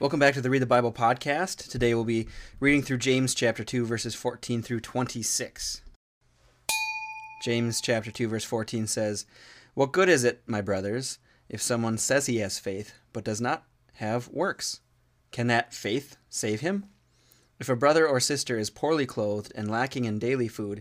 Welcome 0.00 0.20
back 0.20 0.34
to 0.34 0.40
the 0.40 0.48
Read 0.48 0.62
the 0.62 0.66
Bible 0.66 0.92
podcast. 0.92 1.68
Today 1.68 1.92
we'll 1.92 2.04
be 2.04 2.28
reading 2.60 2.82
through 2.82 2.98
James 2.98 3.34
chapter 3.34 3.64
2 3.64 3.84
verses 3.84 4.14
14 4.14 4.62
through 4.62 4.78
26. 4.78 5.82
James 7.42 7.80
chapter 7.80 8.12
2 8.12 8.28
verse 8.28 8.44
14 8.44 8.86
says, 8.86 9.26
"What 9.74 9.90
good 9.90 10.08
is 10.08 10.22
it, 10.22 10.44
my 10.46 10.60
brothers, 10.60 11.18
if 11.48 11.60
someone 11.60 11.98
says 11.98 12.26
he 12.26 12.36
has 12.36 12.60
faith 12.60 12.92
but 13.12 13.24
does 13.24 13.40
not 13.40 13.66
have 13.94 14.28
works? 14.28 14.78
Can 15.32 15.48
that 15.48 15.74
faith 15.74 16.16
save 16.28 16.60
him? 16.60 16.84
If 17.58 17.68
a 17.68 17.74
brother 17.74 18.06
or 18.06 18.20
sister 18.20 18.56
is 18.56 18.70
poorly 18.70 19.04
clothed 19.04 19.50
and 19.56 19.68
lacking 19.68 20.04
in 20.04 20.20
daily 20.20 20.46
food, 20.46 20.80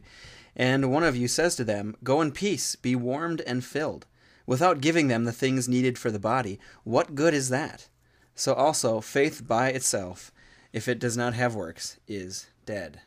and 0.56 0.92
one 0.92 1.04
of 1.04 1.16
you 1.16 1.28
says 1.28 1.56
to 1.56 1.64
them, 1.64 1.96
Go 2.04 2.22
in 2.22 2.34
peace, 2.34 2.76
be 2.76 2.96
warmed 2.96 3.42
and 3.48 3.66
filled, 3.66 4.06
without 4.46 4.80
giving 4.80 5.08
them 5.08 5.24
the 5.24 5.34
things 5.34 5.68
needed 5.68 5.98
for 5.98 6.12
the 6.12 6.20
body, 6.20 6.60
what 6.84 7.16
good 7.16 7.34
is 7.34 7.50
that? 7.50 7.88
So 8.38 8.54
also, 8.54 9.02
faith 9.02 9.48
by 9.48 9.70
itself, 9.70 10.32
if 10.72 10.88
it 10.88 11.00
does 11.00 11.18
not 11.18 11.34
have 11.34 11.56
works, 11.56 11.98
is 12.08 12.46
dead. 12.68 13.02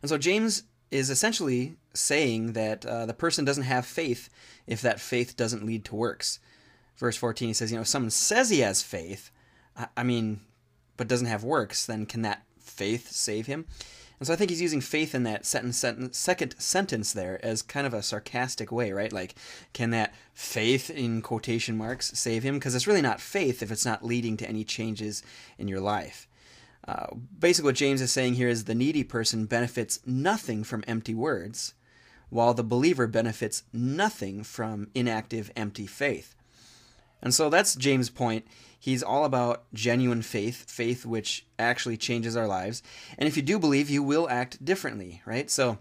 And 0.00 0.08
so 0.08 0.16
James 0.16 0.62
is 0.92 1.10
essentially 1.10 1.74
saying 1.94 2.52
that 2.52 2.86
uh, 2.86 3.06
the 3.06 3.12
person 3.12 3.44
doesn't 3.44 3.64
have 3.64 3.84
faith 3.84 4.30
if 4.68 4.80
that 4.82 5.00
faith 5.00 5.36
doesn't 5.36 5.66
lead 5.66 5.84
to 5.86 5.96
works. 5.96 6.38
Verse 6.96 7.16
14, 7.16 7.48
he 7.48 7.54
says, 7.54 7.72
you 7.72 7.76
know, 7.76 7.82
if 7.82 7.88
someone 7.88 8.10
says 8.10 8.50
he 8.50 8.60
has 8.60 8.84
faith, 8.84 9.32
I, 9.76 9.88
I 9.96 10.02
mean, 10.04 10.40
but 10.96 11.08
doesn't 11.08 11.26
have 11.26 11.42
works, 11.42 11.86
then 11.86 12.06
can 12.06 12.22
that 12.22 12.44
faith 12.60 13.10
save 13.10 13.46
him? 13.46 13.66
And 14.20 14.26
so 14.26 14.34
I 14.34 14.36
think 14.36 14.50
he's 14.50 14.60
using 14.60 14.82
faith 14.82 15.14
in 15.14 15.22
that 15.22 15.46
sentence, 15.46 15.78
sentence, 15.78 16.18
second 16.18 16.54
sentence 16.58 17.14
there 17.14 17.42
as 17.42 17.62
kind 17.62 17.86
of 17.86 17.94
a 17.94 18.02
sarcastic 18.02 18.70
way, 18.70 18.92
right? 18.92 19.12
Like, 19.12 19.34
can 19.72 19.90
that 19.90 20.14
faith 20.34 20.90
in 20.90 21.22
quotation 21.22 21.78
marks 21.78 22.18
save 22.18 22.42
him? 22.42 22.56
Because 22.56 22.74
it's 22.74 22.86
really 22.86 23.00
not 23.00 23.22
faith 23.22 23.62
if 23.62 23.72
it's 23.72 23.86
not 23.86 24.04
leading 24.04 24.36
to 24.36 24.48
any 24.48 24.62
changes 24.62 25.22
in 25.58 25.68
your 25.68 25.80
life. 25.80 26.28
Uh, 26.86 27.06
basically, 27.38 27.68
what 27.68 27.76
James 27.76 28.02
is 28.02 28.12
saying 28.12 28.34
here 28.34 28.48
is 28.48 28.64
the 28.64 28.74
needy 28.74 29.04
person 29.04 29.46
benefits 29.46 30.00
nothing 30.04 30.64
from 30.64 30.84
empty 30.86 31.14
words, 31.14 31.72
while 32.28 32.52
the 32.52 32.62
believer 32.62 33.06
benefits 33.06 33.62
nothing 33.72 34.42
from 34.42 34.88
inactive, 34.94 35.50
empty 35.56 35.86
faith. 35.86 36.34
And 37.22 37.34
so 37.34 37.50
that's 37.50 37.74
James' 37.74 38.10
point. 38.10 38.46
He's 38.78 39.02
all 39.02 39.24
about 39.24 39.64
genuine 39.74 40.22
faith, 40.22 40.70
faith 40.70 41.04
which 41.04 41.46
actually 41.58 41.98
changes 41.98 42.36
our 42.36 42.46
lives. 42.46 42.82
And 43.18 43.28
if 43.28 43.36
you 43.36 43.42
do 43.42 43.58
believe, 43.58 43.90
you 43.90 44.02
will 44.02 44.28
act 44.30 44.64
differently, 44.64 45.20
right? 45.26 45.50
So 45.50 45.78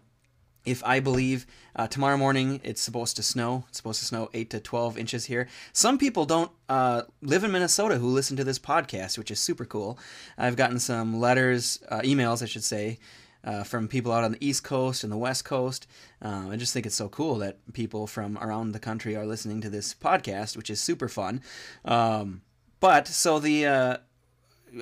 if 0.66 0.84
I 0.84 1.00
believe 1.00 1.46
uh, 1.76 1.88
tomorrow 1.88 2.18
morning 2.18 2.60
it's 2.64 2.82
supposed 2.82 3.16
to 3.16 3.24
snow, 3.24 3.64
it's 3.70 3.78
supposed 3.78 4.00
to 4.00 4.06
snow 4.06 4.30
8 4.34 4.50
to 4.50 4.60
12 4.60 4.98
inches 4.98 5.26
here. 5.26 5.48
Some 5.72 5.98
people 5.98 6.26
don't 6.26 6.52
uh, 6.68 7.04
live 7.22 7.44
in 7.44 7.52
Minnesota 7.52 7.98
who 7.98 8.08
listen 8.08 8.36
to 8.38 8.44
this 8.44 8.60
podcast, 8.60 9.18
which 9.18 9.32
is 9.32 9.40
super 9.40 9.66
cool. 9.66 9.98
I've 10.38 10.58
gotten 10.58 10.80
some 10.80 11.20
letters, 11.20 11.82
uh, 11.90 12.02
emails, 12.02 12.44
I 12.44 12.46
should 12.46 12.64
say, 12.64 13.00
uh, 13.44 13.64
from 13.64 13.88
people 13.88 14.12
out 14.12 14.24
on 14.24 14.34
the 14.34 14.46
East 14.46 14.64
Coast 14.64 15.04
and 15.04 15.12
the 15.12 15.18
West 15.18 15.46
Coast. 15.46 15.88
Uh, 16.22 16.50
I 16.50 16.56
just 16.56 16.74
think 16.74 16.86
it's 16.86 16.96
so 16.96 17.10
cool 17.10 17.36
that 17.38 17.58
people 17.74 18.08
from 18.08 18.38
around 18.38 18.72
the 18.72 18.80
country 18.80 19.16
are 19.16 19.26
listening 19.26 19.62
to 19.62 19.70
this 19.70 19.94
podcast, 19.94 20.58
which 20.58 20.70
is 20.70 20.80
super 20.80 21.08
fun. 21.08 21.42
Um, 21.86 22.42
but 22.80 23.08
so 23.08 23.40
the 23.40 23.66
uh, 23.66 23.98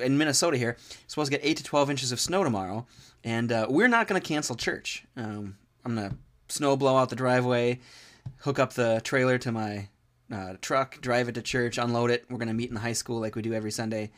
in 0.02 0.18
Minnesota 0.18 0.56
here, 0.56 0.76
supposed 1.06 1.30
to 1.30 1.36
get 1.36 1.46
eight 1.46 1.56
to 1.58 1.64
twelve 1.64 1.90
inches 1.90 2.12
of 2.12 2.20
snow 2.20 2.44
tomorrow, 2.44 2.86
and 3.24 3.50
uh, 3.52 3.66
we're 3.68 3.88
not 3.88 4.08
going 4.08 4.20
to 4.20 4.26
cancel 4.26 4.56
church. 4.56 5.04
Um, 5.16 5.56
I'm 5.84 5.94
gonna 5.94 6.16
snow 6.48 6.76
blow 6.76 6.96
out 6.96 7.08
the 7.08 7.16
driveway, 7.16 7.80
hook 8.38 8.58
up 8.58 8.74
the 8.74 9.00
trailer 9.04 9.38
to 9.38 9.52
my 9.52 9.88
uh, 10.32 10.54
truck, 10.60 11.00
drive 11.00 11.28
it 11.28 11.34
to 11.36 11.42
church, 11.42 11.78
unload 11.78 12.10
it. 12.10 12.26
We're 12.28 12.38
gonna 12.38 12.54
meet 12.54 12.68
in 12.68 12.74
the 12.74 12.80
high 12.80 12.92
school 12.92 13.20
like 13.20 13.36
we 13.36 13.42
do 13.42 13.54
every 13.54 13.70
Sunday. 13.70 14.10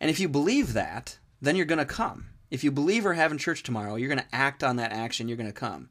And 0.00 0.10
if 0.10 0.20
you 0.20 0.28
believe 0.28 0.74
that, 0.74 1.18
then 1.40 1.56
you're 1.56 1.66
gonna 1.66 1.84
come. 1.84 2.28
If 2.50 2.64
you 2.64 2.70
believe 2.70 3.04
we're 3.04 3.14
having 3.14 3.38
church 3.38 3.62
tomorrow, 3.62 3.96
you're 3.96 4.08
gonna 4.08 4.26
act 4.32 4.62
on 4.62 4.76
that 4.76 4.92
action. 4.92 5.28
You're 5.28 5.36
gonna 5.36 5.52
come. 5.52 5.88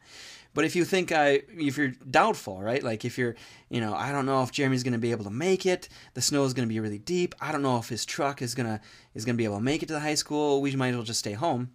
But 0.53 0.63
if 0.63 0.73
you 0.73 0.85
think 0.85 1.11
I, 1.11 1.41
if 1.49 1.77
you're 1.77 1.89
doubtful, 2.09 2.61
right? 2.61 2.81
Like 2.81 3.03
if 3.03 3.17
you're, 3.17 3.35
you 3.69 3.81
know, 3.81 3.93
I 3.93 4.13
don't 4.13 4.25
know 4.25 4.41
if 4.41 4.53
Jeremy's 4.53 4.83
going 4.83 4.93
to 4.93 4.97
be 4.97 5.11
able 5.11 5.25
to 5.25 5.29
make 5.29 5.65
it. 5.65 5.89
The 6.13 6.21
snow 6.21 6.45
is 6.45 6.53
going 6.53 6.65
to 6.65 6.73
be 6.73 6.79
really 6.79 6.97
deep. 6.97 7.35
I 7.41 7.51
don't 7.51 7.61
know 7.61 7.77
if 7.77 7.89
his 7.89 8.05
truck 8.05 8.41
is 8.41 8.55
gonna 8.55 8.79
is 9.13 9.25
gonna 9.25 9.35
be 9.35 9.43
able 9.43 9.57
to 9.57 9.61
make 9.61 9.83
it 9.83 9.87
to 9.87 9.93
the 9.93 9.99
high 9.99 10.15
school. 10.15 10.61
We 10.61 10.73
might 10.77 10.89
as 10.89 10.95
well 10.95 11.03
just 11.03 11.19
stay 11.19 11.33
home. 11.33 11.71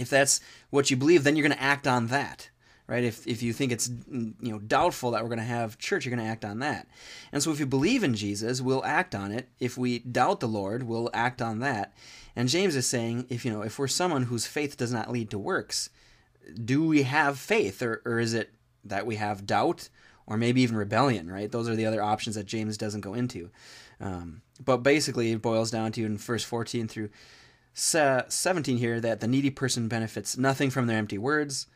If 0.00 0.08
that's 0.08 0.40
what 0.70 0.90
you 0.90 0.96
believe, 0.96 1.24
then 1.24 1.36
you're 1.36 1.46
going 1.46 1.58
to 1.58 1.62
act 1.62 1.86
on 1.86 2.06
that, 2.06 2.48
right? 2.86 3.04
If 3.04 3.26
if 3.26 3.42
you 3.42 3.52
think 3.52 3.72
it's 3.72 3.88
mm, 3.88 4.34
you 4.40 4.52
know 4.52 4.58
doubtful 4.58 5.10
that 5.10 5.22
we're 5.22 5.28
going 5.28 5.38
to 5.38 5.44
have 5.44 5.78
church, 5.78 6.04
you're 6.04 6.14
going 6.14 6.24
to 6.24 6.30
act 6.30 6.44
on 6.44 6.60
that. 6.60 6.86
And 7.32 7.42
so 7.42 7.50
if 7.50 7.60
you 7.60 7.66
believe 7.66 8.02
in 8.02 8.14
Jesus, 8.14 8.60
we'll 8.60 8.84
act 8.84 9.14
on 9.14 9.32
it. 9.32 9.48
If 9.58 9.76
we 9.76 9.98
doubt 9.98 10.40
the 10.40 10.48
Lord, 10.48 10.84
we'll 10.84 11.10
act 11.12 11.42
on 11.42 11.58
that. 11.58 11.92
And 12.36 12.48
James 12.48 12.76
is 12.76 12.86
saying, 12.86 13.26
if 13.28 13.44
you 13.44 13.52
know, 13.52 13.62
if 13.62 13.78
we're 13.78 13.88
someone 13.88 14.24
whose 14.24 14.46
faith 14.46 14.76
does 14.76 14.92
not 14.92 15.10
lead 15.10 15.30
to 15.30 15.38
works, 15.38 15.90
do 16.64 16.86
we 16.86 17.02
have 17.02 17.38
faith 17.38 17.82
or, 17.82 18.02
or 18.04 18.18
is 18.18 18.34
it 18.34 18.50
that 18.84 19.06
we 19.06 19.16
have 19.16 19.46
doubt 19.46 19.88
or 20.26 20.36
maybe 20.36 20.62
even 20.62 20.76
rebellion, 20.76 21.30
right? 21.30 21.50
Those 21.50 21.68
are 21.68 21.74
the 21.74 21.86
other 21.86 22.02
options 22.02 22.36
that 22.36 22.46
James 22.46 22.76
doesn't 22.76 23.00
go 23.00 23.14
into. 23.14 23.50
Um, 24.00 24.42
but 24.64 24.78
basically, 24.78 25.32
it 25.32 25.42
boils 25.42 25.70
down 25.70 25.92
to 25.92 26.04
in 26.04 26.16
verse 26.16 26.44
14 26.44 26.88
through 26.88 27.10
17 27.74 28.78
here 28.78 29.00
that 29.00 29.20
the 29.20 29.26
needy 29.26 29.50
person 29.50 29.88
benefits 29.88 30.36
nothing 30.36 30.70
from 30.70 30.86
their 30.86 30.98
empty 30.98 31.18
words, 31.18 31.66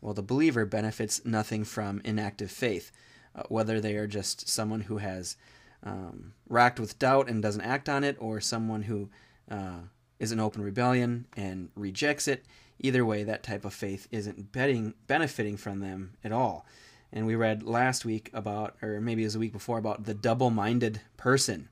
while 0.00 0.14
the 0.14 0.22
believer 0.22 0.64
benefits 0.64 1.24
nothing 1.24 1.64
from 1.64 2.00
inactive 2.04 2.50
faith, 2.50 2.92
uh, 3.34 3.42
whether 3.48 3.80
they 3.80 3.96
are 3.96 4.06
just 4.06 4.48
someone 4.48 4.82
who 4.82 4.98
has 4.98 5.36
um, 5.82 6.34
racked 6.48 6.80
with 6.80 6.98
doubt 6.98 7.28
and 7.28 7.42
doesn't 7.42 7.62
act 7.62 7.88
on 7.88 8.04
it, 8.04 8.16
or 8.20 8.40
someone 8.40 8.82
who 8.82 9.10
uh, 9.50 9.80
is 10.24 10.32
an 10.32 10.40
open 10.40 10.62
rebellion 10.62 11.26
and 11.36 11.68
rejects 11.76 12.26
it 12.26 12.44
either 12.80 13.04
way, 13.04 13.22
that 13.22 13.42
type 13.42 13.64
of 13.64 13.72
faith 13.72 14.08
isn't 14.10 14.50
betting, 14.52 14.94
benefiting 15.06 15.56
from 15.56 15.80
them 15.80 16.14
at 16.24 16.32
all. 16.32 16.66
And 17.12 17.26
we 17.26 17.36
read 17.36 17.62
last 17.62 18.04
week 18.04 18.30
about, 18.34 18.74
or 18.82 19.00
maybe 19.00 19.22
it 19.22 19.26
was 19.26 19.36
a 19.36 19.38
week 19.38 19.52
before, 19.52 19.78
about 19.78 20.04
the 20.04 20.14
double-minded 20.14 21.00
person. 21.16 21.68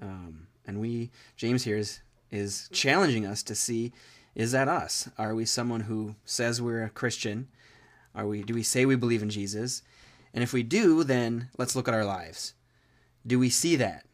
Um, 0.00 0.46
and 0.66 0.80
we, 0.80 1.10
James 1.36 1.64
here 1.64 1.76
is 1.76 2.00
is 2.30 2.68
challenging 2.72 3.24
us 3.24 3.42
to 3.42 3.54
see: 3.54 3.92
is 4.34 4.52
that 4.52 4.68
us? 4.68 5.08
Are 5.16 5.34
we 5.34 5.46
someone 5.46 5.80
who 5.80 6.14
says 6.24 6.60
we're 6.60 6.84
a 6.84 6.90
Christian? 6.90 7.48
Are 8.14 8.26
we? 8.26 8.42
Do 8.42 8.54
we 8.54 8.62
say 8.62 8.84
we 8.84 8.94
believe 8.94 9.22
in 9.22 9.30
Jesus? 9.30 9.82
And 10.32 10.44
if 10.44 10.52
we 10.52 10.62
do, 10.62 11.02
then 11.04 11.48
let's 11.56 11.74
look 11.74 11.88
at 11.88 11.94
our 11.94 12.04
lives. 12.04 12.54
Do 13.26 13.38
we 13.38 13.50
see 13.50 13.76
that? 13.76 14.04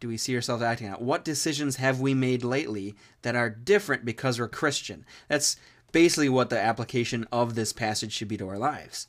Do 0.00 0.08
we 0.08 0.16
see 0.16 0.34
ourselves 0.34 0.62
acting 0.62 0.88
out? 0.88 1.02
What 1.02 1.24
decisions 1.24 1.76
have 1.76 2.00
we 2.00 2.14
made 2.14 2.44
lately 2.44 2.94
that 3.22 3.36
are 3.36 3.50
different 3.50 4.04
because 4.04 4.38
we're 4.38 4.48
Christian? 4.48 5.04
That's 5.28 5.56
basically 5.92 6.28
what 6.28 6.50
the 6.50 6.60
application 6.60 7.26
of 7.30 7.54
this 7.54 7.72
passage 7.72 8.12
should 8.12 8.28
be 8.28 8.36
to 8.36 8.48
our 8.48 8.58
lives. 8.58 9.06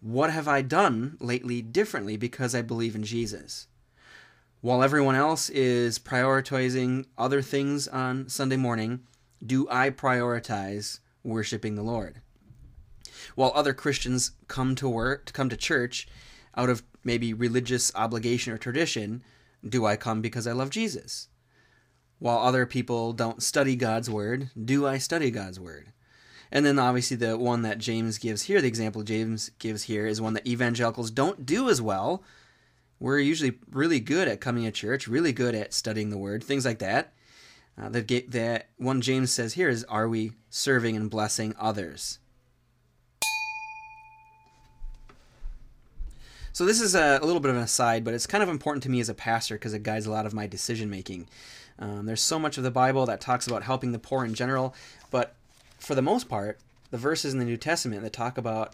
What 0.00 0.30
have 0.30 0.46
I 0.46 0.62
done 0.62 1.16
lately 1.18 1.62
differently 1.62 2.16
because 2.16 2.54
I 2.54 2.62
believe 2.62 2.94
in 2.94 3.04
Jesus? 3.04 3.68
While 4.60 4.82
everyone 4.82 5.14
else 5.14 5.50
is 5.50 5.98
prioritizing 5.98 7.06
other 7.18 7.42
things 7.42 7.88
on 7.88 8.28
Sunday 8.28 8.56
morning, 8.56 9.00
do 9.44 9.66
I 9.70 9.90
prioritize 9.90 11.00
worshiping 11.22 11.74
the 11.74 11.82
Lord? 11.82 12.20
While 13.34 13.52
other 13.54 13.74
Christians 13.74 14.32
come 14.48 14.74
to 14.76 14.88
work, 14.88 15.32
come 15.32 15.48
to 15.48 15.56
church 15.56 16.06
out 16.56 16.70
of 16.70 16.82
maybe 17.02 17.34
religious 17.34 17.94
obligation 17.94 18.52
or 18.52 18.58
tradition, 18.58 19.22
do 19.68 19.86
I 19.86 19.96
come 19.96 20.20
because 20.20 20.46
I 20.46 20.52
love 20.52 20.70
Jesus? 20.70 21.28
While 22.18 22.38
other 22.38 22.66
people 22.66 23.12
don't 23.12 23.42
study 23.42 23.76
God's 23.76 24.08
word, 24.08 24.50
do 24.62 24.86
I 24.86 24.98
study 24.98 25.30
God's 25.30 25.60
word? 25.60 25.92
And 26.50 26.64
then 26.64 26.78
obviously 26.78 27.16
the 27.16 27.36
one 27.36 27.62
that 27.62 27.78
James 27.78 28.18
gives 28.18 28.42
here, 28.42 28.60
the 28.60 28.68
example 28.68 29.02
James 29.02 29.50
gives 29.58 29.84
here 29.84 30.06
is 30.06 30.20
one 30.20 30.34
that 30.34 30.46
evangelicals 30.46 31.10
don't 31.10 31.44
do 31.44 31.68
as 31.68 31.82
well. 31.82 32.22
We're 33.00 33.18
usually 33.18 33.58
really 33.70 34.00
good 34.00 34.28
at 34.28 34.40
coming 34.40 34.64
to 34.64 34.70
church, 34.70 35.08
really 35.08 35.32
good 35.32 35.54
at 35.54 35.74
studying 35.74 36.10
the 36.10 36.18
word, 36.18 36.44
things 36.44 36.64
like 36.64 36.78
that. 36.78 37.12
Uh, 37.76 37.88
the, 37.88 38.00
the 38.02 38.62
one 38.76 39.00
James 39.00 39.32
says 39.32 39.54
here 39.54 39.68
is, 39.68 39.84
are 39.84 40.08
we 40.08 40.32
serving 40.48 40.96
and 40.96 41.10
blessing 41.10 41.54
others? 41.58 42.20
So 46.54 46.64
this 46.64 46.80
is 46.80 46.94
a, 46.94 47.18
a, 47.20 47.26
little 47.26 47.40
bit 47.40 47.50
of 47.50 47.56
an 47.56 47.62
aside, 47.62 48.04
but 48.04 48.14
it's 48.14 48.28
kind 48.28 48.40
of 48.40 48.48
important 48.48 48.84
to 48.84 48.88
me 48.88 49.00
as 49.00 49.08
a 49.08 49.14
pastor 49.14 49.56
because 49.56 49.74
it 49.74 49.82
guides 49.82 50.06
a 50.06 50.12
lot 50.12 50.24
of 50.24 50.32
my 50.32 50.46
decision 50.46 50.88
making. 50.88 51.26
Um, 51.80 52.06
there's 52.06 52.22
so 52.22 52.38
much 52.38 52.56
of 52.56 52.62
the 52.62 52.70
Bible 52.70 53.06
that 53.06 53.20
talks 53.20 53.48
about 53.48 53.64
helping 53.64 53.90
the 53.90 53.98
poor 53.98 54.24
in 54.24 54.34
general, 54.34 54.72
but 55.10 55.34
for 55.80 55.96
the 55.96 56.00
most 56.00 56.28
part, 56.28 56.60
the 56.92 56.96
verses 56.96 57.32
in 57.32 57.40
the 57.40 57.44
New 57.44 57.56
Testament 57.56 58.02
that 58.02 58.12
talk 58.12 58.38
about 58.38 58.72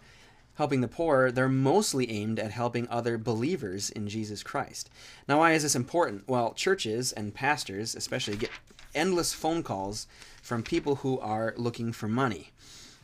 helping 0.57 0.81
the 0.81 0.87
poor, 0.87 1.31
they're 1.31 1.49
mostly 1.49 2.07
aimed 2.11 2.37
at 2.37 2.51
helping 2.51 2.87
other 2.87 3.17
believers 3.17 3.89
in 3.89 4.07
Jesus 4.07 4.43
Christ. 4.43 4.87
Now, 5.27 5.39
why 5.39 5.53
is 5.53 5.63
this 5.63 5.75
important? 5.75 6.27
Well, 6.27 6.53
churches 6.53 7.11
and 7.11 7.33
pastors, 7.33 7.95
especially, 7.95 8.37
get 8.37 8.51
endless 8.93 9.33
phone 9.33 9.63
calls 9.63 10.05
from 10.43 10.61
people 10.61 10.97
who 10.97 11.19
are 11.19 11.55
looking 11.57 11.93
for 11.93 12.07
money. 12.07 12.51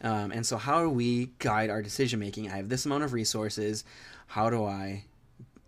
Um, 0.03 0.31
and 0.31 0.45
so, 0.45 0.57
how 0.57 0.83
do 0.83 0.89
we 0.91 1.31
guide 1.39 1.71
our 1.71 1.81
decision 1.81 2.19
making? 2.19 2.51
I 2.51 2.57
have 2.57 2.69
this 2.69 2.85
amount 2.85 3.05
of 3.05 3.13
resources 3.13 3.83
how 4.27 4.49
do 4.49 4.65
I 4.65 5.05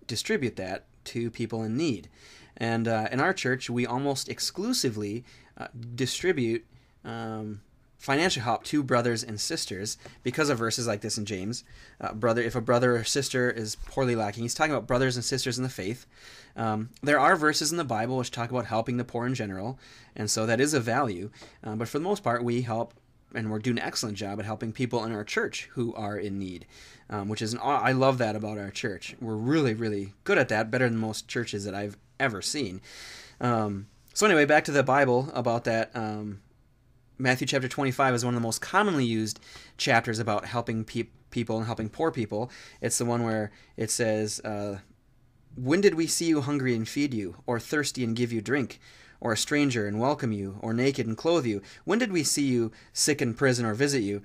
distribute 0.08 0.56
that 0.58 0.86
to 1.06 1.32
people 1.32 1.64
in 1.64 1.76
need? 1.76 2.10
And 2.58 2.88
uh, 2.88 3.08
in 3.12 3.20
our 3.20 3.34
church, 3.34 3.70
we 3.70 3.86
almost 3.86 4.28
exclusively 4.28 5.24
uh, 5.58 5.68
distribute 5.96 6.66
um, 7.06 7.62
financial 7.98 8.42
help 8.44 8.64
to 8.64 8.82
brothers 8.82 9.24
and 9.24 9.40
sisters 9.40 9.98
because 10.24 10.50
of 10.50 10.58
verses 10.58 10.88
like 10.88 11.02
this 11.02 11.18
in 11.18 11.26
James. 11.26 11.64
Uh, 12.00 12.14
brother, 12.14 12.42
if 12.42 12.56
a 12.56 12.62
brother 12.62 12.96
or 12.96 13.04
sister 13.04 13.52
is 13.52 13.76
poorly 13.76 14.16
lacking, 14.16 14.44
he's 14.44 14.54
talking 14.54 14.74
about 14.74 14.88
brothers 14.88 15.16
and 15.16 15.24
sisters 15.24 15.58
in 15.58 15.64
the 15.64 15.70
faith. 15.70 16.06
Um, 16.56 16.90
there 17.04 17.20
are 17.20 17.36
verses 17.36 17.72
in 17.72 17.78
the 17.78 17.84
Bible 17.84 18.18
which 18.18 18.32
talk 18.32 18.50
about 18.50 18.66
helping 18.66 18.98
the 18.98 19.04
poor 19.04 19.26
in 19.26 19.36
general, 19.36 19.78
and 20.16 20.30
so 20.30 20.46
that 20.46 20.62
is 20.62 20.74
a 20.74 20.80
value. 20.80 21.30
Uh, 21.64 21.76
but 21.76 21.88
for 21.88 22.00
the 22.00 22.04
most 22.04 22.24
part, 22.24 22.44
we 22.44 22.62
help 22.62 22.94
and 23.34 23.52
we're 23.52 23.60
doing 23.60 23.78
an 23.78 23.86
excellent 23.86 24.18
job 24.18 24.40
at 24.40 24.46
helping 24.46 24.72
people 24.72 25.04
in 25.04 25.12
our 25.12 25.24
church 25.24 25.70
who 25.74 25.94
are 25.96 26.18
in 26.18 26.40
need, 26.40 26.66
um, 27.10 27.28
which 27.28 27.42
is 27.42 27.54
an 27.54 27.60
I 27.62 27.92
love 27.92 28.18
that 28.18 28.36
about 28.36 28.58
our 28.58 28.72
church. 28.72 29.16
We're 29.20 29.36
really 29.36 29.74
really 29.74 30.14
good 30.24 30.38
at 30.38 30.50
that, 30.50 30.72
better 30.72 30.90
than 30.90 30.98
most 30.98 31.28
churches 31.28 31.66
that 31.66 31.76
I've 31.76 31.98
ever 32.20 32.42
seen. 32.42 32.82
Um, 33.40 33.88
so 34.14 34.26
anyway, 34.26 34.46
back 34.46 34.66
to 34.66 34.72
the 34.72 34.84
Bible 34.84 35.30
about 35.34 35.64
that. 35.64 35.92
Um, 35.96 36.42
Matthew 37.18 37.48
chapter 37.48 37.68
25 37.68 38.16
is 38.16 38.26
one 38.26 38.34
of 38.34 38.42
the 38.42 38.46
most 38.46 38.62
commonly 38.62 39.06
used 39.06 39.40
chapters 39.78 40.20
about 40.20 40.46
helping 40.46 40.86
pe- 40.86 41.10
people 41.32 41.58
and 41.58 41.66
helping 41.66 41.90
poor 41.90 42.12
people. 42.12 42.50
It's 42.82 42.98
the 42.98 43.06
one 43.06 43.24
where 43.24 43.52
it 43.76 43.92
says, 43.92 44.40
uh, 44.42 44.80
"When 45.56 45.82
did 45.82 45.96
we 45.96 46.08
see 46.08 46.26
you 46.26 46.42
hungry 46.42 46.76
and 46.76 46.88
feed 46.88 47.14
you, 47.14 47.36
or 47.46 47.60
thirsty 47.60 48.04
and 48.04 48.16
give 48.16 48.32
you 48.32 48.42
drink?" 48.42 48.80
Or 49.22 49.34
a 49.34 49.38
stranger 49.38 49.88
and 49.88 50.00
welcome 50.00 50.32
you, 50.32 50.58
or 50.62 50.74
naked 50.74 51.08
and 51.08 51.18
clothe 51.18 51.46
you? 51.46 51.62
When 51.86 52.00
did 52.00 52.12
we 52.12 52.24
see 52.24 52.44
you 52.44 52.72
sick 52.94 53.22
in 53.22 53.34
prison 53.34 53.66
or 53.66 53.74
visit 53.74 54.02
you? 54.02 54.22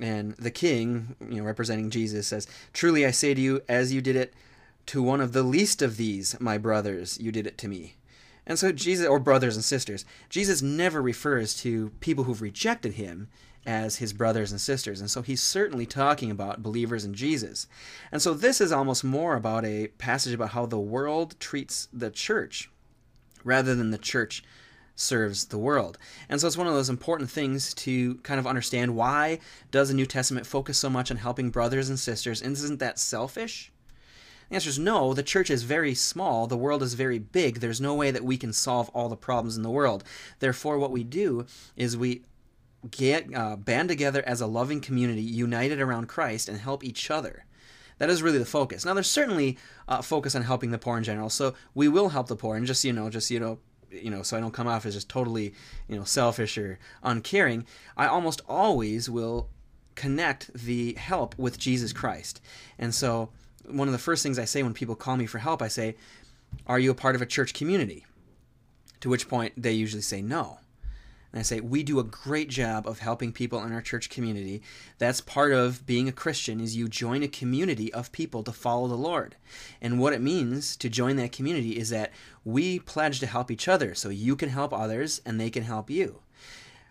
And 0.00 0.34
the 0.36 0.50
king, 0.50 1.16
you 1.20 1.36
know, 1.36 1.44
representing 1.44 1.90
Jesus, 1.90 2.26
says, 2.26 2.46
Truly 2.72 3.06
I 3.06 3.10
say 3.10 3.34
to 3.34 3.40
you, 3.40 3.62
as 3.68 3.92
you 3.92 4.00
did 4.00 4.16
it 4.16 4.34
to 4.86 5.02
one 5.02 5.20
of 5.20 5.32
the 5.32 5.42
least 5.42 5.82
of 5.82 5.96
these, 5.96 6.38
my 6.40 6.58
brothers, 6.58 7.18
you 7.20 7.32
did 7.32 7.46
it 7.46 7.56
to 7.58 7.68
me. 7.68 7.94
And 8.46 8.58
so 8.58 8.72
Jesus, 8.72 9.06
or 9.06 9.18
brothers 9.18 9.56
and 9.56 9.64
sisters, 9.64 10.04
Jesus 10.28 10.60
never 10.60 11.00
refers 11.00 11.54
to 11.62 11.90
people 12.00 12.24
who've 12.24 12.42
rejected 12.42 12.94
him 12.94 13.28
as 13.66 13.96
his 13.96 14.12
brothers 14.12 14.52
and 14.52 14.60
sisters. 14.60 15.00
And 15.00 15.10
so 15.10 15.22
he's 15.22 15.42
certainly 15.42 15.86
talking 15.86 16.30
about 16.30 16.62
believers 16.62 17.04
in 17.04 17.14
Jesus. 17.14 17.66
And 18.12 18.20
so 18.20 18.34
this 18.34 18.60
is 18.60 18.72
almost 18.72 19.04
more 19.04 19.36
about 19.36 19.64
a 19.64 19.88
passage 19.98 20.34
about 20.34 20.50
how 20.50 20.66
the 20.66 20.78
world 20.78 21.36
treats 21.40 21.88
the 21.92 22.10
church 22.10 22.70
rather 23.44 23.74
than 23.74 23.90
the 23.90 23.98
church 23.98 24.42
serves 24.96 25.46
the 25.46 25.58
world. 25.58 25.98
And 26.28 26.40
so 26.40 26.46
it's 26.46 26.56
one 26.56 26.66
of 26.66 26.74
those 26.74 26.88
important 26.88 27.30
things 27.30 27.74
to 27.74 28.16
kind 28.16 28.38
of 28.38 28.46
understand 28.46 28.96
why 28.96 29.40
does 29.70 29.88
the 29.88 29.94
New 29.94 30.06
Testament 30.06 30.46
focus 30.46 30.78
so 30.78 30.88
much 30.88 31.10
on 31.10 31.16
helping 31.16 31.50
brothers 31.50 31.88
and 31.88 31.98
sisters? 31.98 32.40
And 32.40 32.52
isn't 32.52 32.78
that 32.78 32.98
selfish? 32.98 33.72
The 34.48 34.56
answer 34.56 34.70
is 34.70 34.78
no. 34.78 35.14
The 35.14 35.22
church 35.22 35.50
is 35.50 35.62
very 35.62 35.94
small. 35.94 36.46
The 36.46 36.56
world 36.56 36.82
is 36.82 36.94
very 36.94 37.18
big. 37.18 37.60
There's 37.60 37.80
no 37.80 37.94
way 37.94 38.10
that 38.10 38.24
we 38.24 38.36
can 38.36 38.52
solve 38.52 38.88
all 38.90 39.08
the 39.08 39.16
problems 39.16 39.56
in 39.56 39.62
the 39.62 39.70
world. 39.70 40.04
Therefore, 40.38 40.78
what 40.78 40.92
we 40.92 41.02
do 41.02 41.46
is 41.76 41.96
we 41.96 42.22
get 42.90 43.34
uh, 43.34 43.56
band 43.56 43.88
together 43.88 44.22
as 44.26 44.40
a 44.40 44.46
loving 44.46 44.80
community, 44.80 45.22
united 45.22 45.80
around 45.80 46.06
Christ, 46.08 46.48
and 46.48 46.58
help 46.58 46.84
each 46.84 47.10
other. 47.10 47.46
That 47.98 48.10
is 48.10 48.22
really 48.22 48.38
the 48.38 48.44
focus. 48.44 48.84
Now, 48.84 48.94
there's 48.94 49.10
certainly 49.10 49.56
a 49.88 50.02
focus 50.02 50.34
on 50.34 50.42
helping 50.42 50.70
the 50.70 50.78
poor 50.78 50.98
in 50.98 51.04
general, 51.04 51.30
so 51.30 51.54
we 51.74 51.88
will 51.88 52.08
help 52.10 52.26
the 52.26 52.36
poor. 52.36 52.56
And 52.56 52.66
just 52.66 52.84
you 52.84 52.92
know, 52.92 53.08
just 53.10 53.30
you 53.30 53.38
know, 53.40 53.58
you 53.90 54.10
know, 54.10 54.22
so 54.22 54.36
I 54.36 54.40
don't 54.40 54.52
come 54.52 54.66
off 54.66 54.86
as 54.86 54.94
just 54.94 55.08
totally, 55.08 55.54
you 55.88 55.96
know, 55.96 56.04
selfish 56.04 56.58
or 56.58 56.78
uncaring. 57.02 57.66
I 57.96 58.06
almost 58.06 58.42
always 58.48 59.08
will 59.08 59.48
connect 59.94 60.52
the 60.52 60.94
help 60.94 61.38
with 61.38 61.58
Jesus 61.58 61.92
Christ. 61.92 62.40
And 62.78 62.94
so, 62.94 63.30
one 63.64 63.88
of 63.88 63.92
the 63.92 63.98
first 63.98 64.22
things 64.22 64.38
I 64.38 64.44
say 64.44 64.62
when 64.62 64.74
people 64.74 64.96
call 64.96 65.16
me 65.16 65.26
for 65.26 65.38
help, 65.38 65.62
I 65.62 65.68
say, 65.68 65.96
"Are 66.66 66.78
you 66.78 66.90
a 66.90 66.94
part 66.94 67.14
of 67.14 67.22
a 67.22 67.26
church 67.26 67.54
community?" 67.54 68.04
To 69.00 69.08
which 69.08 69.28
point 69.28 69.54
they 69.56 69.72
usually 69.72 70.02
say 70.02 70.20
no. 70.22 70.58
And 71.34 71.40
I 71.40 71.42
say, 71.42 71.58
we 71.58 71.82
do 71.82 71.98
a 71.98 72.04
great 72.04 72.48
job 72.48 72.86
of 72.86 73.00
helping 73.00 73.32
people 73.32 73.60
in 73.64 73.72
our 73.72 73.82
church 73.82 74.08
community. 74.08 74.62
That's 74.98 75.20
part 75.20 75.52
of 75.52 75.84
being 75.84 76.06
a 76.06 76.12
Christian 76.12 76.60
is 76.60 76.76
you 76.76 76.86
join 76.86 77.24
a 77.24 77.28
community 77.28 77.92
of 77.92 78.12
people 78.12 78.44
to 78.44 78.52
follow 78.52 78.86
the 78.86 78.94
Lord. 78.94 79.34
And 79.82 79.98
what 79.98 80.12
it 80.12 80.20
means 80.20 80.76
to 80.76 80.88
join 80.88 81.16
that 81.16 81.32
community 81.32 81.76
is 81.76 81.90
that 81.90 82.12
we 82.44 82.78
pledge 82.78 83.18
to 83.18 83.26
help 83.26 83.50
each 83.50 83.66
other 83.66 83.96
so 83.96 84.10
you 84.10 84.36
can 84.36 84.48
help 84.48 84.72
others 84.72 85.20
and 85.26 85.40
they 85.40 85.50
can 85.50 85.64
help 85.64 85.90
you. 85.90 86.20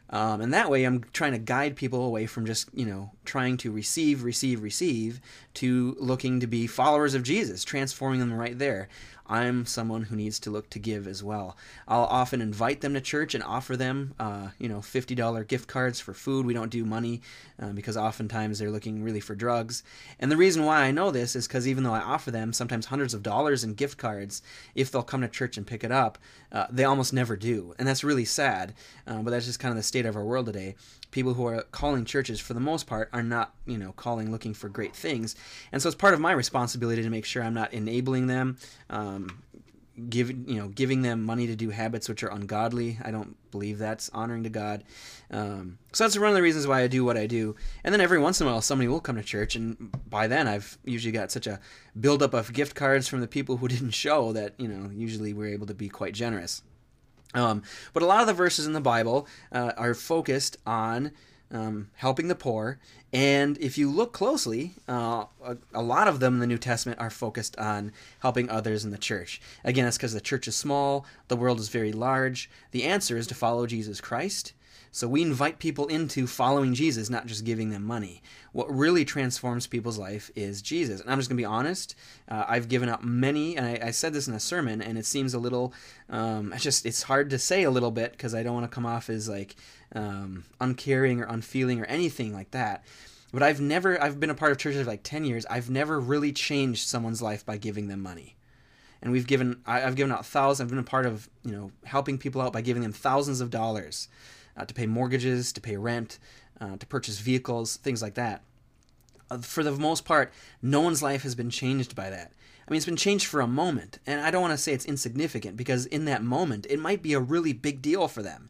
Um, 0.09 0.41
and 0.41 0.53
that 0.53 0.69
way, 0.69 0.83
I'm 0.83 1.05
trying 1.13 1.31
to 1.31 1.39
guide 1.39 1.77
people 1.77 2.05
away 2.05 2.25
from 2.25 2.45
just, 2.45 2.67
you 2.73 2.85
know, 2.85 3.11
trying 3.23 3.55
to 3.57 3.71
receive, 3.71 4.23
receive, 4.23 4.61
receive 4.61 5.21
to 5.55 5.95
looking 5.99 6.41
to 6.41 6.47
be 6.47 6.67
followers 6.67 7.15
of 7.15 7.23
Jesus, 7.23 7.63
transforming 7.63 8.19
them 8.19 8.33
right 8.33 8.59
there. 8.59 8.89
I'm 9.33 9.65
someone 9.65 10.03
who 10.03 10.15
needs 10.15 10.39
to 10.41 10.51
look 10.51 10.69
to 10.69 10.79
give 10.79 11.07
as 11.07 11.23
well. 11.23 11.57
I'll 11.87 12.03
often 12.03 12.39
invite 12.39 12.81
them 12.81 12.93
to 12.93 13.01
church 13.01 13.33
and 13.33 13.43
offer 13.43 13.75
them, 13.75 14.13
uh, 14.19 14.49
you 14.59 14.69
know, 14.69 14.77
$50 14.77 15.47
gift 15.47 15.67
cards 15.67 15.99
for 15.99 16.13
food. 16.13 16.45
We 16.45 16.53
don't 16.53 16.69
do 16.69 16.85
money 16.85 17.21
uh, 17.59 17.69
because 17.69 17.97
oftentimes 17.97 18.59
they're 18.59 18.69
looking 18.69 19.01
really 19.01 19.19
for 19.19 19.33
drugs. 19.33 19.81
And 20.19 20.31
the 20.31 20.37
reason 20.37 20.65
why 20.65 20.83
I 20.83 20.91
know 20.91 21.09
this 21.09 21.35
is 21.35 21.47
because 21.47 21.67
even 21.67 21.83
though 21.83 21.95
I 21.95 22.01
offer 22.01 22.29
them 22.29 22.53
sometimes 22.53 22.85
hundreds 22.85 23.15
of 23.15 23.23
dollars 23.23 23.63
in 23.63 23.73
gift 23.73 23.97
cards, 23.97 24.43
if 24.75 24.91
they'll 24.91 25.01
come 25.01 25.21
to 25.21 25.27
church 25.27 25.57
and 25.57 25.65
pick 25.65 25.83
it 25.83 25.91
up, 25.91 26.19
uh, 26.51 26.67
they 26.69 26.83
almost 26.83 27.11
never 27.11 27.35
do. 27.35 27.73
And 27.79 27.87
that's 27.87 28.03
really 28.03 28.25
sad, 28.25 28.75
uh, 29.07 29.23
but 29.23 29.31
that's 29.31 29.47
just 29.47 29.59
kind 29.59 29.71
of 29.71 29.77
the 29.77 29.83
state 29.83 30.05
of 30.05 30.15
our 30.15 30.23
world 30.23 30.45
today 30.45 30.75
people 31.13 31.35
who 31.35 31.45
are 31.45 31.61
calling 31.71 32.03
churches 32.03 32.39
for 32.41 32.53
the 32.53 32.59
most 32.59 32.87
part 32.87 33.07
are 33.13 33.23
not 33.23 33.53
you 33.65 33.77
know 33.77 33.93
calling 33.93 34.31
looking 34.31 34.53
for 34.53 34.67
great 34.67 34.95
things. 34.95 35.35
And 35.71 35.81
so 35.81 35.87
it's 35.87 35.95
part 35.95 36.13
of 36.13 36.19
my 36.19 36.33
responsibility 36.33 37.01
to 37.03 37.09
make 37.09 37.23
sure 37.23 37.43
i'm 37.43 37.53
not 37.53 37.71
enabling 37.71 38.27
them 38.27 38.57
um, 38.89 39.43
giving 40.09 40.49
you 40.49 40.55
know 40.55 40.69
giving 40.69 41.03
them 41.03 41.23
money 41.23 41.45
to 41.45 41.55
do 41.55 41.69
habits 41.69 42.09
which 42.09 42.23
are 42.23 42.31
ungodly. 42.31 42.97
I 43.01 43.11
don't 43.11 43.37
believe 43.51 43.77
that's 43.77 44.09
honoring 44.09 44.43
to 44.43 44.49
god. 44.49 44.83
Um, 45.29 45.77
so 45.93 46.03
that's 46.03 46.17
one 46.17 46.29
of 46.29 46.35
the 46.35 46.41
reasons 46.41 46.67
why 46.67 46.81
i 46.81 46.87
do 46.87 47.05
what 47.05 47.17
i 47.17 47.27
do. 47.27 47.55
And 47.83 47.93
then 47.93 48.01
every 48.01 48.19
once 48.19 48.41
in 48.41 48.47
a 48.47 48.49
while 48.49 48.61
somebody 48.61 48.87
will 48.87 48.99
come 48.99 49.15
to 49.15 49.23
church 49.23 49.55
and 49.55 49.91
by 50.09 50.27
then 50.27 50.47
i've 50.47 50.77
usually 50.83 51.11
got 51.11 51.31
such 51.31 51.47
a 51.47 51.59
buildup 51.99 52.33
of 52.33 52.51
gift 52.53 52.75
cards 52.75 53.07
from 53.07 53.21
the 53.21 53.27
people 53.27 53.57
who 53.57 53.67
didn't 53.75 53.91
show 53.91 54.33
that 54.33 54.55
you 54.57 54.67
know 54.67 54.89
usually 54.91 55.31
we're 55.33 55.53
able 55.53 55.67
to 55.67 55.75
be 55.75 55.89
quite 55.89 56.13
generous 56.13 56.63
um, 57.33 57.63
but 57.93 58.03
a 58.03 58.05
lot 58.05 58.21
of 58.21 58.27
the 58.27 58.33
verses 58.33 58.65
in 58.65 58.73
the 58.73 58.81
Bible 58.81 59.27
uh, 59.51 59.71
are 59.77 59.93
focused 59.93 60.57
on 60.65 61.11
um, 61.51 61.89
helping 61.95 62.27
the 62.27 62.35
poor. 62.35 62.79
And 63.11 63.59
if 63.59 63.77
you 63.77 63.91
look 63.91 64.11
closely, 64.11 64.73
uh, 64.89 65.25
a, 65.43 65.57
a, 65.73 65.83
lot 65.83 66.07
of 66.07 66.19
them 66.19 66.35
in 66.35 66.39
the 66.39 66.47
New 66.47 66.57
Testament 66.57 66.99
are 66.99 67.11
focused 67.11 67.57
on 67.59 67.91
helping 68.19 68.49
others 68.49 68.83
in 68.83 68.89
the 68.89 68.97
church. 68.97 69.39
Again, 69.63 69.85
it's 69.85 69.97
because 69.97 70.13
the 70.13 70.21
church 70.21 70.47
is 70.47 70.55
small, 70.55 71.05
the 71.27 71.35
world 71.35 71.59
is 71.59 71.69
very 71.69 71.91
large. 71.91 72.49
The 72.71 72.85
answer 72.85 73.15
is 73.15 73.27
to 73.27 73.35
follow 73.35 73.67
Jesus 73.67 74.01
Christ 74.01 74.53
so 74.93 75.07
we 75.07 75.23
invite 75.23 75.57
people 75.57 75.87
into 75.87 76.27
following 76.27 76.75
Jesus, 76.75 77.09
not 77.09 77.25
just 77.25 77.43
giving 77.43 77.71
them 77.71 77.83
money. 77.83 78.21
What 78.51 78.71
really 78.71 79.03
transforms 79.03 79.65
people's 79.65 79.97
life 79.97 80.29
is 80.35 80.61
Jesus. 80.61 81.01
And 81.01 81.09
I'm 81.09 81.17
just 81.17 81.29
going 81.29 81.37
to 81.37 81.41
be 81.41 81.45
honest. 81.45 81.95
Uh, 82.29 82.45
I've 82.47 82.69
given 82.69 82.89
up 82.89 83.03
many, 83.03 83.57
and 83.57 83.65
I, 83.65 83.87
I, 83.87 83.89
said 83.89 84.13
this 84.13 84.27
in 84.27 84.35
a 84.35 84.39
sermon, 84.39 84.83
and 84.83 84.95
it 84.99 85.07
seems 85.07 85.33
a 85.33 85.39
little, 85.39 85.73
um, 86.11 86.53
just, 86.57 86.85
it's 86.85 87.01
hard 87.01 87.31
to 87.31 87.39
say 87.39 87.63
a 87.63 87.71
little 87.71 87.89
bit 87.89 88.11
because 88.11 88.35
I 88.35 88.43
don't 88.43 88.53
want 88.53 88.69
to 88.69 88.75
come 88.75 88.85
off 88.85 89.09
as 89.09 89.27
like 89.27 89.55
um, 89.95 90.43
uncaring 90.61 91.19
or 91.21 91.23
unfeeling 91.23 91.81
or 91.81 91.85
anything 91.85 92.31
like 92.31 92.51
that. 92.51 92.83
But 93.33 93.41
I've 93.41 93.59
never, 93.59 93.99
I've 93.99 94.19
been 94.19 94.29
a 94.29 94.35
part 94.35 94.51
of 94.51 94.59
churches 94.59 94.83
for 94.83 94.87
like 94.87 95.01
10 95.01 95.25
years. 95.25 95.43
I've 95.47 95.71
never 95.71 95.99
really 95.99 96.31
changed 96.31 96.87
someone's 96.87 97.19
life 97.19 97.43
by 97.43 97.57
giving 97.57 97.87
them 97.87 98.01
money 98.01 98.35
and 99.01 99.11
we've 99.11 99.27
given 99.27 99.59
I, 99.65 99.81
have 99.81 99.95
given 99.95 100.13
out 100.13 100.25
thousands. 100.25 100.61
I've 100.61 100.69
been 100.69 100.79
a 100.79 100.83
part 100.83 101.05
of 101.05 101.29
you 101.43 101.51
know 101.51 101.71
helping 101.83 102.17
people 102.17 102.41
out 102.41 102.53
by 102.53 102.61
giving 102.61 102.83
them 102.83 102.93
thousands 102.93 103.41
of 103.41 103.49
dollars 103.49 104.07
uh, 104.57 104.65
to 104.65 104.73
pay 104.73 104.85
mortgages, 104.85 105.51
to 105.53 105.61
pay 105.61 105.77
rent, 105.77 106.19
uh, 106.59 106.77
to 106.77 106.85
purchase 106.85 107.19
vehicles, 107.19 107.77
things 107.77 108.01
like 108.01 108.15
that. 108.15 108.43
Uh, 109.29 109.37
for 109.39 109.63
the 109.63 109.71
most 109.71 110.05
part, 110.05 110.31
no 110.61 110.81
one's 110.81 111.03
life 111.03 111.23
has 111.23 111.35
been 111.35 111.49
changed 111.49 111.95
by 111.95 112.09
that. 112.09 112.31
I 112.67 112.71
mean, 112.71 112.77
it's 112.77 112.85
been 112.85 112.95
changed 112.95 113.25
for 113.25 113.41
a 113.41 113.47
moment, 113.47 113.99
and 114.05 114.21
I 114.21 114.31
don't 114.31 114.41
want 114.41 114.53
to 114.53 114.57
say 114.57 114.73
it's 114.73 114.85
insignificant 114.85 115.57
because 115.57 115.85
in 115.85 116.05
that 116.05 116.23
moment, 116.23 116.65
it 116.69 116.79
might 116.79 117.01
be 117.01 117.13
a 117.13 117.19
really 117.19 117.51
big 117.51 117.81
deal 117.81 118.07
for 118.07 118.21
them. 118.21 118.49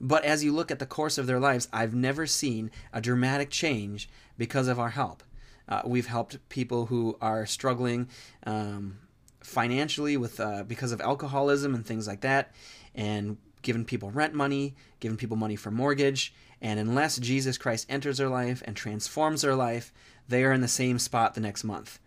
But 0.00 0.24
as 0.24 0.42
you 0.42 0.52
look 0.52 0.70
at 0.70 0.78
the 0.78 0.86
course 0.86 1.18
of 1.18 1.26
their 1.26 1.38
lives, 1.38 1.68
I've 1.72 1.94
never 1.94 2.26
seen 2.26 2.70
a 2.92 3.00
dramatic 3.00 3.50
change 3.50 4.08
because 4.38 4.68
of 4.68 4.80
our 4.80 4.90
help. 4.90 5.22
Uh, 5.68 5.82
we've 5.84 6.06
helped 6.06 6.48
people 6.48 6.86
who 6.86 7.16
are 7.20 7.46
struggling 7.46 8.08
um, 8.44 8.98
financially 9.40 10.16
with 10.16 10.40
uh, 10.40 10.64
because 10.64 10.90
of 10.90 11.00
alcoholism 11.00 11.74
and 11.74 11.86
things 11.86 12.08
like 12.08 12.22
that, 12.22 12.52
and 12.94 13.36
given 13.62 13.84
people 13.84 14.10
rent 14.10 14.34
money, 14.34 14.74
given 15.00 15.16
people 15.16 15.36
money 15.36 15.56
for 15.56 15.70
mortgage, 15.70 16.34
and 16.60 16.78
unless 16.78 17.18
Jesus 17.18 17.58
Christ 17.58 17.86
enters 17.88 18.18
their 18.18 18.28
life 18.28 18.62
and 18.66 18.76
transforms 18.76 19.42
their 19.42 19.56
life, 19.56 19.92
they 20.28 20.44
are 20.44 20.52
in 20.52 20.60
the 20.60 20.68
same 20.68 20.98
spot 20.98 21.34
the 21.34 21.40
next 21.40 21.64
month. 21.64 21.98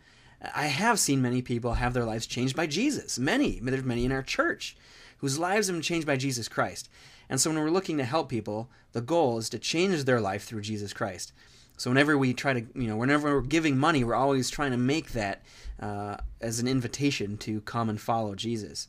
I 0.53 0.67
have 0.67 0.99
seen 0.99 1.21
many 1.21 1.41
people 1.41 1.73
have 1.73 1.93
their 1.93 2.05
lives 2.05 2.27
changed 2.27 2.55
by 2.55 2.67
Jesus. 2.67 3.17
Many, 3.17 3.59
there's 3.59 3.83
many 3.83 4.05
in 4.05 4.11
our 4.11 4.21
church 4.23 4.77
whose 5.17 5.39
lives 5.39 5.67
have 5.67 5.75
been 5.75 5.81
changed 5.81 6.07
by 6.07 6.17
Jesus 6.17 6.47
Christ. 6.47 6.89
And 7.29 7.41
so 7.41 7.49
when 7.49 7.59
we're 7.59 7.69
looking 7.69 7.97
to 7.97 8.05
help 8.05 8.29
people, 8.29 8.69
the 8.91 9.01
goal 9.01 9.37
is 9.37 9.49
to 9.49 9.59
change 9.59 10.03
their 10.03 10.21
life 10.21 10.43
through 10.43 10.61
Jesus 10.61 10.93
Christ. 10.93 11.33
So 11.77 11.89
whenever 11.89 12.17
we 12.17 12.33
try 12.33 12.53
to, 12.53 12.65
you 12.75 12.87
know, 12.87 12.95
whenever 12.95 13.33
we're 13.33 13.41
giving 13.41 13.77
money, 13.77 14.03
we're 14.03 14.15
always 14.15 14.49
trying 14.49 14.71
to 14.71 14.77
make 14.77 15.11
that 15.11 15.43
uh, 15.81 16.17
as 16.39 16.59
an 16.59 16.67
invitation 16.67 17.37
to 17.39 17.61
come 17.61 17.89
and 17.89 17.99
follow 17.99 18.35
Jesus. 18.35 18.87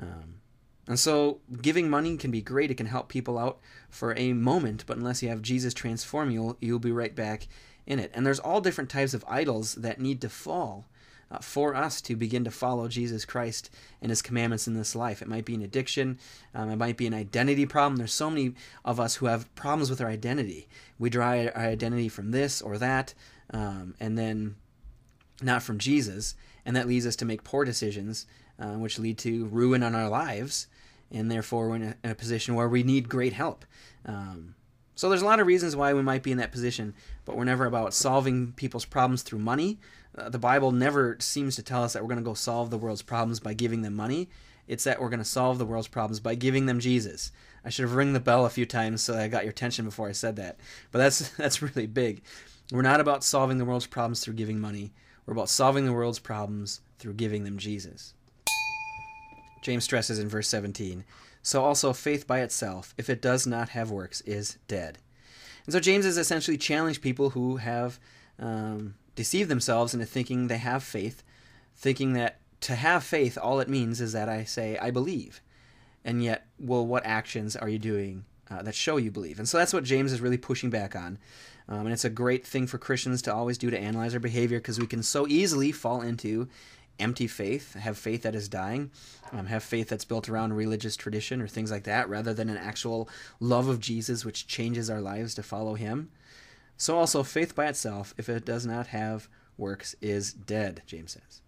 Um, 0.00 0.40
and 0.88 0.98
so 0.98 1.38
giving 1.60 1.90
money 1.90 2.16
can 2.16 2.30
be 2.30 2.40
great. 2.40 2.70
It 2.70 2.76
can 2.76 2.86
help 2.86 3.08
people 3.08 3.38
out 3.38 3.58
for 3.90 4.16
a 4.16 4.32
moment, 4.32 4.84
but 4.86 4.96
unless 4.96 5.22
you 5.22 5.28
have 5.28 5.42
Jesus 5.42 5.74
transform 5.74 6.30
you, 6.30 6.56
you'll 6.60 6.78
be 6.78 6.90
right 6.90 7.14
back 7.14 7.46
in 7.86 7.98
it. 7.98 8.10
And 8.14 8.26
there's 8.26 8.40
all 8.40 8.62
different 8.62 8.88
types 8.88 9.12
of 9.12 9.24
idols 9.28 9.74
that 9.74 10.00
need 10.00 10.22
to 10.22 10.30
fall 10.30 10.86
uh, 11.30 11.38
for 11.40 11.74
us 11.74 12.00
to 12.00 12.16
begin 12.16 12.42
to 12.44 12.50
follow 12.50 12.88
Jesus 12.88 13.26
Christ 13.26 13.68
and 14.00 14.10
his 14.10 14.22
commandments 14.22 14.66
in 14.66 14.72
this 14.72 14.96
life. 14.96 15.20
It 15.20 15.28
might 15.28 15.44
be 15.44 15.54
an 15.54 15.62
addiction, 15.62 16.18
um, 16.54 16.70
it 16.70 16.76
might 16.76 16.96
be 16.96 17.06
an 17.06 17.12
identity 17.12 17.66
problem. 17.66 17.96
There's 17.96 18.14
so 18.14 18.30
many 18.30 18.54
of 18.82 18.98
us 18.98 19.16
who 19.16 19.26
have 19.26 19.54
problems 19.54 19.90
with 19.90 20.00
our 20.00 20.08
identity. 20.08 20.68
We 20.98 21.10
draw 21.10 21.32
our 21.32 21.54
identity 21.54 22.08
from 22.08 22.30
this 22.30 22.62
or 22.62 22.78
that, 22.78 23.12
um, 23.50 23.94
and 24.00 24.16
then 24.16 24.56
not 25.42 25.62
from 25.62 25.78
Jesus. 25.78 26.34
And 26.64 26.74
that 26.76 26.88
leads 26.88 27.06
us 27.06 27.16
to 27.16 27.24
make 27.24 27.44
poor 27.44 27.64
decisions, 27.64 28.26
uh, 28.58 28.72
which 28.72 28.98
lead 28.98 29.18
to 29.18 29.46
ruin 29.46 29.82
on 29.82 29.94
our 29.94 30.08
lives. 30.08 30.66
And 31.10 31.30
therefore, 31.30 31.68
we're 31.68 31.76
in 31.76 31.82
a, 31.82 31.96
in 32.04 32.10
a 32.10 32.14
position 32.14 32.54
where 32.54 32.68
we 32.68 32.82
need 32.82 33.08
great 33.08 33.32
help. 33.32 33.64
Um, 34.04 34.54
so 34.94 35.08
there's 35.08 35.22
a 35.22 35.26
lot 35.26 35.40
of 35.40 35.46
reasons 35.46 35.76
why 35.76 35.94
we 35.94 36.02
might 36.02 36.22
be 36.24 36.32
in 36.32 36.38
that 36.38 36.50
position, 36.50 36.92
but 37.24 37.36
we're 37.36 37.44
never 37.44 37.66
about 37.66 37.94
solving 37.94 38.52
people's 38.52 38.84
problems 38.84 39.22
through 39.22 39.38
money. 39.38 39.78
Uh, 40.16 40.28
the 40.28 40.40
Bible 40.40 40.72
never 40.72 41.16
seems 41.20 41.54
to 41.56 41.62
tell 41.62 41.84
us 41.84 41.92
that 41.92 42.02
we're 42.02 42.08
going 42.08 42.18
to 42.18 42.28
go 42.28 42.34
solve 42.34 42.70
the 42.70 42.78
world's 42.78 43.02
problems 43.02 43.38
by 43.38 43.54
giving 43.54 43.82
them 43.82 43.94
money. 43.94 44.28
It's 44.66 44.84
that 44.84 45.00
we're 45.00 45.08
going 45.08 45.20
to 45.20 45.24
solve 45.24 45.58
the 45.58 45.64
world's 45.64 45.88
problems 45.88 46.20
by 46.20 46.34
giving 46.34 46.66
them 46.66 46.80
Jesus. 46.80 47.30
I 47.64 47.70
should 47.70 47.84
have 47.84 47.94
ring 47.94 48.12
the 48.12 48.20
bell 48.20 48.44
a 48.44 48.50
few 48.50 48.66
times 48.66 49.02
so 49.02 49.16
I 49.16 49.28
got 49.28 49.44
your 49.44 49.50
attention 49.50 49.84
before 49.84 50.08
I 50.08 50.12
said 50.12 50.36
that. 50.36 50.58
But 50.90 50.98
that's 50.98 51.28
that's 51.36 51.62
really 51.62 51.86
big. 51.86 52.22
We're 52.72 52.82
not 52.82 53.00
about 53.00 53.24
solving 53.24 53.58
the 53.58 53.64
world's 53.64 53.86
problems 53.86 54.20
through 54.20 54.34
giving 54.34 54.60
money. 54.60 54.92
We're 55.26 55.32
about 55.32 55.48
solving 55.48 55.84
the 55.84 55.92
world's 55.92 56.18
problems 56.18 56.80
through 56.98 57.14
giving 57.14 57.44
them 57.44 57.56
Jesus. 57.56 58.14
James 59.68 59.84
stresses 59.84 60.18
in 60.18 60.30
verse 60.30 60.48
17 60.48 61.04
So 61.42 61.62
also 61.62 61.92
faith 61.92 62.26
by 62.26 62.40
itself, 62.40 62.94
if 62.96 63.10
it 63.10 63.20
does 63.20 63.46
not 63.46 63.68
have 63.68 63.90
works, 63.90 64.22
is 64.22 64.56
dead. 64.66 64.96
And 65.66 65.74
so 65.74 65.78
James 65.78 66.06
has 66.06 66.16
essentially 66.16 66.56
challenged 66.56 67.02
people 67.02 67.28
who 67.28 67.56
have 67.56 68.00
um, 68.38 68.94
deceived 69.14 69.50
themselves 69.50 69.92
into 69.92 70.06
thinking 70.06 70.46
they 70.46 70.56
have 70.56 70.82
faith, 70.82 71.22
thinking 71.76 72.14
that 72.14 72.38
to 72.62 72.76
have 72.76 73.04
faith, 73.04 73.36
all 73.36 73.60
it 73.60 73.68
means 73.68 74.00
is 74.00 74.14
that 74.14 74.26
I 74.26 74.44
say, 74.44 74.78
I 74.78 74.90
believe. 74.90 75.42
And 76.02 76.24
yet, 76.24 76.46
well, 76.58 76.86
what 76.86 77.04
actions 77.04 77.54
are 77.54 77.68
you 77.68 77.78
doing 77.78 78.24
uh, 78.50 78.62
that 78.62 78.74
show 78.74 78.96
you 78.96 79.10
believe? 79.10 79.38
And 79.38 79.46
so 79.46 79.58
that's 79.58 79.74
what 79.74 79.84
James 79.84 80.14
is 80.14 80.22
really 80.22 80.38
pushing 80.38 80.70
back 80.70 80.96
on. 80.96 81.18
Um, 81.68 81.80
and 81.80 81.92
it's 81.92 82.06
a 82.06 82.10
great 82.10 82.46
thing 82.46 82.66
for 82.66 82.78
Christians 82.78 83.20
to 83.20 83.34
always 83.34 83.58
do 83.58 83.68
to 83.68 83.78
analyze 83.78 84.14
our 84.14 84.20
behavior 84.20 84.60
because 84.60 84.80
we 84.80 84.86
can 84.86 85.02
so 85.02 85.28
easily 85.28 85.72
fall 85.72 86.00
into 86.00 86.48
empty 86.98 87.26
faith, 87.26 87.74
have 87.74 87.96
faith 87.98 88.22
that 88.22 88.34
is 88.34 88.48
dying, 88.48 88.90
um, 89.32 89.46
have 89.46 89.62
faith 89.62 89.88
that's 89.88 90.04
built 90.04 90.28
around 90.28 90.54
religious 90.54 90.96
tradition 90.96 91.40
or 91.40 91.48
things 91.48 91.70
like 91.70 91.84
that, 91.84 92.08
rather 92.08 92.34
than 92.34 92.48
an 92.48 92.56
actual 92.56 93.08
love 93.40 93.68
of 93.68 93.80
Jesus 93.80 94.24
which 94.24 94.46
changes 94.46 94.90
our 94.90 95.00
lives 95.00 95.34
to 95.34 95.42
follow 95.42 95.74
Him. 95.74 96.10
So 96.76 96.96
also, 96.96 97.22
faith 97.22 97.54
by 97.54 97.66
itself, 97.66 98.14
if 98.16 98.28
it 98.28 98.44
does 98.44 98.64
not 98.64 98.88
have 98.88 99.28
works, 99.56 99.94
is 100.00 100.32
dead, 100.32 100.82
James 100.86 101.12
says. 101.12 101.42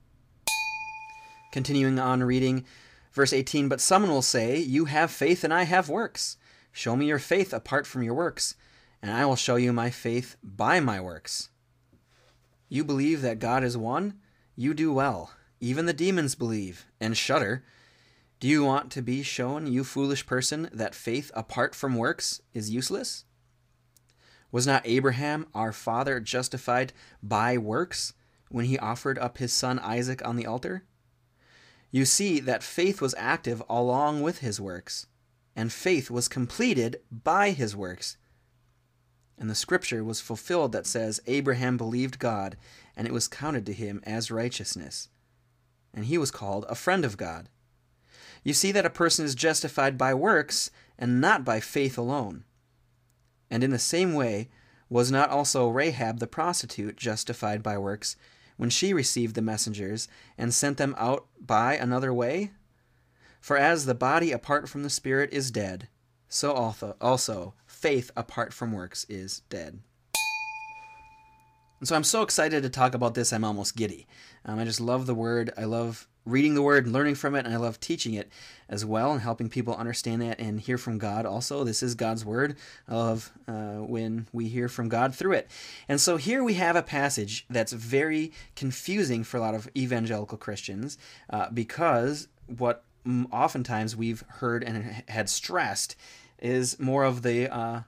Continuing 1.52 1.98
on 1.98 2.22
reading, 2.22 2.64
verse 3.12 3.32
18 3.32 3.68
But 3.68 3.80
someone 3.80 4.10
will 4.10 4.22
say, 4.22 4.58
You 4.58 4.86
have 4.86 5.10
faith 5.10 5.44
and 5.44 5.54
I 5.54 5.64
have 5.64 5.88
works. 5.88 6.36
Show 6.72 6.96
me 6.96 7.06
your 7.06 7.18
faith 7.18 7.52
apart 7.52 7.86
from 7.86 8.02
your 8.02 8.14
works, 8.14 8.54
and 9.02 9.10
I 9.10 9.26
will 9.26 9.36
show 9.36 9.56
you 9.56 9.72
my 9.72 9.90
faith 9.90 10.36
by 10.42 10.80
my 10.80 11.00
works. 11.00 11.48
You 12.68 12.84
believe 12.84 13.22
that 13.22 13.40
God 13.40 13.64
is 13.64 13.76
one? 13.76 14.20
You 14.54 14.74
do 14.74 14.92
well. 14.92 15.32
Even 15.62 15.84
the 15.84 15.92
demons 15.92 16.34
believe 16.34 16.86
and 17.00 17.14
shudder. 17.14 17.62
Do 18.40 18.48
you 18.48 18.64
want 18.64 18.90
to 18.92 19.02
be 19.02 19.22
shown, 19.22 19.66
you 19.66 19.84
foolish 19.84 20.24
person, 20.24 20.70
that 20.72 20.94
faith 20.94 21.30
apart 21.34 21.74
from 21.74 21.96
works 21.96 22.40
is 22.54 22.70
useless? 22.70 23.26
Was 24.50 24.66
not 24.66 24.86
Abraham, 24.86 25.46
our 25.54 25.70
father, 25.70 26.18
justified 26.18 26.94
by 27.22 27.58
works 27.58 28.14
when 28.48 28.64
he 28.64 28.78
offered 28.78 29.18
up 29.18 29.36
his 29.36 29.52
son 29.52 29.78
Isaac 29.78 30.26
on 30.26 30.36
the 30.36 30.46
altar? 30.46 30.84
You 31.90 32.06
see 32.06 32.40
that 32.40 32.62
faith 32.62 33.02
was 33.02 33.14
active 33.18 33.62
along 33.68 34.22
with 34.22 34.38
his 34.38 34.60
works, 34.60 35.08
and 35.54 35.70
faith 35.70 36.10
was 36.10 36.26
completed 36.26 37.00
by 37.10 37.50
his 37.50 37.76
works. 37.76 38.16
And 39.38 39.50
the 39.50 39.54
scripture 39.54 40.02
was 40.02 40.22
fulfilled 40.22 40.72
that 40.72 40.86
says, 40.86 41.20
Abraham 41.26 41.76
believed 41.76 42.18
God, 42.18 42.56
and 42.96 43.06
it 43.06 43.12
was 43.12 43.28
counted 43.28 43.66
to 43.66 43.74
him 43.74 44.00
as 44.06 44.30
righteousness 44.30 45.08
and 45.94 46.06
he 46.06 46.18
was 46.18 46.30
called 46.30 46.64
a 46.68 46.74
friend 46.74 47.04
of 47.04 47.16
God. 47.16 47.48
You 48.42 48.54
see 48.54 48.72
that 48.72 48.86
a 48.86 48.90
person 48.90 49.24
is 49.24 49.34
justified 49.34 49.98
by 49.98 50.14
works 50.14 50.70
and 50.98 51.20
not 51.20 51.44
by 51.44 51.60
faith 51.60 51.98
alone. 51.98 52.44
And 53.50 53.64
in 53.64 53.70
the 53.70 53.78
same 53.78 54.14
way, 54.14 54.48
was 54.88 55.10
not 55.10 55.30
also 55.30 55.68
Rahab 55.68 56.18
the 56.18 56.26
prostitute 56.26 56.96
justified 56.96 57.62
by 57.62 57.78
works 57.78 58.16
when 58.56 58.70
she 58.70 58.92
received 58.92 59.34
the 59.34 59.42
messengers 59.42 60.08
and 60.36 60.52
sent 60.52 60.76
them 60.76 60.94
out 60.98 61.26
by 61.40 61.76
another 61.76 62.12
way? 62.12 62.50
For 63.40 63.56
as 63.56 63.86
the 63.86 63.94
body 63.94 64.32
apart 64.32 64.68
from 64.68 64.82
the 64.82 64.90
spirit 64.90 65.32
is 65.32 65.50
dead, 65.50 65.88
so 66.28 66.52
also, 66.52 67.54
faith 67.66 68.10
apart 68.16 68.52
from 68.52 68.72
works 68.72 69.04
is 69.08 69.42
dead. 69.48 69.80
And 71.80 71.88
so 71.88 71.96
I'm 71.96 72.04
so 72.04 72.22
excited 72.22 72.62
to 72.62 72.68
talk 72.68 72.94
about 72.94 73.14
this, 73.14 73.32
I'm 73.32 73.44
almost 73.44 73.76
giddy. 73.76 74.06
Um, 74.44 74.58
I 74.58 74.64
just 74.64 74.80
love 74.80 75.06
the 75.06 75.14
word. 75.14 75.52
I 75.56 75.64
love 75.64 76.08
reading 76.26 76.54
the 76.54 76.62
word 76.62 76.84
and 76.84 76.92
learning 76.92 77.14
from 77.14 77.34
it, 77.34 77.44
and 77.44 77.54
I 77.54 77.56
love 77.56 77.80
teaching 77.80 78.14
it 78.14 78.30
as 78.68 78.84
well 78.84 79.12
and 79.12 79.20
helping 79.20 79.48
people 79.48 79.74
understand 79.74 80.22
that 80.22 80.38
and 80.38 80.60
hear 80.60 80.78
from 80.78 80.98
God 80.98 81.26
also. 81.26 81.64
This 81.64 81.82
is 81.82 81.94
God's 81.94 82.24
word. 82.24 82.56
I 82.88 82.94
love 82.94 83.32
uh, 83.48 83.78
when 83.78 84.26
we 84.32 84.48
hear 84.48 84.68
from 84.68 84.88
God 84.88 85.14
through 85.14 85.32
it. 85.32 85.50
And 85.88 86.00
so 86.00 86.16
here 86.16 86.44
we 86.44 86.54
have 86.54 86.76
a 86.76 86.82
passage 86.82 87.46
that's 87.48 87.72
very 87.72 88.32
confusing 88.54 89.24
for 89.24 89.38
a 89.38 89.40
lot 89.40 89.54
of 89.54 89.68
evangelical 89.76 90.38
Christians 90.38 90.98
uh, 91.30 91.50
because 91.50 92.28
what 92.46 92.84
oftentimes 93.32 93.96
we've 93.96 94.22
heard 94.28 94.62
and 94.62 95.02
had 95.08 95.30
stressed 95.30 95.96
is 96.38 96.78
more 96.78 97.04
of 97.04 97.22
the 97.22 97.52
uh, 97.52 97.82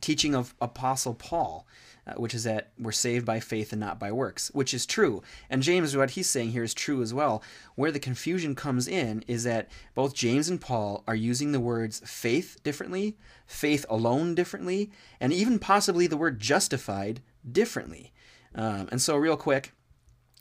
teaching 0.00 0.34
of 0.34 0.54
Apostle 0.60 1.14
Paul 1.14 1.66
uh, 2.06 2.14
which 2.14 2.34
is 2.34 2.44
that 2.44 2.70
we're 2.78 2.92
saved 2.92 3.26
by 3.26 3.40
faith 3.40 3.72
and 3.72 3.80
not 3.80 3.98
by 3.98 4.12
works, 4.12 4.50
which 4.54 4.72
is 4.72 4.86
true. 4.86 5.22
And 5.50 5.62
James, 5.62 5.96
what 5.96 6.10
he's 6.10 6.28
saying 6.28 6.50
here 6.50 6.62
is 6.62 6.72
true 6.72 7.02
as 7.02 7.12
well. 7.12 7.42
Where 7.74 7.90
the 7.90 7.98
confusion 7.98 8.54
comes 8.54 8.86
in 8.86 9.24
is 9.26 9.44
that 9.44 9.68
both 9.94 10.14
James 10.14 10.48
and 10.48 10.60
Paul 10.60 11.02
are 11.08 11.16
using 11.16 11.52
the 11.52 11.60
words 11.60 12.00
faith 12.04 12.58
differently, 12.62 13.16
faith 13.46 13.84
alone 13.88 14.34
differently, 14.34 14.90
and 15.20 15.32
even 15.32 15.58
possibly 15.58 16.06
the 16.06 16.16
word 16.16 16.38
justified 16.38 17.20
differently. 17.50 18.12
Um, 18.54 18.88
and 18.92 19.02
so, 19.02 19.16
real 19.16 19.36
quick, 19.36 19.72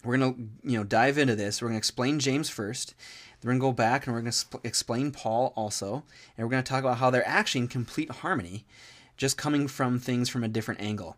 we're 0.03 0.17
going 0.17 0.33
to 0.33 0.69
you 0.69 0.77
know 0.77 0.83
dive 0.83 1.17
into 1.17 1.35
this. 1.35 1.61
We're 1.61 1.69
going 1.69 1.75
to 1.75 1.79
explain 1.79 2.19
James 2.19 2.49
first. 2.49 2.93
Then 3.41 3.47
we're 3.49 3.59
going 3.59 3.59
to 3.59 3.67
go 3.67 3.71
back 3.73 4.05
and 4.05 4.13
we're 4.13 4.21
going 4.21 4.31
to 4.31 4.37
sp- 4.37 4.63
explain 4.63 5.11
Paul 5.11 5.51
also, 5.55 6.03
and 6.37 6.45
we're 6.45 6.51
going 6.51 6.63
to 6.63 6.69
talk 6.69 6.81
about 6.81 6.97
how 6.97 7.09
they're 7.09 7.27
actually 7.27 7.61
in 7.61 7.67
complete 7.67 8.11
harmony, 8.11 8.65
just 9.17 9.37
coming 9.37 9.67
from 9.67 9.99
things 9.99 10.29
from 10.29 10.43
a 10.43 10.47
different 10.47 10.79
angle. 10.79 11.17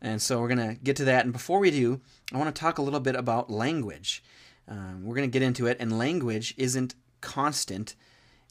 And 0.00 0.22
so 0.22 0.40
we're 0.40 0.48
going 0.48 0.76
to 0.76 0.80
get 0.82 0.96
to 0.96 1.04
that. 1.04 1.24
And 1.24 1.32
before 1.32 1.58
we 1.58 1.70
do, 1.70 2.00
I 2.32 2.38
want 2.38 2.54
to 2.54 2.60
talk 2.60 2.78
a 2.78 2.82
little 2.82 3.00
bit 3.00 3.16
about 3.16 3.50
language. 3.50 4.22
Um, 4.68 5.04
we're 5.04 5.16
going 5.16 5.28
to 5.28 5.32
get 5.32 5.42
into 5.44 5.66
it, 5.66 5.78
and 5.80 5.98
language 5.98 6.54
isn't 6.56 6.94
constant, 7.20 7.94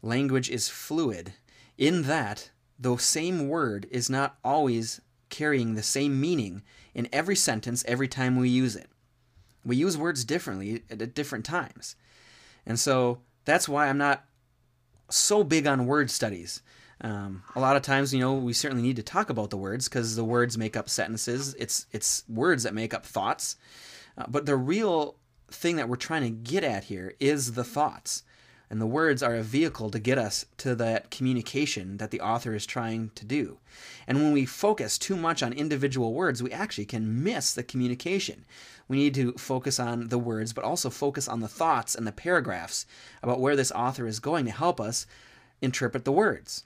language 0.02 0.50
is 0.50 0.68
fluid. 0.68 1.34
In 1.78 2.04
that, 2.04 2.50
the 2.80 2.98
same 2.98 3.48
word 3.48 3.88
is 3.92 4.10
not 4.10 4.38
always 4.44 5.00
carrying 5.30 5.76
the 5.76 5.84
same 5.84 6.20
meaning 6.20 6.64
in 6.94 7.08
every 7.14 7.36
sentence 7.36 7.84
every 7.88 8.08
time 8.08 8.36
we 8.36 8.50
use 8.50 8.76
it. 8.76 8.90
We 9.64 9.76
use 9.76 9.98
words 9.98 10.24
differently 10.24 10.84
at 10.90 11.14
different 11.14 11.46
times. 11.46 11.96
And 12.66 12.80
so 12.80 13.20
that's 13.46 13.70
why 13.70 13.88
I'm 13.88 13.98
not 13.98 14.26
so 15.10 15.44
big 15.44 15.68
on 15.68 15.86
word 15.86 16.10
studies. 16.10 16.62
Um, 17.02 17.44
a 17.56 17.60
lot 17.60 17.76
of 17.76 17.84
times, 17.84 18.14
you 18.14 18.20
know, 18.20 18.34
we 18.34 18.54
certainly 18.54 18.84
need 18.84 18.96
to 18.96 19.04
talk 19.04 19.30
about 19.30 19.52
the 19.52 19.58
words 19.58 19.88
because 19.88 20.16
the 20.16 20.24
words 20.24 20.58
make 20.58 20.76
up 20.76 20.90
sentences. 20.90 21.56
It's 21.60 21.86
it's 21.92 22.24
words 22.28 22.64
that 22.64 22.74
make 22.74 22.94
up 22.94 23.06
thoughts. 23.06 23.56
Uh, 24.18 24.26
but 24.28 24.46
the 24.46 24.56
real 24.56 25.16
thing 25.50 25.76
that 25.76 25.88
we're 25.88 25.96
trying 25.96 26.24
to 26.24 26.30
get 26.30 26.64
at 26.64 26.86
here 26.86 27.14
is 27.20 27.54
the 27.54 27.64
thoughts. 27.64 28.24
And 28.70 28.82
the 28.82 28.88
words 28.88 29.24
are 29.24 29.36
a 29.36 29.44
vehicle 29.44 29.90
to 29.92 30.00
get 30.00 30.18
us 30.18 30.46
to 30.58 30.76
that 30.76 31.10
communication 31.10 31.98
that 31.98 32.12
the 32.12 32.20
author 32.20 32.54
is 32.54 32.66
trying 32.66 33.12
to 33.16 33.24
do. 33.24 33.60
And 34.06 34.18
when 34.18 34.34
we 34.34 34.46
focus 34.46 34.98
too 34.98 35.16
much 35.16 35.42
on 35.42 35.54
individual 35.54 36.14
words, 36.14 36.44
we 36.44 36.52
actually 36.52 36.86
can 36.86 37.24
miss 37.24 37.54
the 37.54 37.64
communication. 37.64 38.46
We 38.90 38.98
need 38.98 39.14
to 39.14 39.34
focus 39.34 39.80
on 39.80 40.10
the 40.10 40.18
words, 40.18 40.52
but 40.52 40.66
also 40.66 40.90
focus 40.90 41.30
on 41.30 41.40
the 41.40 41.48
thoughts 41.48 41.96
and 41.96 42.06
the 42.06 42.12
paragraphs 42.12 42.86
about 43.24 43.40
where 43.40 43.56
this 43.56 43.72
author 43.72 44.06
is 44.06 44.20
going 44.20 44.44
to 44.46 44.52
help 44.52 44.82
us 44.82 45.08
interpret 45.62 46.04
the 46.04 46.12
words. 46.12 46.66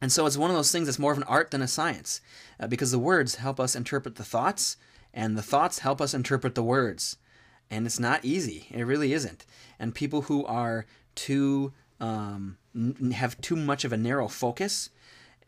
And 0.00 0.10
so 0.10 0.26
it's 0.26 0.36
one 0.36 0.50
of 0.50 0.56
those 0.56 0.72
things 0.72 0.86
that's 0.86 0.98
more 0.98 1.12
of 1.12 1.18
an 1.18 1.24
art 1.24 1.50
than 1.50 1.62
a 1.62 1.68
science, 1.68 2.20
uh, 2.58 2.66
because 2.66 2.90
the 2.90 2.98
words 2.98 3.36
help 3.36 3.60
us 3.60 3.76
interpret 3.76 4.16
the 4.16 4.24
thoughts, 4.24 4.76
and 5.12 5.36
the 5.36 5.42
thoughts 5.42 5.80
help 5.80 6.00
us 6.00 6.14
interpret 6.14 6.54
the 6.54 6.62
words. 6.62 7.16
And 7.70 7.86
it's 7.86 8.00
not 8.00 8.24
easy. 8.24 8.66
It 8.70 8.84
really 8.84 9.12
isn't. 9.12 9.44
And 9.78 9.94
people 9.94 10.22
who 10.22 10.44
are 10.46 10.86
too 11.14 11.72
um, 12.00 12.56
n- 12.74 13.12
have 13.12 13.40
too 13.40 13.56
much 13.56 13.84
of 13.84 13.92
a 13.92 13.96
narrow 13.96 14.28
focus. 14.28 14.90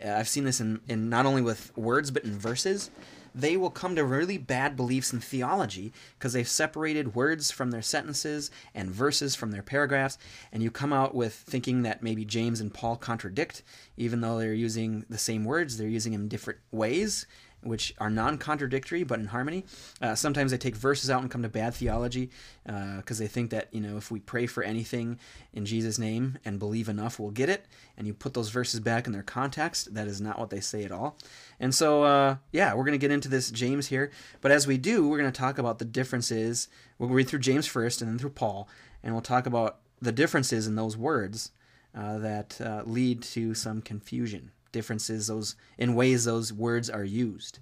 Uh, 0.05 0.11
I've 0.11 0.29
seen 0.29 0.45
this 0.45 0.61
in, 0.61 0.81
in 0.89 1.09
not 1.09 1.27
only 1.27 1.43
with 1.43 1.77
words 1.77 2.11
but 2.11 2.25
in 2.25 2.39
verses. 2.39 2.91
They 3.35 3.57
will 3.57 3.71
come 3.71 3.97
to 3.97 4.05
really 4.05 4.39
bad 4.39 4.77
beliefs 4.77 5.13
in 5.13 5.21
theology 5.21 5.93
because 6.19 6.33
they've 6.33 6.49
separated 6.49 7.15
words 7.15 7.51
from 7.51 7.71
their 7.71 7.83
sentences 7.83 8.51
and 8.75 8.91
verses 8.91 9.35
from 9.35 9.51
their 9.51 9.63
paragraphs, 9.63 10.19
and 10.53 10.63
you 10.63 10.71
come 10.71 10.93
out 10.93 11.15
with 11.15 11.35
thinking 11.35 11.83
that 11.83 12.03
maybe 12.03 12.25
James 12.25 12.61
and 12.61 12.73
Paul 12.73 12.97
contradict, 12.97 13.63
even 13.97 14.21
though 14.21 14.39
they're 14.39 14.53
using 14.53 15.05
the 15.09 15.19
same 15.19 15.45
words, 15.45 15.77
they're 15.79 15.89
using 15.89 16.13
them 16.13 16.29
different 16.29 16.61
ways, 16.71 17.27
which 17.63 17.95
are 17.99 18.11
non-contradictory 18.11 19.05
but 19.05 19.19
in 19.19 19.27
harmony. 19.27 19.65
Uh, 20.01 20.15
sometimes 20.15 20.51
they 20.51 20.59
take 20.59 20.77
verses 20.77 21.11
out 21.11 21.23
and 21.23 21.31
come 21.31 21.43
to 21.43 21.49
bad 21.49 21.75
theology 21.75 22.31
because 22.65 23.21
uh, 23.21 23.25
they 23.25 23.29
think 23.29 23.51
that 23.51 23.69
you 23.73 23.81
know 23.81 23.97
if 23.97 24.11
we 24.11 24.21
pray 24.21 24.47
for 24.47 24.63
anything 24.63 25.19
in 25.53 25.65
Jesus' 25.65 25.99
name 25.99 26.39
and 26.45 26.59
believe 26.59 26.89
enough, 26.89 27.19
we'll 27.19 27.31
get 27.31 27.49
it. 27.49 27.67
And 27.97 28.07
you 28.07 28.15
put 28.15 28.35
those 28.35 28.51
verses 28.51 28.81
back 28.81 29.07
in 29.07 29.13
their 29.13 29.23
context. 29.23 29.95
That 29.95 30.09
is 30.09 30.21
not 30.21 30.39
what 30.39 30.51
they 30.51 30.61
say 30.61 30.85
at 30.85 30.93
all. 30.93 31.17
And 31.61 31.75
so, 31.75 32.03
uh, 32.03 32.37
yeah, 32.53 32.75
we're 32.75 32.85
going 32.85 32.93
to 32.93 32.99
get 32.99 33.11
into 33.11 33.29
this 33.29 33.51
James 33.51 33.89
here. 33.89 34.11
But 34.41 34.51
as 34.51 34.67
we 34.67 34.79
do, 34.79 35.07
we're 35.09 35.19
going 35.19 35.31
to 35.31 35.39
talk 35.39 35.59
about 35.59 35.79
the 35.79 35.85
differences. 35.85 36.69
We'll 36.99 37.11
read 37.11 37.29
through 37.29 37.41
James 37.41 37.67
first 37.67 38.01
and 38.01 38.11
then 38.11 38.19
through 38.19 38.31
Paul, 38.31 38.69
and 39.03 39.15
we'll 39.15 39.23
talk 39.23 39.47
about 39.47 39.79
the 40.01 40.13
differences 40.13 40.67
in 40.67 40.75
those 40.75 40.97
words 40.97 41.53
uh, 41.95 42.19
that 42.19 42.61
uh, 42.61 42.83
lead 42.85 43.23
to 43.23 43.55
some 43.55 43.83
confusion 43.83 44.51
differences 44.73 45.27
those 45.27 45.55
in 45.79 45.95
ways 45.95 46.25
those 46.25 46.53
words 46.53 46.91
are 46.91 47.05
used. 47.05 47.59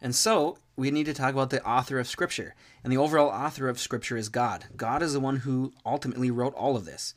And 0.00 0.14
so 0.14 0.58
we 0.76 0.90
need 0.90 1.06
to 1.06 1.14
talk 1.14 1.32
about 1.32 1.50
the 1.50 1.64
author 1.66 1.98
of 1.98 2.06
Scripture. 2.06 2.54
And 2.84 2.92
the 2.92 2.98
overall 2.98 3.28
author 3.28 3.68
of 3.68 3.80
Scripture 3.80 4.16
is 4.16 4.28
God. 4.28 4.66
God 4.76 5.02
is 5.02 5.12
the 5.12 5.20
one 5.20 5.38
who 5.38 5.72
ultimately 5.84 6.30
wrote 6.30 6.54
all 6.54 6.76
of 6.76 6.84
this. 6.84 7.14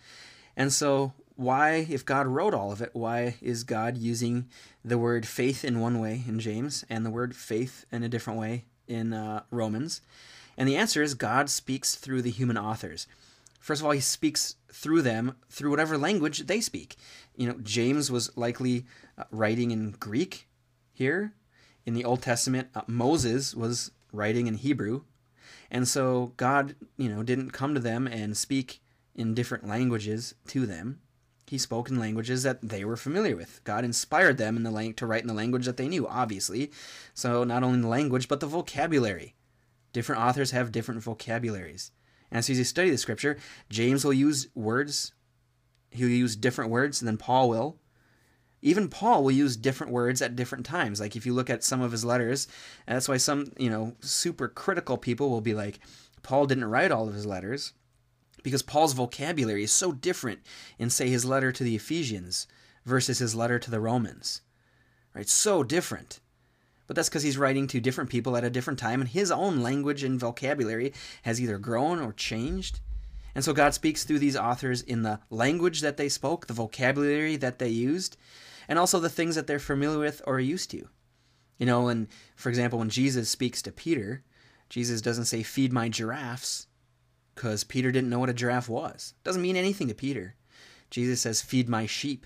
And 0.58 0.74
so, 0.74 1.14
why, 1.36 1.88
if 1.90 2.06
God 2.06 2.28
wrote 2.28 2.54
all 2.54 2.72
of 2.72 2.82
it, 2.82 2.90
why 2.94 3.36
is 3.42 3.64
God 3.64 3.98
using 3.98 4.48
the 4.84 4.98
word 4.98 5.26
faith 5.26 5.64
in 5.64 5.80
one 5.80 6.00
way 6.00 6.24
in 6.28 6.40
James 6.40 6.84
and 6.90 7.06
the 7.06 7.10
word 7.10 7.36
faith 7.36 7.86
in 7.92 8.04
a 8.04 8.10
different 8.10 8.40
way 8.40 8.66
in 8.88 9.14
uh, 9.14 9.44
Romans? 9.50 10.02
And 10.58 10.68
the 10.68 10.76
answer 10.76 11.02
is 11.02 11.14
God 11.14 11.50
speaks 11.50 11.96
through 11.96 12.22
the 12.24 12.32
human 12.32 12.58
authors. 12.58 13.08
First 13.62 13.82
of 13.82 13.86
all, 13.86 13.92
he 13.92 14.00
speaks 14.00 14.56
through 14.74 15.04
them 15.04 15.36
through 15.48 15.70
whatever 15.70 15.96
language 15.96 16.48
they 16.48 16.60
speak. 16.60 16.96
You 17.38 17.48
know, 17.48 17.60
James 17.62 18.12
was 18.12 18.36
likely 18.36 18.86
uh, 19.18 19.26
writing 19.30 19.70
in 19.70 19.92
Greek 19.92 20.48
here. 20.92 21.34
In 21.86 21.94
the 21.94 22.04
Old 22.04 22.24
Testament, 22.24 22.70
uh, 22.74 22.82
Moses 22.88 23.54
was 23.56 23.92
writing 24.12 24.48
in 24.48 24.56
Hebrew. 24.56 25.04
And 25.70 25.88
so 25.88 26.34
God, 26.38 26.76
you 26.98 27.08
know, 27.08 27.22
didn't 27.22 27.52
come 27.52 27.76
to 27.76 27.80
them 27.80 28.08
and 28.08 28.36
speak 28.36 28.82
in 29.16 29.36
different 29.36 29.68
languages 29.68 30.34
to 30.48 30.66
them. 30.66 31.00
He 31.46 31.60
spoke 31.60 31.90
in 31.90 32.00
languages 32.00 32.42
that 32.44 32.62
they 32.62 32.84
were 32.84 32.98
familiar 32.98 33.36
with. 33.36 33.62
God 33.64 33.86
inspired 33.86 34.38
them 34.38 34.58
in 34.58 34.64
the 34.64 34.72
lang- 34.72 34.96
to 34.96 35.06
write 35.06 35.22
in 35.22 35.28
the 35.28 35.34
language 35.34 35.66
that 35.66 35.78
they 35.78 35.88
knew, 35.88 36.08
obviously. 36.08 36.72
So 37.14 37.44
not 37.44 37.62
only 37.62 37.82
the 37.82 37.88
language, 37.88 38.28
but 38.28 38.40
the 38.40 38.48
vocabulary. 38.48 39.36
Different 39.94 40.22
authors 40.22 40.52
have 40.52 40.72
different 40.72 41.04
vocabularies. 41.04 41.92
And 42.32 42.44
so 42.44 42.52
as 42.52 42.60
you 42.60 42.64
study 42.64 42.90
the 42.90 42.98
scripture, 42.98 43.38
James 43.70 44.06
will 44.06 44.14
use 44.14 44.48
words, 44.56 45.12
he'll 45.90 46.08
use 46.08 46.36
different 46.36 46.72
words 46.72 47.00
than 47.00 47.18
Paul 47.18 47.50
will. 47.50 47.78
Even 48.62 48.90
Paul 48.90 49.24
will 49.24 49.32
use 49.32 49.58
different 49.58 49.92
words 49.92 50.22
at 50.22 50.36
different 50.36 50.66
times. 50.66 51.00
Like 51.00 51.16
if 51.16 51.26
you 51.26 51.34
look 51.34 51.50
at 51.50 51.64
some 51.64 51.82
of 51.82 51.92
his 51.92 52.06
letters, 52.06 52.48
and 52.86 52.96
that's 52.96 53.10
why 53.10 53.18
some, 53.18 53.52
you 53.58 53.70
know, 53.70 53.96
super 54.02 54.48
critical 54.48 54.98
people 54.98 55.30
will 55.30 55.42
be 55.42 55.56
like, 55.56 55.80
Paul 56.22 56.46
didn't 56.46 56.70
write 56.70 56.92
all 56.92 57.08
of 57.08 57.16
his 57.16 57.26
letters 57.26 57.74
because 58.44 58.62
Paul's 58.62 58.94
vocabulary 58.94 59.64
is 59.64 59.72
so 59.72 59.92
different 59.92 60.42
in, 60.78 60.90
say, 60.90 61.10
his 61.10 61.26
letter 61.26 61.52
to 61.52 61.64
the 61.64 61.76
Ephesians 61.76 62.48
versus 62.86 63.20
his 63.20 63.36
letter 63.36 63.60
to 63.60 63.72
the 63.72 63.80
Romans. 63.80 64.42
Right? 65.16 65.28
So 65.28 65.64
different 65.64 66.20
but 66.92 66.98
that's 66.98 67.08
because 67.08 67.24
he's 67.24 67.38
writing 67.38 67.68
to 67.68 67.80
different 67.80 68.10
people 68.10 68.36
at 68.36 68.44
a 68.44 68.50
different 68.50 68.78
time, 68.78 69.00
and 69.00 69.10
his 69.10 69.32
own 69.32 69.62
language 69.62 70.04
and 70.04 70.20
vocabulary 70.20 70.92
has 71.22 71.40
either 71.40 71.58
grown 71.58 72.02
or 72.02 72.12
changed. 72.12 72.82
And 73.34 73.46
so 73.46 73.54
God 73.54 73.74
speaks 73.74 74.04
through 74.04 74.20
these 74.20 74.36
authors 74.36 74.82
in 74.82 75.04
the 75.04 75.22
language 75.30 75.80
that 75.80 75.96
they 75.96 76.10
spoke, 76.10 76.48
the 76.48 76.54
vocabulary 76.54 77.38
that 77.38 77.60
they 77.60 77.70
used, 77.70 78.18
and 78.68 78.78
also 78.78 79.00
the 79.00 79.08
things 79.08 79.36
that 79.36 79.48
they're 79.48 79.58
familiar 79.58 80.00
with 80.00 80.22
or 80.28 80.42
used 80.42 80.70
to. 80.72 80.90
You 81.58 81.66
know, 81.66 81.88
and 81.88 82.10
for 82.36 82.50
example, 82.50 82.80
when 82.80 82.90
Jesus 82.90 83.30
speaks 83.30 83.62
to 83.62 83.72
Peter, 83.72 84.26
Jesus 84.68 85.02
doesn't 85.02 85.24
say, 85.24 85.44
Feed 85.44 85.72
my 85.72 85.88
giraffes, 85.88 86.68
because 87.36 87.64
Peter 87.64 87.94
didn't 87.94 88.10
know 88.10 88.20
what 88.20 88.30
a 88.30 88.34
giraffe 88.34 88.68
was. 88.68 89.14
Doesn't 89.24 89.42
mean 89.42 89.56
anything 89.56 89.88
to 89.88 89.96
Peter. 89.96 90.36
Jesus 90.90 91.22
says, 91.22 91.42
Feed 91.42 91.70
my 91.70 91.86
sheep. 91.86 92.26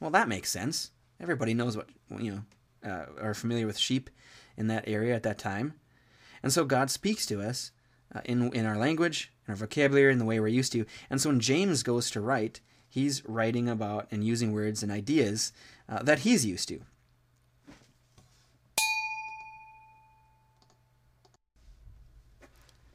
Well, 0.00 0.10
that 0.12 0.26
makes 0.26 0.50
sense. 0.50 0.90
Everybody 1.20 1.52
knows 1.52 1.76
what, 1.76 1.90
you 2.18 2.32
know, 2.32 2.42
uh, 2.84 3.06
are 3.20 3.34
familiar 3.34 3.66
with 3.66 3.78
sheep 3.78 4.10
in 4.56 4.66
that 4.68 4.84
area 4.86 5.14
at 5.14 5.22
that 5.22 5.38
time. 5.38 5.74
And 6.42 6.52
so 6.52 6.64
God 6.64 6.90
speaks 6.90 7.26
to 7.26 7.40
us 7.40 7.72
uh, 8.14 8.20
in, 8.24 8.52
in 8.52 8.66
our 8.66 8.76
language, 8.78 9.32
in 9.46 9.52
our 9.52 9.56
vocabulary, 9.56 10.12
in 10.12 10.18
the 10.18 10.24
way 10.24 10.40
we're 10.40 10.48
used 10.48 10.72
to. 10.72 10.86
And 11.08 11.20
so 11.20 11.30
when 11.30 11.40
James 11.40 11.82
goes 11.82 12.10
to 12.10 12.20
write, 12.20 12.60
he's 12.88 13.24
writing 13.26 13.68
about 13.68 14.08
and 14.10 14.24
using 14.24 14.52
words 14.52 14.82
and 14.82 14.90
ideas 14.90 15.52
uh, 15.88 16.02
that 16.02 16.20
he's 16.20 16.46
used 16.46 16.68
to. 16.68 16.80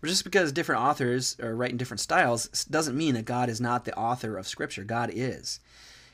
But 0.01 0.09
just 0.09 0.23
because 0.23 0.51
different 0.51 0.83
authors 0.83 1.35
are 1.41 1.55
writing 1.55 1.77
different 1.77 1.99
styles 1.99 2.65
doesn't 2.65 2.95
mean 2.95 3.15
that 3.15 3.25
God 3.25 3.49
is 3.49 3.59
not 3.59 3.85
the 3.85 3.97
author 3.97 4.37
of 4.37 4.47
Scripture. 4.47 4.83
God 4.83 5.09
is. 5.11 5.59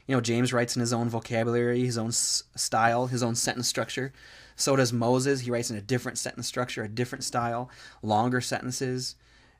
You 0.07 0.15
know, 0.15 0.21
James 0.21 0.51
writes 0.51 0.75
in 0.75 0.79
his 0.79 0.93
own 0.93 1.09
vocabulary, 1.09 1.85
his 1.85 1.97
own 1.97 2.09
s- 2.09 2.43
style, 2.55 3.07
his 3.07 3.23
own 3.23 3.35
sentence 3.35 3.67
structure. 3.67 4.11
So 4.55 4.75
does 4.75 4.93
Moses. 4.93 5.41
He 5.41 5.51
writes 5.51 5.71
in 5.71 5.77
a 5.77 5.81
different 5.81 6.17
sentence 6.17 6.47
structure, 6.47 6.83
a 6.83 6.89
different 6.89 7.23
style, 7.23 7.69
longer 8.01 8.41
sentences. 8.41 9.15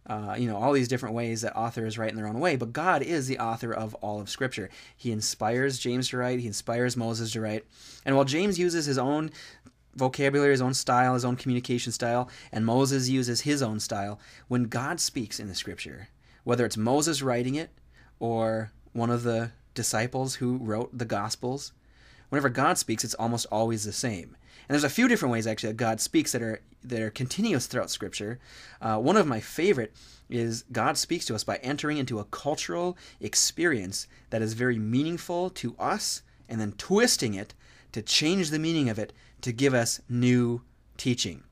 Uh, 0.08 0.36
you 0.38 0.48
know, 0.48 0.58
all 0.58 0.74
these 0.74 0.88
different 0.88 1.14
ways 1.14 1.42
that 1.42 1.56
authors 1.56 1.98
write 1.98 2.10
in 2.10 2.16
their 2.16 2.28
own 2.28 2.40
way. 2.40 2.56
But 2.56 2.74
God 2.74 3.04
is 3.04 3.28
the 3.28 3.38
author 3.38 3.72
of 3.72 3.94
all 3.96 4.20
of 4.20 4.30
Scripture. 4.30 4.70
He 4.98 5.12
inspires 5.12 5.78
James 5.78 6.10
to 6.10 6.18
write, 6.18 6.40
he 6.40 6.48
inspires 6.48 6.98
Moses 6.98 7.32
to 7.34 7.42
write. 7.42 7.66
And 8.04 8.16
while 8.16 8.26
James 8.26 8.58
uses 8.58 8.86
his 8.86 8.98
own 8.98 9.30
vocabulary, 9.96 10.52
his 10.52 10.62
own 10.62 10.74
style, 10.74 11.14
his 11.14 11.26
own 11.26 11.36
communication 11.36 11.92
style, 11.92 12.30
and 12.52 12.66
Moses 12.66 13.10
uses 13.10 13.42
his 13.42 13.62
own 13.62 13.80
style, 13.80 14.20
when 14.48 14.64
God 14.64 15.00
speaks 15.00 15.40
in 15.40 15.48
the 15.48 15.56
Scripture, 15.56 16.10
whether 16.44 16.66
it's 16.66 16.78
Moses 16.78 17.22
writing 17.22 17.54
it 17.56 17.70
or 18.20 18.72
one 18.94 19.12
of 19.12 19.22
the 19.22 19.52
disciples 19.74 20.36
who 20.36 20.58
wrote 20.58 20.98
the 20.98 21.06
Gospels, 21.06 21.74
whenever 22.30 22.50
God 22.50 22.78
speaks, 22.78 23.04
it's 23.04 23.14
almost 23.16 23.46
always 23.52 23.84
the 23.84 23.92
same. 23.92 24.36
And 24.68 24.76
there's 24.76 24.84
a 24.84 24.90
few 24.90 25.08
different 25.08 25.34
ways 25.34 25.48
actually 25.48 25.70
that 25.70 25.78
God 25.78 26.00
speaks 26.00 26.32
that 26.32 26.42
are 26.42 26.62
that 26.84 27.02
are 27.02 27.12
continuous 27.12 27.68
throughout 27.68 27.92
Scripture. 27.92 28.40
Uh, 28.82 28.98
one 28.98 29.18
of 29.18 29.28
my 29.28 29.40
favorite 29.40 29.94
is 30.30 30.64
God 30.72 30.98
speaks 30.98 31.26
to 31.26 31.36
us 31.36 31.44
by 31.44 31.58
entering 31.58 31.98
into 31.98 32.20
a 32.20 32.26
cultural 32.26 32.98
experience 33.20 34.08
that 34.30 34.42
is 34.42 34.54
very 34.54 34.80
meaningful 34.80 35.50
to 35.52 35.76
us, 35.78 36.24
and 36.50 36.60
then 36.60 36.72
twisting 36.74 37.34
it 37.34 37.54
to 37.92 38.02
change 38.02 38.50
the 38.50 38.60
meaning 38.60 38.90
of 38.90 38.98
it 38.98 39.14
to 39.42 39.52
give 39.52 39.74
us 39.74 40.00
new 40.10 40.62
teaching. 40.98 41.44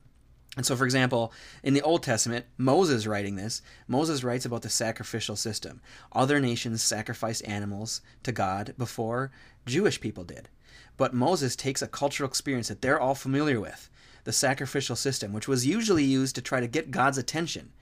And 0.60 0.66
so, 0.66 0.76
for 0.76 0.84
example, 0.84 1.32
in 1.62 1.72
the 1.72 1.80
Old 1.80 2.02
Testament, 2.02 2.44
Moses 2.58 3.06
writing 3.06 3.34
this, 3.34 3.62
Moses 3.88 4.22
writes 4.22 4.44
about 4.44 4.60
the 4.60 4.68
sacrificial 4.68 5.34
system. 5.34 5.80
Other 6.12 6.38
nations 6.38 6.82
sacrificed 6.82 7.48
animals 7.48 8.02
to 8.24 8.30
God 8.30 8.74
before 8.76 9.30
Jewish 9.64 10.02
people 10.02 10.22
did. 10.22 10.50
But 10.98 11.14
Moses 11.14 11.56
takes 11.56 11.80
a 11.80 11.86
cultural 11.86 12.28
experience 12.28 12.68
that 12.68 12.82
they're 12.82 13.00
all 13.00 13.14
familiar 13.14 13.58
with, 13.58 13.88
the 14.24 14.34
sacrificial 14.34 14.96
system, 14.96 15.32
which 15.32 15.48
was 15.48 15.64
usually 15.64 16.04
used 16.04 16.34
to 16.34 16.42
try 16.42 16.60
to 16.60 16.68
get 16.68 16.90
God's 16.90 17.16
attention. 17.16 17.72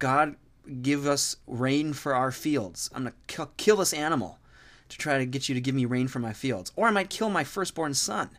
God, 0.00 0.34
give 0.82 1.06
us 1.06 1.36
rain 1.46 1.92
for 1.92 2.12
our 2.12 2.32
fields. 2.32 2.90
I'm 2.92 3.04
going 3.04 3.14
to 3.28 3.48
kill 3.56 3.76
this 3.76 3.92
animal 3.92 4.40
to 4.88 4.98
try 4.98 5.18
to 5.18 5.26
get 5.26 5.48
you 5.48 5.54
to 5.54 5.60
give 5.60 5.76
me 5.76 5.84
rain 5.84 6.08
for 6.08 6.18
my 6.18 6.32
fields. 6.32 6.72
Or 6.74 6.88
I 6.88 6.90
might 6.90 7.08
kill 7.08 7.30
my 7.30 7.44
firstborn 7.44 7.94
son 7.94 8.30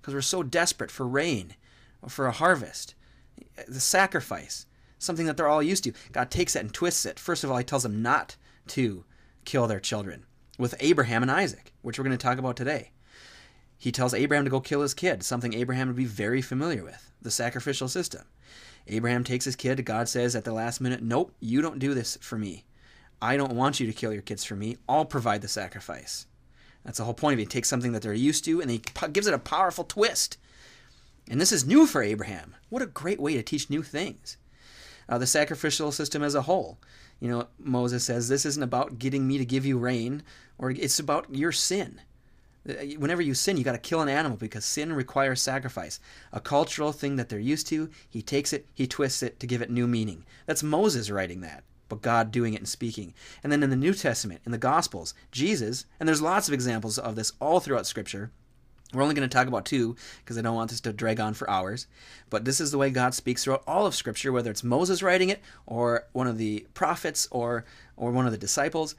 because 0.00 0.14
we're 0.14 0.20
so 0.20 0.44
desperate 0.44 0.92
for 0.92 1.08
rain 1.08 1.56
or 2.00 2.08
for 2.08 2.28
a 2.28 2.32
harvest 2.32 2.94
the 3.68 3.80
sacrifice, 3.80 4.66
something 4.98 5.26
that 5.26 5.36
they're 5.36 5.48
all 5.48 5.62
used 5.62 5.84
to. 5.84 5.92
God 6.12 6.30
takes 6.30 6.54
that 6.54 6.64
and 6.64 6.72
twists 6.72 7.06
it. 7.06 7.18
First 7.18 7.44
of 7.44 7.50
all, 7.50 7.58
he 7.58 7.64
tells 7.64 7.82
them 7.82 8.02
not 8.02 8.36
to 8.68 9.04
kill 9.44 9.66
their 9.66 9.80
children 9.80 10.24
with 10.58 10.74
Abraham 10.80 11.22
and 11.22 11.30
Isaac, 11.30 11.72
which 11.82 11.98
we're 11.98 12.04
going 12.04 12.16
to 12.16 12.22
talk 12.22 12.38
about 12.38 12.56
today. 12.56 12.92
He 13.76 13.90
tells 13.90 14.14
Abraham 14.14 14.44
to 14.44 14.50
go 14.50 14.60
kill 14.60 14.82
his 14.82 14.94
kid, 14.94 15.24
something 15.24 15.54
Abraham 15.54 15.88
would 15.88 15.96
be 15.96 16.04
very 16.04 16.40
familiar 16.40 16.84
with 16.84 17.10
the 17.20 17.30
sacrificial 17.30 17.88
system. 17.88 18.22
Abraham 18.86 19.24
takes 19.24 19.44
his 19.44 19.56
kid. 19.56 19.84
God 19.84 20.08
says 20.08 20.36
at 20.36 20.44
the 20.44 20.52
last 20.52 20.80
minute, 20.80 21.02
Nope, 21.02 21.34
you 21.40 21.62
don't 21.62 21.78
do 21.78 21.94
this 21.94 22.16
for 22.20 22.38
me. 22.38 22.64
I 23.20 23.36
don't 23.36 23.54
want 23.54 23.80
you 23.80 23.86
to 23.86 23.92
kill 23.92 24.12
your 24.12 24.22
kids 24.22 24.44
for 24.44 24.56
me. 24.56 24.76
I'll 24.88 25.04
provide 25.04 25.42
the 25.42 25.48
sacrifice. 25.48 26.26
That's 26.84 26.98
the 26.98 27.04
whole 27.04 27.14
point 27.14 27.34
of 27.34 27.38
it. 27.38 27.42
He 27.42 27.46
takes 27.46 27.68
something 27.68 27.92
that 27.92 28.02
they're 28.02 28.12
used 28.12 28.44
to 28.46 28.60
and 28.60 28.70
he 28.70 28.82
gives 29.12 29.26
it 29.26 29.34
a 29.34 29.38
powerful 29.38 29.84
twist. 29.84 30.38
And 31.28 31.40
this 31.40 31.52
is 31.52 31.66
new 31.66 31.86
for 31.86 32.02
Abraham. 32.02 32.56
What 32.68 32.82
a 32.82 32.86
great 32.86 33.20
way 33.20 33.34
to 33.34 33.42
teach 33.42 33.70
new 33.70 33.82
things. 33.82 34.36
Uh, 35.08 35.18
the 35.18 35.26
sacrificial 35.26 35.92
system 35.92 36.22
as 36.22 36.34
a 36.34 36.42
whole. 36.42 36.78
You 37.20 37.28
know, 37.28 37.46
Moses 37.58 38.04
says, 38.04 38.28
This 38.28 38.44
isn't 38.44 38.62
about 38.62 38.98
getting 38.98 39.26
me 39.26 39.38
to 39.38 39.44
give 39.44 39.64
you 39.64 39.78
rain, 39.78 40.22
or 40.58 40.70
it's 40.70 40.98
about 40.98 41.34
your 41.34 41.52
sin. 41.52 42.00
Uh, 42.68 42.74
whenever 42.98 43.22
you 43.22 43.34
sin, 43.34 43.56
you 43.56 43.64
got 43.64 43.72
to 43.72 43.78
kill 43.78 44.00
an 44.00 44.08
animal 44.08 44.36
because 44.36 44.64
sin 44.64 44.92
requires 44.92 45.40
sacrifice. 45.40 46.00
A 46.32 46.40
cultural 46.40 46.92
thing 46.92 47.16
that 47.16 47.28
they're 47.28 47.38
used 47.38 47.66
to, 47.68 47.90
he 48.08 48.22
takes 48.22 48.52
it, 48.52 48.66
he 48.74 48.86
twists 48.86 49.22
it 49.22 49.40
to 49.40 49.46
give 49.46 49.62
it 49.62 49.70
new 49.70 49.86
meaning. 49.86 50.24
That's 50.46 50.62
Moses 50.62 51.10
writing 51.10 51.40
that, 51.40 51.64
but 51.88 52.02
God 52.02 52.30
doing 52.30 52.54
it 52.54 52.60
and 52.60 52.68
speaking. 52.68 53.14
And 53.42 53.50
then 53.50 53.62
in 53.62 53.70
the 53.70 53.76
New 53.76 53.94
Testament, 53.94 54.40
in 54.44 54.52
the 54.52 54.58
Gospels, 54.58 55.14
Jesus, 55.30 55.86
and 55.98 56.08
there's 56.08 56.22
lots 56.22 56.48
of 56.48 56.54
examples 56.54 56.98
of 56.98 57.16
this 57.16 57.32
all 57.40 57.60
throughout 57.60 57.86
Scripture. 57.86 58.30
We're 58.92 59.02
only 59.02 59.14
going 59.14 59.28
to 59.28 59.34
talk 59.34 59.48
about 59.48 59.64
two 59.64 59.96
because 60.18 60.36
I 60.36 60.42
don't 60.42 60.54
want 60.54 60.70
this 60.70 60.80
to 60.82 60.92
drag 60.92 61.18
on 61.18 61.34
for 61.34 61.48
hours. 61.48 61.86
But 62.30 62.44
this 62.44 62.60
is 62.60 62.70
the 62.70 62.78
way 62.78 62.90
God 62.90 63.14
speaks 63.14 63.44
throughout 63.44 63.64
all 63.66 63.86
of 63.86 63.94
Scripture, 63.94 64.32
whether 64.32 64.50
it's 64.50 64.64
Moses 64.64 65.02
writing 65.02 65.30
it 65.30 65.40
or 65.66 66.06
one 66.12 66.26
of 66.26 66.38
the 66.38 66.66
prophets 66.74 67.28
or 67.30 67.64
or 67.96 68.10
one 68.10 68.26
of 68.26 68.32
the 68.32 68.38
disciples. 68.38 68.94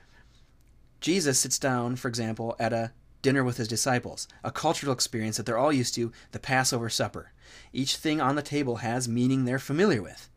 Jesus 1.00 1.38
sits 1.38 1.60
down, 1.60 1.96
for 1.96 2.08
example, 2.08 2.56
at 2.60 2.74
a 2.74 2.92
dinner 3.22 3.44
with 3.44 3.58
his 3.58 3.68
disciples, 3.68 4.28
a 4.44 4.52
cultural 4.52 4.94
experience 4.94 5.38
that 5.38 5.46
they're 5.46 5.58
all 5.58 5.74
used 5.74 5.96
to, 5.96 6.12
the 6.32 6.40
Passover 6.40 6.90
supper. 6.90 7.32
Each 7.72 7.98
thing 7.98 8.22
on 8.22 8.36
the 8.36 8.42
table 8.42 8.78
has 8.78 9.08
meaning 9.08 9.46
they're 9.46 9.60
familiar 9.60 10.02
with. 10.02 10.30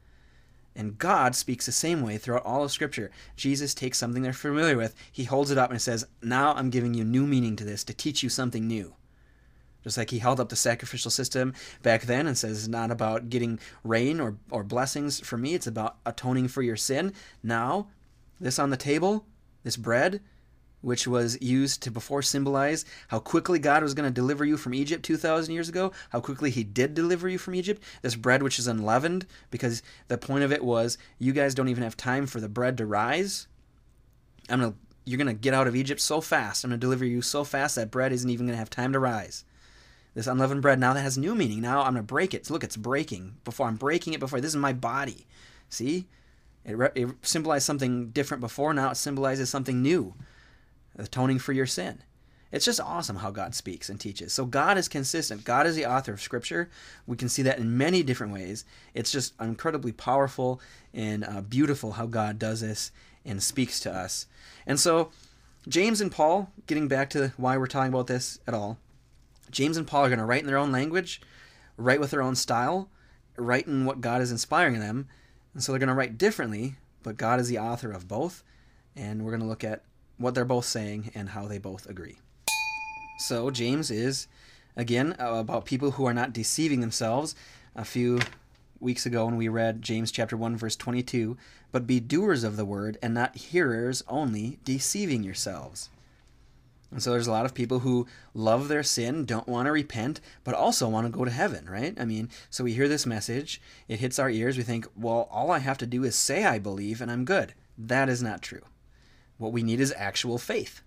And 0.74 0.98
God 0.98 1.34
speaks 1.34 1.66
the 1.66 1.72
same 1.72 2.02
way 2.02 2.18
throughout 2.18 2.44
all 2.44 2.62
of 2.62 2.70
Scripture. 2.70 3.10
Jesus 3.34 3.74
takes 3.74 3.96
something 3.96 4.22
they're 4.22 4.32
familiar 4.32 4.76
with, 4.76 4.94
he 5.10 5.24
holds 5.24 5.50
it 5.50 5.58
up 5.58 5.70
and 5.70 5.80
says, 5.80 6.06
Now 6.22 6.52
I'm 6.54 6.70
giving 6.70 6.94
you 6.94 7.04
new 7.04 7.26
meaning 7.26 7.56
to 7.56 7.64
this 7.64 7.82
to 7.84 7.94
teach 7.94 8.22
you 8.22 8.28
something 8.28 8.66
new. 8.66 8.94
Just 9.86 9.98
like 9.98 10.10
he 10.10 10.18
held 10.18 10.40
up 10.40 10.48
the 10.48 10.56
sacrificial 10.56 11.12
system 11.12 11.54
back 11.80 12.02
then 12.02 12.26
and 12.26 12.36
says, 12.36 12.58
It's 12.58 12.66
not 12.66 12.90
about 12.90 13.30
getting 13.30 13.60
rain 13.84 14.18
or, 14.18 14.34
or 14.50 14.64
blessings 14.64 15.20
for 15.20 15.38
me, 15.38 15.54
it's 15.54 15.68
about 15.68 15.98
atoning 16.04 16.48
for 16.48 16.60
your 16.60 16.74
sin. 16.74 17.12
Now, 17.40 17.86
this 18.40 18.58
on 18.58 18.70
the 18.70 18.76
table, 18.76 19.26
this 19.62 19.76
bread, 19.76 20.22
which 20.80 21.06
was 21.06 21.40
used 21.40 21.84
to 21.84 21.92
before 21.92 22.20
symbolize 22.20 22.84
how 23.08 23.20
quickly 23.20 23.60
God 23.60 23.84
was 23.84 23.94
going 23.94 24.08
to 24.08 24.12
deliver 24.12 24.44
you 24.44 24.56
from 24.56 24.74
Egypt 24.74 25.04
2,000 25.04 25.54
years 25.54 25.68
ago, 25.68 25.92
how 26.10 26.18
quickly 26.18 26.50
He 26.50 26.64
did 26.64 26.94
deliver 26.94 27.28
you 27.28 27.38
from 27.38 27.54
Egypt. 27.54 27.80
This 28.02 28.16
bread, 28.16 28.42
which 28.42 28.58
is 28.58 28.66
unleavened, 28.66 29.24
because 29.52 29.84
the 30.08 30.18
point 30.18 30.42
of 30.42 30.50
it 30.50 30.64
was 30.64 30.98
you 31.20 31.32
guys 31.32 31.54
don't 31.54 31.68
even 31.68 31.84
have 31.84 31.96
time 31.96 32.26
for 32.26 32.40
the 32.40 32.48
bread 32.48 32.76
to 32.78 32.86
rise. 32.86 33.46
I'm 34.50 34.58
gonna, 34.58 34.74
you're 35.04 35.18
going 35.18 35.28
to 35.28 35.32
get 35.32 35.54
out 35.54 35.68
of 35.68 35.76
Egypt 35.76 36.00
so 36.00 36.20
fast. 36.20 36.64
I'm 36.64 36.70
going 36.70 36.80
to 36.80 36.84
deliver 36.84 37.04
you 37.04 37.22
so 37.22 37.44
fast 37.44 37.76
that 37.76 37.92
bread 37.92 38.12
isn't 38.12 38.28
even 38.28 38.46
going 38.46 38.54
to 38.54 38.58
have 38.58 38.68
time 38.68 38.92
to 38.92 38.98
rise. 38.98 39.44
This 40.16 40.26
unleavened 40.26 40.62
bread 40.62 40.80
now 40.80 40.94
that 40.94 41.02
has 41.02 41.18
new 41.18 41.34
meaning. 41.34 41.60
Now 41.60 41.80
I'm 41.80 41.92
going 41.92 41.96
to 41.96 42.02
break 42.02 42.32
it. 42.32 42.48
Look, 42.48 42.64
it's 42.64 42.78
breaking. 42.78 43.36
Before 43.44 43.66
I'm 43.66 43.76
breaking 43.76 44.14
it 44.14 44.20
before. 44.20 44.40
This 44.40 44.52
is 44.52 44.56
my 44.56 44.72
body. 44.72 45.26
See? 45.68 46.06
It, 46.64 46.74
re- 46.74 46.88
it 46.94 47.08
symbolized 47.20 47.66
something 47.66 48.08
different 48.12 48.40
before. 48.40 48.72
Now 48.72 48.90
it 48.90 48.96
symbolizes 48.96 49.50
something 49.50 49.82
new 49.82 50.14
atoning 50.96 51.38
for 51.38 51.52
your 51.52 51.66
sin. 51.66 52.02
It's 52.50 52.64
just 52.64 52.80
awesome 52.80 53.16
how 53.16 53.30
God 53.30 53.54
speaks 53.54 53.90
and 53.90 54.00
teaches. 54.00 54.32
So 54.32 54.46
God 54.46 54.78
is 54.78 54.88
consistent. 54.88 55.44
God 55.44 55.66
is 55.66 55.76
the 55.76 55.84
author 55.84 56.14
of 56.14 56.22
Scripture. 56.22 56.70
We 57.06 57.18
can 57.18 57.28
see 57.28 57.42
that 57.42 57.58
in 57.58 57.76
many 57.76 58.02
different 58.02 58.32
ways. 58.32 58.64
It's 58.94 59.12
just 59.12 59.34
incredibly 59.38 59.92
powerful 59.92 60.62
and 60.94 61.24
uh, 61.24 61.42
beautiful 61.42 61.92
how 61.92 62.06
God 62.06 62.38
does 62.38 62.62
this 62.62 62.90
and 63.26 63.42
speaks 63.42 63.80
to 63.80 63.92
us. 63.92 64.26
And 64.66 64.80
so, 64.80 65.10
James 65.68 66.00
and 66.00 66.10
Paul, 66.10 66.50
getting 66.66 66.88
back 66.88 67.10
to 67.10 67.34
why 67.36 67.58
we're 67.58 67.66
talking 67.66 67.92
about 67.92 68.06
this 68.06 68.38
at 68.46 68.54
all, 68.54 68.78
James 69.50 69.76
and 69.76 69.86
Paul 69.86 70.04
are 70.04 70.08
going 70.08 70.18
to 70.18 70.24
write 70.24 70.40
in 70.40 70.46
their 70.46 70.56
own 70.56 70.72
language, 70.72 71.20
write 71.76 72.00
with 72.00 72.10
their 72.10 72.22
own 72.22 72.34
style, 72.34 72.88
write 73.36 73.66
in 73.66 73.84
what 73.84 74.00
God 74.00 74.20
is 74.20 74.30
inspiring 74.30 74.80
them. 74.80 75.08
And 75.54 75.62
so 75.62 75.72
they're 75.72 75.78
going 75.78 75.88
to 75.88 75.94
write 75.94 76.18
differently, 76.18 76.76
but 77.02 77.16
God 77.16 77.40
is 77.40 77.48
the 77.48 77.58
author 77.58 77.90
of 77.92 78.08
both. 78.08 78.42
And 78.94 79.24
we're 79.24 79.32
going 79.32 79.42
to 79.42 79.48
look 79.48 79.64
at 79.64 79.82
what 80.18 80.34
they're 80.34 80.44
both 80.44 80.64
saying 80.64 81.10
and 81.14 81.30
how 81.30 81.46
they 81.46 81.58
both 81.58 81.88
agree. 81.88 82.16
So, 83.18 83.50
James 83.50 83.90
is, 83.90 84.26
again, 84.76 85.16
about 85.18 85.64
people 85.64 85.92
who 85.92 86.06
are 86.06 86.14
not 86.14 86.32
deceiving 86.32 86.80
themselves. 86.80 87.34
A 87.74 87.84
few 87.84 88.20
weeks 88.80 89.06
ago 89.06 89.24
when 89.26 89.36
we 89.36 89.48
read 89.48 89.82
James 89.82 90.10
chapter 90.10 90.36
1 90.36 90.56
verse 90.56 90.76
22, 90.76 91.36
but 91.72 91.86
be 91.86 92.00
doers 92.00 92.44
of 92.44 92.56
the 92.56 92.64
word 92.64 92.98
and 93.02 93.14
not 93.14 93.36
hearers 93.36 94.02
only, 94.08 94.58
deceiving 94.64 95.22
yourselves. 95.22 95.88
And 96.90 97.02
so 97.02 97.10
there's 97.10 97.26
a 97.26 97.32
lot 97.32 97.44
of 97.44 97.54
people 97.54 97.80
who 97.80 98.06
love 98.32 98.68
their 98.68 98.82
sin, 98.82 99.24
don't 99.24 99.48
want 99.48 99.66
to 99.66 99.72
repent, 99.72 100.20
but 100.44 100.54
also 100.54 100.88
want 100.88 101.06
to 101.06 101.16
go 101.16 101.24
to 101.24 101.30
heaven, 101.30 101.68
right? 101.68 101.94
I 101.98 102.04
mean, 102.04 102.30
so 102.48 102.64
we 102.64 102.74
hear 102.74 102.88
this 102.88 103.06
message, 103.06 103.60
it 103.88 103.98
hits 103.98 104.18
our 104.18 104.30
ears, 104.30 104.56
we 104.56 104.62
think, 104.62 104.86
well, 104.96 105.28
all 105.30 105.50
I 105.50 105.58
have 105.58 105.78
to 105.78 105.86
do 105.86 106.04
is 106.04 106.14
say 106.14 106.44
I 106.44 106.58
believe 106.58 107.00
and 107.00 107.10
I'm 107.10 107.24
good. 107.24 107.54
That 107.76 108.08
is 108.08 108.22
not 108.22 108.40
true. 108.40 108.62
What 109.36 109.52
we 109.52 109.62
need 109.62 109.80
is 109.80 109.92
actual 109.96 110.38
faith. 110.38 110.80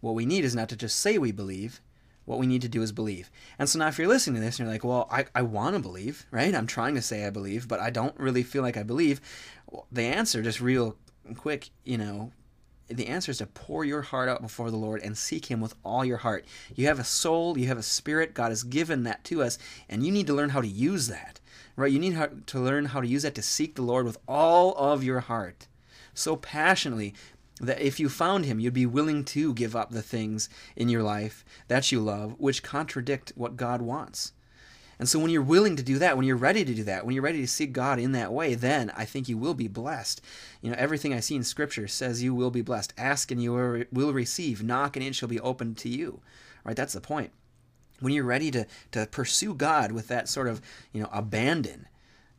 What 0.00 0.14
we 0.14 0.26
need 0.26 0.44
is 0.44 0.54
not 0.54 0.68
to 0.70 0.76
just 0.76 0.98
say 0.98 1.18
we 1.18 1.32
believe. 1.32 1.80
What 2.24 2.38
we 2.38 2.46
need 2.46 2.62
to 2.62 2.68
do 2.68 2.82
is 2.82 2.92
believe. 2.92 3.30
And 3.58 3.68
so 3.68 3.78
now, 3.78 3.88
if 3.88 3.98
you're 3.98 4.08
listening 4.08 4.36
to 4.36 4.46
this 4.46 4.58
and 4.58 4.66
you're 4.66 4.74
like, 4.74 4.84
well, 4.84 5.08
I, 5.10 5.26
I 5.34 5.42
want 5.42 5.74
to 5.74 5.82
believe, 5.82 6.24
right? 6.30 6.54
I'm 6.54 6.68
trying 6.68 6.94
to 6.94 7.02
say 7.02 7.26
I 7.26 7.30
believe, 7.30 7.66
but 7.66 7.80
I 7.80 7.90
don't 7.90 8.18
really 8.18 8.44
feel 8.44 8.62
like 8.62 8.76
I 8.76 8.84
believe. 8.84 9.20
Well, 9.68 9.86
the 9.90 10.02
answer, 10.02 10.40
just 10.40 10.60
real 10.60 10.96
quick, 11.36 11.70
you 11.84 11.98
know, 11.98 12.32
the 12.96 13.08
answer 13.08 13.30
is 13.30 13.38
to 13.38 13.46
pour 13.46 13.84
your 13.84 14.02
heart 14.02 14.28
out 14.28 14.42
before 14.42 14.70
the 14.70 14.76
Lord 14.76 15.02
and 15.02 15.16
seek 15.16 15.46
Him 15.46 15.60
with 15.60 15.74
all 15.84 16.04
your 16.04 16.18
heart. 16.18 16.44
You 16.74 16.86
have 16.86 16.98
a 16.98 17.04
soul, 17.04 17.58
you 17.58 17.66
have 17.68 17.78
a 17.78 17.82
spirit. 17.82 18.34
God 18.34 18.50
has 18.50 18.62
given 18.62 19.04
that 19.04 19.24
to 19.24 19.42
us, 19.42 19.58
and 19.88 20.04
you 20.04 20.12
need 20.12 20.26
to 20.26 20.34
learn 20.34 20.50
how 20.50 20.60
to 20.60 20.68
use 20.68 21.08
that, 21.08 21.40
right? 21.76 21.92
You 21.92 21.98
need 21.98 22.46
to 22.46 22.60
learn 22.60 22.86
how 22.86 23.00
to 23.00 23.06
use 23.06 23.22
that 23.22 23.34
to 23.36 23.42
seek 23.42 23.74
the 23.74 23.82
Lord 23.82 24.04
with 24.06 24.18
all 24.26 24.74
of 24.74 25.04
your 25.04 25.20
heart 25.20 25.66
so 26.14 26.36
passionately 26.36 27.14
that 27.60 27.80
if 27.80 28.00
you 28.00 28.08
found 28.08 28.44
him, 28.44 28.58
you'd 28.58 28.74
be 28.74 28.86
willing 28.86 29.24
to 29.24 29.54
give 29.54 29.76
up 29.76 29.90
the 29.90 30.02
things 30.02 30.48
in 30.76 30.88
your 30.88 31.02
life 31.02 31.44
that 31.68 31.92
you 31.92 32.00
love, 32.00 32.34
which 32.38 32.62
contradict 32.62 33.32
what 33.36 33.56
God 33.56 33.80
wants. 33.80 34.32
And 35.02 35.08
so 35.08 35.18
when 35.18 35.32
you're 35.32 35.42
willing 35.42 35.74
to 35.74 35.82
do 35.82 35.98
that, 35.98 36.16
when 36.16 36.24
you're 36.24 36.36
ready 36.36 36.64
to 36.64 36.74
do 36.74 36.84
that, 36.84 37.04
when 37.04 37.12
you're 37.12 37.24
ready 37.24 37.40
to 37.40 37.48
seek 37.48 37.72
God 37.72 37.98
in 37.98 38.12
that 38.12 38.32
way, 38.32 38.54
then 38.54 38.92
I 38.96 39.04
think 39.04 39.28
you 39.28 39.36
will 39.36 39.52
be 39.52 39.66
blessed. 39.66 40.20
You 40.60 40.70
know, 40.70 40.76
everything 40.78 41.12
I 41.12 41.18
see 41.18 41.34
in 41.34 41.42
Scripture 41.42 41.88
says 41.88 42.22
you 42.22 42.32
will 42.36 42.52
be 42.52 42.62
blessed. 42.62 42.94
Ask 42.96 43.32
and 43.32 43.42
you 43.42 43.84
will 43.90 44.12
receive. 44.12 44.62
Knock 44.62 44.94
and 44.94 45.04
it 45.04 45.16
shall 45.16 45.28
be 45.28 45.40
opened 45.40 45.76
to 45.78 45.88
you. 45.88 46.20
Right? 46.62 46.76
That's 46.76 46.92
the 46.92 47.00
point. 47.00 47.32
When 47.98 48.12
you're 48.12 48.22
ready 48.22 48.52
to, 48.52 48.64
to 48.92 49.06
pursue 49.06 49.54
God 49.54 49.90
with 49.90 50.06
that 50.06 50.28
sort 50.28 50.46
of, 50.46 50.60
you 50.92 51.02
know, 51.02 51.08
abandon, 51.12 51.88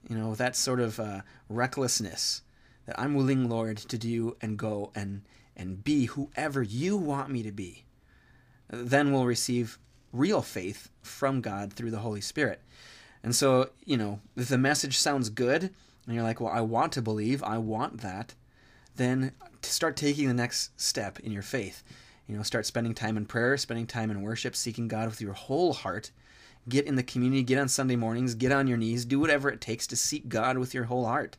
you 0.07 0.15
know, 0.15 0.33
that 0.35 0.55
sort 0.55 0.79
of 0.79 1.01
uh, 1.01 1.23
recklessness, 1.49 2.43
that 2.85 2.97
I'm 2.97 3.13
willing, 3.13 3.49
Lord, 3.49 3.75
to 3.75 3.97
do 3.97 4.37
and 4.39 4.57
go 4.57 4.93
and 4.95 5.23
and 5.57 5.83
be 5.83 6.05
whoever 6.05 6.63
you 6.63 6.95
want 6.95 7.29
me 7.29 7.43
to 7.43 7.51
be. 7.51 7.83
Then 8.69 9.11
we'll 9.11 9.25
receive 9.25 9.79
real 10.13 10.41
faith 10.41 10.89
from 11.01 11.41
God 11.41 11.73
through 11.73 11.91
the 11.91 11.99
Holy 11.99 12.21
Spirit. 12.21 12.61
And 13.23 13.35
so, 13.35 13.69
you 13.83 13.97
know, 13.97 14.19
if 14.37 14.47
the 14.47 14.57
message 14.57 14.97
sounds 14.97 15.29
good 15.29 15.63
and 16.05 16.15
you're 16.15 16.23
like, 16.23 16.39
well, 16.39 16.53
I 16.53 16.61
want 16.61 16.93
to 16.93 17.01
believe, 17.01 17.43
I 17.43 17.57
want 17.57 18.01
that, 18.01 18.35
then 18.95 19.31
start 19.61 19.97
taking 19.97 20.27
the 20.27 20.33
next 20.33 20.79
step 20.79 21.19
in 21.19 21.31
your 21.31 21.41
faith. 21.41 21.83
You 22.27 22.37
know, 22.37 22.43
start 22.43 22.65
spending 22.65 22.93
time 22.93 23.17
in 23.17 23.25
prayer, 23.25 23.57
spending 23.57 23.87
time 23.87 24.11
in 24.11 24.21
worship, 24.21 24.55
seeking 24.55 24.87
God 24.87 25.09
with 25.09 25.21
your 25.21 25.33
whole 25.33 25.73
heart. 25.73 26.11
Get 26.69 26.85
in 26.85 26.95
the 26.95 27.03
community, 27.03 27.43
get 27.43 27.59
on 27.59 27.67
Sunday 27.67 27.97
mornings, 27.97 28.35
get 28.35 28.51
on 28.51 28.67
your 28.67 28.77
knees, 28.77 29.03
do 29.03 29.19
whatever 29.19 29.49
it 29.49 29.59
takes 29.59 29.85
to 29.87 29.97
seek 29.97 30.29
God 30.29 30.57
with 30.57 30.73
your 30.73 30.85
whole 30.85 31.05
heart. 31.05 31.37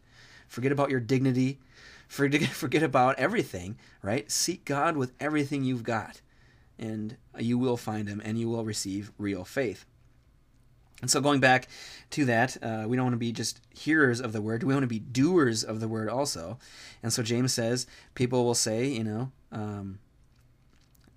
Forget 0.48 0.72
about 0.72 0.90
your 0.90 1.00
dignity. 1.00 1.58
Forget, 2.06 2.42
forget 2.50 2.82
about 2.82 3.18
everything, 3.18 3.78
right? 4.02 4.30
Seek 4.30 4.66
God 4.66 4.94
with 4.94 5.12
everything 5.18 5.64
you've 5.64 5.82
got, 5.82 6.20
and 6.78 7.16
you 7.38 7.58
will 7.58 7.76
find 7.76 8.08
Him 8.08 8.20
and 8.24 8.38
you 8.38 8.48
will 8.48 8.64
receive 8.64 9.12
real 9.18 9.44
faith. 9.44 9.84
And 11.00 11.10
so, 11.10 11.20
going 11.20 11.40
back 11.40 11.68
to 12.10 12.24
that, 12.24 12.56
uh, 12.62 12.84
we 12.86 12.96
don't 12.96 13.06
want 13.06 13.14
to 13.14 13.18
be 13.18 13.32
just 13.32 13.60
hearers 13.70 14.20
of 14.20 14.32
the 14.32 14.40
word. 14.40 14.62
We 14.62 14.72
want 14.72 14.84
to 14.84 14.88
be 14.88 15.00
doers 15.00 15.62
of 15.62 15.80
the 15.80 15.88
word 15.88 16.08
also. 16.08 16.58
And 17.02 17.12
so, 17.12 17.22
James 17.22 17.52
says, 17.52 17.86
people 18.14 18.44
will 18.44 18.54
say, 18.54 18.86
you 18.86 19.04
know, 19.04 19.32
um, 19.52 19.98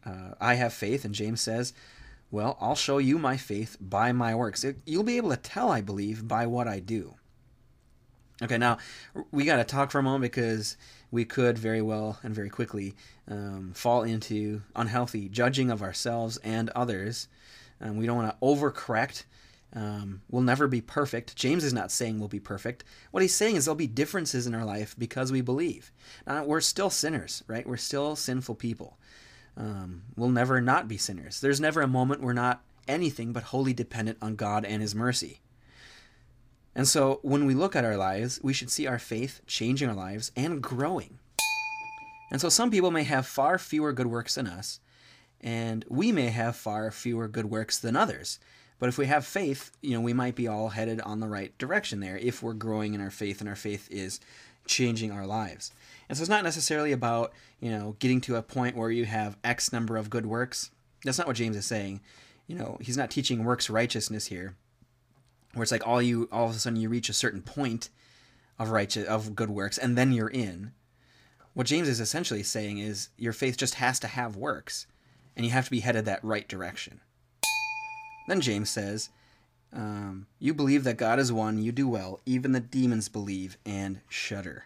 uh, 0.05 0.31
I 0.41 0.55
have 0.55 0.73
faith. 0.73 1.05
And 1.05 1.13
James 1.13 1.41
says, 1.41 1.73
well, 2.31 2.57
I'll 2.59 2.75
show 2.75 2.97
you 2.97 3.17
my 3.17 3.37
faith 3.37 3.77
by 3.79 4.11
my 4.11 4.35
works. 4.35 4.65
You'll 4.85 5.03
be 5.03 5.17
able 5.17 5.29
to 5.29 5.37
tell, 5.37 5.71
I 5.71 5.81
believe, 5.81 6.27
by 6.27 6.47
what 6.47 6.67
I 6.67 6.79
do. 6.79 7.15
Okay, 8.41 8.57
now 8.57 8.77
we 9.31 9.45
got 9.45 9.57
to 9.57 9.63
talk 9.63 9.89
for 9.89 9.99
a 9.99 10.03
moment 10.03 10.21
because 10.21 10.77
we 11.11 11.25
could 11.25 11.57
very 11.57 11.81
well 11.81 12.19
and 12.23 12.35
very 12.35 12.49
quickly 12.49 12.95
um, 13.29 13.71
fall 13.73 14.03
into 14.03 14.61
unhealthy 14.75 15.29
judging 15.29 15.71
of 15.71 15.81
ourselves 15.81 16.37
and 16.37 16.69
others. 16.71 17.27
Um, 17.79 17.97
we 17.97 18.05
don't 18.05 18.17
want 18.17 18.29
to 18.29 18.45
overcorrect. 18.45 19.23
Um, 19.73 20.21
we'll 20.29 20.41
never 20.41 20.67
be 20.67 20.81
perfect. 20.81 21.35
James 21.35 21.63
is 21.63 21.73
not 21.73 21.91
saying 21.91 22.19
we'll 22.19 22.27
be 22.29 22.39
perfect. 22.39 22.83
What 23.11 23.21
he's 23.21 23.35
saying 23.35 23.57
is 23.57 23.65
there'll 23.65 23.75
be 23.75 23.87
differences 23.87 24.47
in 24.47 24.55
our 24.55 24.65
life 24.65 24.95
because 24.97 25.31
we 25.31 25.41
believe. 25.41 25.91
We're 26.25 26.61
still 26.61 26.89
sinners, 26.89 27.43
right? 27.47 27.67
We're 27.67 27.77
still 27.77 28.15
sinful 28.15 28.55
people. 28.55 28.97
Um, 29.55 30.03
we'll 30.15 30.29
never 30.29 30.61
not 30.61 30.87
be 30.87 30.97
sinners. 30.97 31.41
There's 31.41 31.59
never 31.59 31.81
a 31.81 31.87
moment 31.87 32.21
we're 32.21 32.33
not 32.33 32.61
anything 32.87 33.33
but 33.33 33.43
wholly 33.43 33.73
dependent 33.73 34.17
on 34.21 34.35
God 34.35 34.65
and 34.65 34.81
His 34.81 34.95
mercy. 34.95 35.41
And 36.77 36.87
so 36.87 37.19
when 37.23 37.47
we 37.47 37.55
look 37.55 37.75
at 37.75 37.83
our 37.83 37.97
lives, 37.97 38.39
we 38.43 38.53
should 38.53 38.69
see 38.69 38.85
our 38.85 38.99
faith 38.99 39.41
changing 39.47 39.89
our 39.89 39.95
lives 39.95 40.31
and 40.35 40.61
growing. 40.61 41.17
And 42.29 42.39
so 42.39 42.49
some 42.49 42.69
people 42.69 42.91
may 42.91 43.03
have 43.03 43.25
far 43.25 43.57
fewer 43.57 43.91
good 43.91 44.05
works 44.05 44.35
than 44.35 44.45
us, 44.45 44.79
and 45.41 45.83
we 45.89 46.11
may 46.11 46.27
have 46.27 46.55
far 46.55 46.91
fewer 46.91 47.27
good 47.27 47.47
works 47.47 47.79
than 47.79 47.95
others. 47.95 48.39
But 48.77 48.89
if 48.89 48.99
we 48.99 49.07
have 49.07 49.25
faith, 49.25 49.71
you 49.81 49.95
know, 49.95 50.01
we 50.01 50.13
might 50.13 50.35
be 50.35 50.47
all 50.47 50.69
headed 50.69 51.01
on 51.01 51.19
the 51.19 51.27
right 51.27 51.57
direction 51.57 51.99
there 51.99 52.17
if 52.19 52.43
we're 52.43 52.53
growing 52.53 52.93
in 52.93 53.01
our 53.01 53.09
faith 53.09 53.39
and 53.39 53.49
our 53.49 53.55
faith 53.55 53.87
is 53.89 54.19
changing 54.67 55.11
our 55.11 55.25
lives. 55.25 55.71
And 56.07 56.15
so 56.15 56.21
it's 56.21 56.29
not 56.29 56.43
necessarily 56.43 56.91
about, 56.91 57.33
you 57.59 57.71
know, 57.71 57.95
getting 57.97 58.21
to 58.21 58.35
a 58.35 58.43
point 58.43 58.77
where 58.77 58.91
you 58.91 59.05
have 59.05 59.35
X 59.43 59.73
number 59.73 59.97
of 59.97 60.11
good 60.11 60.27
works. 60.27 60.69
That's 61.03 61.17
not 61.17 61.25
what 61.25 61.37
James 61.37 61.57
is 61.57 61.65
saying. 61.65 62.01
You 62.45 62.55
know, 62.55 62.77
he's 62.81 62.97
not 62.97 63.09
teaching 63.09 63.43
works 63.45 63.67
righteousness 63.67 64.27
here, 64.27 64.55
where 65.57 65.63
it's 65.63 65.71
like 65.71 65.87
all 65.87 66.01
you 66.01 66.29
all 66.31 66.49
of 66.49 66.55
a 66.55 66.59
sudden 66.59 66.79
you 66.79 66.89
reach 66.89 67.09
a 67.09 67.13
certain 67.13 67.41
point 67.41 67.89
of 68.59 68.69
righteous 68.69 69.07
of 69.07 69.35
good 69.35 69.49
works 69.49 69.77
and 69.77 69.97
then 69.97 70.11
you're 70.11 70.29
in. 70.29 70.71
What 71.53 71.67
James 71.67 71.89
is 71.89 71.99
essentially 71.99 72.43
saying 72.43 72.77
is 72.77 73.09
your 73.17 73.33
faith 73.33 73.57
just 73.57 73.75
has 73.75 73.99
to 74.01 74.07
have 74.07 74.35
works, 74.35 74.85
and 75.35 75.43
you 75.43 75.51
have 75.51 75.65
to 75.65 75.71
be 75.71 75.79
headed 75.79 76.05
that 76.05 76.23
right 76.23 76.47
direction. 76.47 77.01
Then 78.27 78.41
James 78.41 78.69
says, 78.69 79.09
um, 79.73 80.27
You 80.37 80.53
believe 80.53 80.83
that 80.83 80.97
God 80.97 81.17
is 81.17 81.31
one, 81.31 81.57
you 81.57 81.71
do 81.71 81.87
well. 81.87 82.19
Even 82.27 82.51
the 82.51 82.59
demons 82.59 83.09
believe 83.09 83.57
and 83.65 84.01
shudder. 84.07 84.65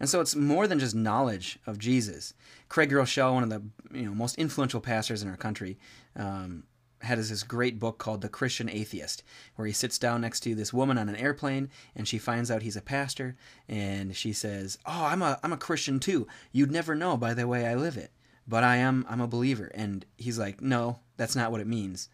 And 0.00 0.08
so 0.08 0.20
it's 0.20 0.34
more 0.34 0.66
than 0.66 0.78
just 0.78 0.94
knowledge 0.94 1.58
of 1.66 1.78
Jesus. 1.78 2.34
Craig 2.68 2.90
Groeschel, 2.90 3.34
one 3.34 3.42
of 3.42 3.50
the 3.50 3.62
you 3.92 4.06
know 4.06 4.14
most 4.14 4.36
influential 4.36 4.80
pastors 4.80 5.22
in 5.22 5.28
our 5.28 5.36
country, 5.36 5.78
um, 6.16 6.64
had 7.04 7.18
this 7.18 7.42
great 7.42 7.78
book 7.78 7.98
called 7.98 8.20
The 8.20 8.28
Christian 8.28 8.68
Atheist, 8.68 9.22
where 9.56 9.66
he 9.66 9.72
sits 9.72 9.98
down 9.98 10.20
next 10.20 10.40
to 10.40 10.54
this 10.54 10.72
woman 10.72 10.98
on 10.98 11.08
an 11.08 11.16
airplane, 11.16 11.70
and 11.94 12.06
she 12.06 12.18
finds 12.18 12.50
out 12.50 12.62
he's 12.62 12.76
a 12.76 12.82
pastor, 12.82 13.36
and 13.68 14.16
she 14.16 14.32
says, 14.32 14.78
"Oh, 14.86 15.04
I'm 15.04 15.22
a 15.22 15.38
I'm 15.42 15.52
a 15.52 15.56
Christian 15.56 16.00
too. 16.00 16.26
You'd 16.52 16.72
never 16.72 16.94
know 16.94 17.16
by 17.16 17.34
the 17.34 17.46
way 17.46 17.66
I 17.66 17.74
live 17.74 17.96
it, 17.96 18.10
but 18.46 18.64
I 18.64 18.76
am 18.76 19.06
I'm 19.08 19.20
a 19.20 19.26
believer." 19.26 19.70
And 19.74 20.04
he's 20.16 20.38
like, 20.38 20.60
"No, 20.60 21.00
that's 21.16 21.36
not 21.36 21.52
what 21.52 21.60
it 21.60 21.66
means." 21.66 22.08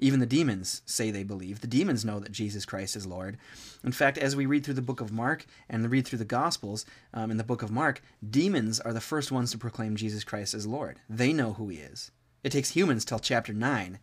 Even 0.00 0.20
the 0.20 0.26
demons 0.26 0.82
say 0.86 1.10
they 1.10 1.24
believe. 1.24 1.60
The 1.60 1.66
demons 1.66 2.04
know 2.04 2.20
that 2.20 2.30
Jesus 2.30 2.64
Christ 2.64 2.94
is 2.94 3.06
Lord. 3.06 3.36
In 3.82 3.90
fact, 3.90 4.16
as 4.16 4.36
we 4.36 4.46
read 4.46 4.64
through 4.64 4.74
the 4.74 4.82
book 4.82 5.00
of 5.00 5.10
Mark 5.10 5.44
and 5.68 5.90
read 5.90 6.06
through 6.06 6.20
the 6.20 6.24
Gospels 6.24 6.86
um, 7.12 7.32
in 7.32 7.36
the 7.36 7.44
book 7.44 7.62
of 7.62 7.70
Mark, 7.70 8.00
demons 8.28 8.78
are 8.78 8.92
the 8.92 9.00
first 9.00 9.32
ones 9.32 9.50
to 9.50 9.58
proclaim 9.58 9.96
Jesus 9.96 10.22
Christ 10.22 10.54
as 10.54 10.66
Lord. 10.66 11.00
They 11.08 11.32
know 11.32 11.54
who 11.54 11.68
he 11.68 11.78
is. 11.78 12.12
It 12.44 12.52
takes 12.52 12.70
humans 12.70 13.04
till 13.04 13.18
chapter 13.18 13.52
9, 13.52 13.98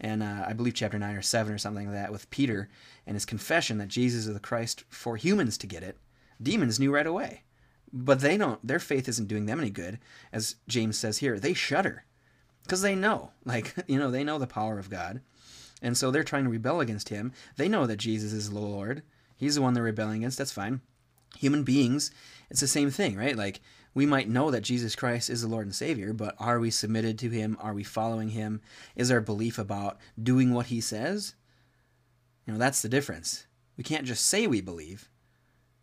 and 0.00 0.22
uh, 0.22 0.44
I 0.46 0.52
believe 0.52 0.74
chapter 0.74 0.98
9 0.98 1.16
or 1.16 1.22
7 1.22 1.52
or 1.52 1.58
something 1.58 1.86
like 1.86 1.94
that, 1.94 2.12
with 2.12 2.30
Peter 2.30 2.68
and 3.06 3.14
his 3.14 3.24
confession 3.24 3.78
that 3.78 3.88
Jesus 3.88 4.26
is 4.26 4.32
the 4.32 4.40
Christ 4.40 4.84
for 4.88 5.16
humans 5.16 5.58
to 5.58 5.66
get 5.66 5.82
it. 5.82 5.96
Demons 6.40 6.78
knew 6.78 6.94
right 6.94 7.06
away. 7.06 7.42
But 7.92 8.20
they 8.20 8.36
don't, 8.36 8.64
their 8.66 8.78
faith 8.78 9.08
isn't 9.08 9.28
doing 9.28 9.46
them 9.46 9.60
any 9.60 9.70
good. 9.70 9.98
As 10.32 10.56
James 10.68 10.98
says 10.98 11.18
here, 11.18 11.38
they 11.38 11.54
shudder 11.54 12.04
because 12.62 12.82
they 12.82 12.94
know, 12.94 13.30
like, 13.44 13.74
you 13.86 13.98
know, 13.98 14.10
they 14.10 14.24
know 14.24 14.38
the 14.38 14.46
power 14.46 14.78
of 14.78 14.90
God. 14.90 15.20
And 15.80 15.96
so 15.96 16.10
they're 16.10 16.24
trying 16.24 16.44
to 16.44 16.50
rebel 16.50 16.80
against 16.80 17.08
him. 17.08 17.32
They 17.56 17.68
know 17.68 17.86
that 17.86 17.96
Jesus 17.96 18.32
is 18.32 18.50
the 18.50 18.58
Lord. 18.58 19.02
He's 19.36 19.54
the 19.54 19.62
one 19.62 19.74
they're 19.74 19.82
rebelling 19.82 20.18
against. 20.18 20.38
That's 20.38 20.52
fine. 20.52 20.80
Human 21.38 21.62
beings, 21.62 22.10
it's 22.50 22.60
the 22.60 22.66
same 22.66 22.90
thing, 22.90 23.16
right? 23.16 23.36
Like 23.36 23.60
we 23.98 24.06
might 24.06 24.28
know 24.28 24.52
that 24.52 24.60
Jesus 24.60 24.94
Christ 24.94 25.28
is 25.28 25.42
the 25.42 25.48
Lord 25.48 25.66
and 25.66 25.74
Savior, 25.74 26.12
but 26.12 26.36
are 26.38 26.60
we 26.60 26.70
submitted 26.70 27.18
to 27.18 27.30
him? 27.30 27.56
Are 27.60 27.74
we 27.74 27.82
following 27.82 28.28
him? 28.28 28.60
Is 28.94 29.10
our 29.10 29.20
belief 29.20 29.58
about 29.58 29.98
doing 30.22 30.54
what 30.54 30.66
he 30.66 30.80
says? 30.80 31.34
You 32.46 32.52
know, 32.52 32.60
that's 32.60 32.80
the 32.80 32.88
difference. 32.88 33.48
We 33.76 33.82
can't 33.82 34.06
just 34.06 34.24
say 34.24 34.46
we 34.46 34.60
believe. 34.60 35.08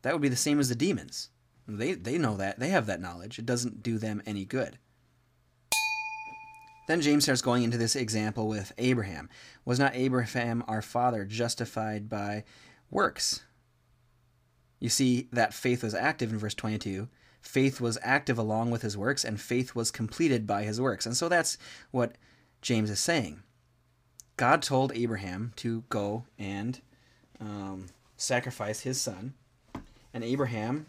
That 0.01 0.13
would 0.13 0.21
be 0.21 0.30
the 0.30 0.38
same 0.38 0.62
as 0.62 0.69
the 0.69 0.75
demons. 0.75 1.30
They 1.67 1.91
they 1.91 2.17
know 2.17 2.38
that. 2.38 2.58
They 2.58 2.69
have 2.69 2.86
that 2.86 3.01
knowledge. 3.01 3.38
It 3.38 3.45
doesn't 3.45 3.84
do 3.84 3.97
them 3.97 4.23
any 4.25 4.45
good. 4.45 4.80
Then 6.88 7.01
James 7.01 7.25
starts 7.25 7.41
going 7.41 7.63
into 7.63 7.78
this 7.78 7.97
example 7.97 8.47
with 8.47 8.71
Abraham. 8.78 9.28
Was 9.65 9.78
not 9.78 9.93
Abraham 9.93 10.63
our 10.69 10.82
father 10.82 11.25
justified 11.25 12.08
by 12.08 12.45
works? 12.89 13.43
You 14.80 14.88
see 14.88 15.28
that 15.34 15.54
faith 15.54 15.84
was 15.84 15.93
active 15.93 16.32
in 16.32 16.38
verse 16.38 16.54
22. 16.54 17.10
Faith 17.45 17.79
was 17.79 17.99
active 18.01 18.39
along 18.39 18.71
with 18.71 18.81
his 18.81 18.97
works, 18.97 19.23
and 19.23 19.39
faith 19.39 19.75
was 19.75 19.91
completed 19.91 20.47
by 20.47 20.63
his 20.63 20.81
works. 20.81 21.05
And 21.05 21.15
so 21.15 21.29
that's 21.29 21.58
what 21.91 22.15
James 22.62 22.89
is 22.89 22.99
saying. 22.99 23.43
God 24.36 24.63
told 24.63 24.91
Abraham 24.93 25.53
to 25.58 25.84
go 25.89 26.25
and 26.39 26.81
um, 27.39 27.86
sacrifice 28.17 28.81
his 28.81 28.99
son, 28.99 29.36
and 30.12 30.23
Abraham 30.23 30.88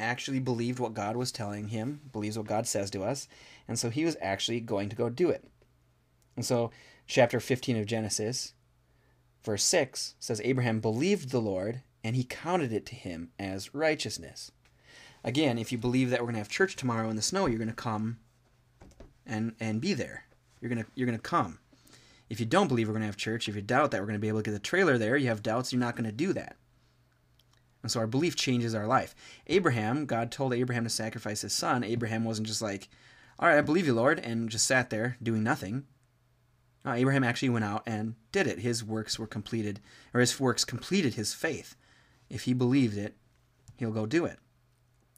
actually 0.00 0.40
believed 0.40 0.80
what 0.80 0.94
God 0.94 1.16
was 1.16 1.30
telling 1.30 1.68
him, 1.68 2.00
believes 2.12 2.36
what 2.36 2.48
God 2.48 2.66
says 2.66 2.90
to 2.90 3.04
us, 3.04 3.28
and 3.68 3.78
so 3.78 3.88
he 3.88 4.04
was 4.04 4.16
actually 4.20 4.60
going 4.60 4.88
to 4.88 4.96
go 4.96 5.08
do 5.08 5.30
it. 5.30 5.44
And 6.34 6.44
so, 6.44 6.72
chapter 7.06 7.38
15 7.38 7.76
of 7.76 7.86
Genesis, 7.86 8.52
verse 9.44 9.62
6 9.62 10.16
says, 10.18 10.42
Abraham 10.44 10.80
believed 10.80 11.30
the 11.30 11.40
Lord, 11.40 11.82
and 12.02 12.16
he 12.16 12.24
counted 12.24 12.72
it 12.72 12.84
to 12.86 12.96
him 12.96 13.30
as 13.38 13.72
righteousness. 13.72 14.50
Again, 15.24 15.58
if 15.58 15.72
you 15.72 15.78
believe 15.78 16.10
that 16.10 16.20
we're 16.20 16.26
going 16.26 16.34
to 16.34 16.40
have 16.40 16.48
church 16.48 16.76
tomorrow 16.76 17.08
in 17.08 17.16
the 17.16 17.22
snow, 17.22 17.46
you're 17.46 17.58
going 17.58 17.68
to 17.68 17.74
come 17.74 18.18
and 19.26 19.54
and 19.58 19.80
be 19.80 19.94
there. 19.94 20.24
You're 20.60 20.68
going 20.68 20.84
to 20.84 20.90
you're 20.94 21.06
going 21.06 21.18
to 21.18 21.22
come. 21.22 21.58
If 22.28 22.40
you 22.40 22.46
don't 22.46 22.68
believe 22.68 22.88
we're 22.88 22.94
going 22.94 23.02
to 23.02 23.06
have 23.06 23.16
church, 23.16 23.48
if 23.48 23.56
you 23.56 23.62
doubt 23.62 23.90
that 23.90 24.00
we're 24.00 24.06
going 24.06 24.18
to 24.18 24.20
be 24.20 24.28
able 24.28 24.40
to 24.40 24.44
get 24.44 24.52
the 24.52 24.58
trailer 24.58 24.98
there, 24.98 25.16
you 25.16 25.28
have 25.28 25.42
doubts, 25.42 25.72
you're 25.72 25.80
not 25.80 25.96
going 25.96 26.08
to 26.08 26.12
do 26.12 26.32
that. 26.32 26.56
And 27.82 27.90
so 27.90 28.00
our 28.00 28.06
belief 28.06 28.34
changes 28.34 28.74
our 28.74 28.86
life. 28.86 29.14
Abraham, 29.46 30.06
God 30.06 30.32
told 30.32 30.54
Abraham 30.54 30.84
to 30.84 30.90
sacrifice 30.90 31.42
his 31.42 31.52
son. 31.52 31.84
Abraham 31.84 32.24
wasn't 32.24 32.46
just 32.46 32.62
like, 32.62 32.88
all 33.38 33.48
right, 33.48 33.58
I 33.58 33.60
believe 33.60 33.86
you, 33.86 33.92
Lord, 33.92 34.18
and 34.20 34.48
just 34.48 34.66
sat 34.66 34.88
there 34.88 35.18
doing 35.22 35.42
nothing. 35.42 35.84
Uh, 36.86 36.92
Abraham 36.92 37.24
actually 37.24 37.50
went 37.50 37.64
out 37.64 37.82
and 37.86 38.14
did 38.32 38.46
it. 38.46 38.60
His 38.60 38.82
works 38.82 39.18
were 39.18 39.26
completed, 39.26 39.80
or 40.14 40.20
his 40.20 40.40
works 40.40 40.64
completed 40.64 41.14
his 41.14 41.34
faith. 41.34 41.76
If 42.30 42.44
he 42.44 42.54
believed 42.54 42.96
it, 42.96 43.16
he'll 43.76 43.90
go 43.90 44.06
do 44.06 44.24
it. 44.24 44.38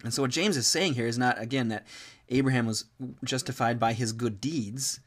And 0.03 0.13
so 0.13 0.23
what 0.23 0.31
James 0.31 0.57
is 0.57 0.67
saying 0.67 0.95
here 0.95 1.07
is 1.07 1.19
not, 1.19 1.41
again, 1.41 1.69
that 1.69 1.87
Abraham 2.29 2.67
was 2.67 2.85
justified 3.25 3.79
by 3.79 3.93
his 3.93 4.13
good 4.13 4.41
deeds, 4.41 5.01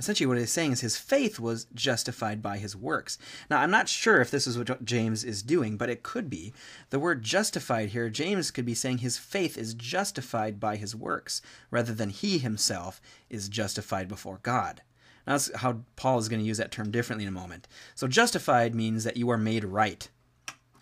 Essentially, 0.00 0.26
what 0.26 0.38
he's 0.38 0.50
saying 0.50 0.72
is 0.72 0.80
his 0.80 0.96
faith 0.96 1.38
was 1.38 1.66
justified 1.74 2.40
by 2.40 2.56
his 2.56 2.74
works. 2.74 3.18
Now, 3.50 3.60
I'm 3.60 3.70
not 3.70 3.86
sure 3.86 4.22
if 4.22 4.30
this 4.30 4.46
is 4.46 4.56
what 4.56 4.82
James 4.82 5.24
is 5.24 5.42
doing, 5.42 5.76
but 5.76 5.90
it 5.90 6.02
could 6.02 6.30
be. 6.30 6.54
The 6.88 6.98
word 6.98 7.22
justified 7.22 7.90
here, 7.90 8.08
James 8.08 8.50
could 8.50 8.64
be 8.64 8.72
saying 8.72 8.98
his 8.98 9.18
faith 9.18 9.58
is 9.58 9.74
justified 9.74 10.58
by 10.58 10.76
his 10.76 10.96
works, 10.96 11.42
rather 11.70 11.92
than 11.92 12.08
he 12.08 12.38
himself 12.38 13.02
is 13.28 13.50
justified 13.50 14.08
before 14.08 14.40
God. 14.42 14.80
Now, 15.26 15.34
that's 15.34 15.54
how 15.56 15.80
Paul 15.96 16.18
is 16.18 16.30
going 16.30 16.40
to 16.40 16.48
use 16.48 16.56
that 16.56 16.72
term 16.72 16.90
differently 16.90 17.26
in 17.26 17.28
a 17.28 17.38
moment. 17.38 17.68
So, 17.94 18.08
justified 18.08 18.74
means 18.74 19.04
that 19.04 19.18
you 19.18 19.28
are 19.28 19.36
made 19.36 19.64
right. 19.64 20.08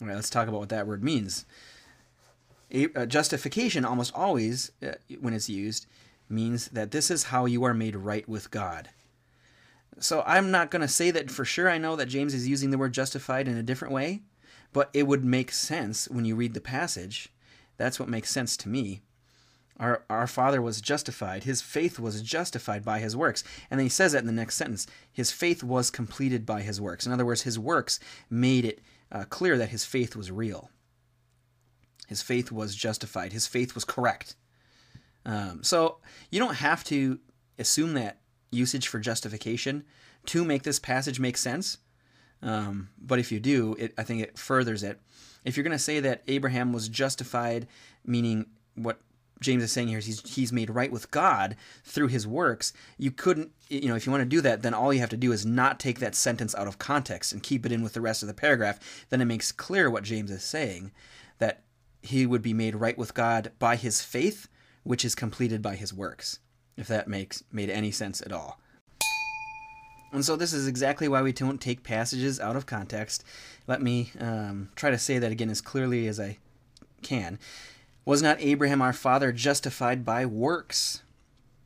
All 0.00 0.06
right, 0.06 0.14
let's 0.14 0.30
talk 0.30 0.46
about 0.46 0.60
what 0.60 0.68
that 0.68 0.86
word 0.86 1.02
means. 1.02 1.44
A, 2.70 2.88
uh, 2.94 3.06
justification 3.06 3.84
almost 3.84 4.14
always, 4.14 4.72
uh, 4.82 4.92
when 5.20 5.34
it's 5.34 5.48
used, 5.48 5.86
means 6.28 6.68
that 6.68 6.90
this 6.90 7.10
is 7.10 7.24
how 7.24 7.46
you 7.46 7.64
are 7.64 7.74
made 7.74 7.96
right 7.96 8.28
with 8.28 8.50
God. 8.50 8.90
So 9.98 10.22
I'm 10.26 10.50
not 10.50 10.70
going 10.70 10.82
to 10.82 10.88
say 10.88 11.10
that 11.10 11.30
for 11.30 11.44
sure 11.44 11.68
I 11.68 11.78
know 11.78 11.96
that 11.96 12.06
James 12.06 12.34
is 12.34 12.46
using 12.46 12.70
the 12.70 12.78
word 12.78 12.92
justified 12.92 13.48
in 13.48 13.56
a 13.56 13.62
different 13.62 13.94
way, 13.94 14.22
but 14.72 14.90
it 14.92 15.06
would 15.06 15.24
make 15.24 15.50
sense 15.50 16.08
when 16.08 16.24
you 16.24 16.36
read 16.36 16.54
the 16.54 16.60
passage. 16.60 17.32
That's 17.78 17.98
what 17.98 18.08
makes 18.08 18.30
sense 18.30 18.56
to 18.58 18.68
me. 18.68 19.00
Our, 19.80 20.04
our 20.10 20.26
father 20.26 20.60
was 20.60 20.80
justified. 20.80 21.44
His 21.44 21.62
faith 21.62 21.98
was 21.98 22.22
justified 22.22 22.84
by 22.84 22.98
his 22.98 23.16
works. 23.16 23.44
And 23.70 23.78
then 23.78 23.86
he 23.86 23.90
says 23.90 24.12
that 24.12 24.20
in 24.20 24.26
the 24.26 24.32
next 24.32 24.56
sentence. 24.56 24.86
His 25.12 25.30
faith 25.30 25.62
was 25.62 25.90
completed 25.90 26.44
by 26.44 26.62
his 26.62 26.80
works. 26.80 27.06
In 27.06 27.12
other 27.12 27.24
words, 27.24 27.42
his 27.42 27.58
works 27.58 28.00
made 28.28 28.64
it 28.64 28.80
uh, 29.10 29.24
clear 29.28 29.56
that 29.56 29.70
his 29.70 29.84
faith 29.84 30.16
was 30.16 30.32
real. 30.32 30.70
His 32.08 32.22
faith 32.22 32.50
was 32.50 32.74
justified. 32.74 33.32
His 33.32 33.46
faith 33.46 33.74
was 33.74 33.84
correct. 33.84 34.34
Um, 35.26 35.62
so 35.62 35.98
you 36.30 36.40
don't 36.40 36.54
have 36.54 36.82
to 36.84 37.20
assume 37.58 37.92
that 37.94 38.18
usage 38.50 38.88
for 38.88 38.98
justification 38.98 39.84
to 40.26 40.42
make 40.42 40.62
this 40.62 40.78
passage 40.78 41.20
make 41.20 41.36
sense. 41.36 41.78
Um, 42.42 42.88
but 42.98 43.18
if 43.18 43.30
you 43.30 43.40
do, 43.40 43.76
it, 43.78 43.92
I 43.98 44.04
think 44.04 44.22
it 44.22 44.38
furthers 44.38 44.82
it. 44.82 45.00
If 45.44 45.56
you're 45.56 45.64
going 45.64 45.76
to 45.76 45.78
say 45.78 46.00
that 46.00 46.22
Abraham 46.28 46.72
was 46.72 46.88
justified, 46.88 47.68
meaning 48.06 48.46
what 48.74 49.00
James 49.40 49.62
is 49.62 49.70
saying 49.70 49.88
here 49.88 49.98
is 49.98 50.06
he's, 50.06 50.34
he's 50.34 50.52
made 50.52 50.70
right 50.70 50.90
with 50.90 51.10
God 51.10 51.56
through 51.84 52.08
his 52.08 52.26
works, 52.26 52.72
you 52.96 53.10
couldn't, 53.10 53.52
you 53.68 53.88
know, 53.88 53.96
if 53.96 54.06
you 54.06 54.12
want 54.12 54.22
to 54.22 54.28
do 54.28 54.40
that, 54.40 54.62
then 54.62 54.72
all 54.72 54.94
you 54.94 55.00
have 55.00 55.10
to 55.10 55.16
do 55.18 55.30
is 55.30 55.44
not 55.44 55.78
take 55.78 55.98
that 55.98 56.14
sentence 56.14 56.54
out 56.54 56.66
of 56.68 56.78
context 56.78 57.34
and 57.34 57.42
keep 57.42 57.66
it 57.66 57.72
in 57.72 57.82
with 57.82 57.92
the 57.92 58.00
rest 58.00 58.22
of 58.22 58.28
the 58.28 58.34
paragraph. 58.34 59.06
Then 59.10 59.20
it 59.20 59.26
makes 59.26 59.52
clear 59.52 59.90
what 59.90 60.04
James 60.04 60.30
is 60.30 60.42
saying 60.42 60.92
that 61.38 61.62
he 62.02 62.26
would 62.26 62.42
be 62.42 62.54
made 62.54 62.76
right 62.76 62.96
with 62.96 63.14
God 63.14 63.52
by 63.58 63.76
his 63.76 64.02
faith, 64.02 64.48
which 64.82 65.04
is 65.04 65.14
completed 65.14 65.62
by 65.62 65.76
his 65.76 65.92
works 65.92 66.38
if 66.78 66.86
that 66.86 67.08
makes 67.08 67.42
made 67.52 67.68
any 67.68 67.90
sense 67.90 68.22
at 68.22 68.32
all. 68.32 68.58
And 70.12 70.24
so 70.24 70.36
this 70.36 70.54
is 70.54 70.66
exactly 70.66 71.08
why 71.08 71.20
we 71.20 71.32
don't 71.32 71.60
take 71.60 71.82
passages 71.82 72.40
out 72.40 72.56
of 72.56 72.64
context. 72.64 73.24
Let 73.66 73.82
me 73.82 74.10
um, 74.18 74.70
try 74.74 74.90
to 74.90 74.96
say 74.96 75.18
that 75.18 75.32
again 75.32 75.50
as 75.50 75.60
clearly 75.60 76.06
as 76.06 76.18
I 76.18 76.38
can. 77.02 77.38
Was 78.06 78.22
not 78.22 78.40
Abraham 78.40 78.80
our 78.80 78.94
father 78.94 79.32
justified 79.32 80.04
by 80.04 80.24
works? 80.24 81.02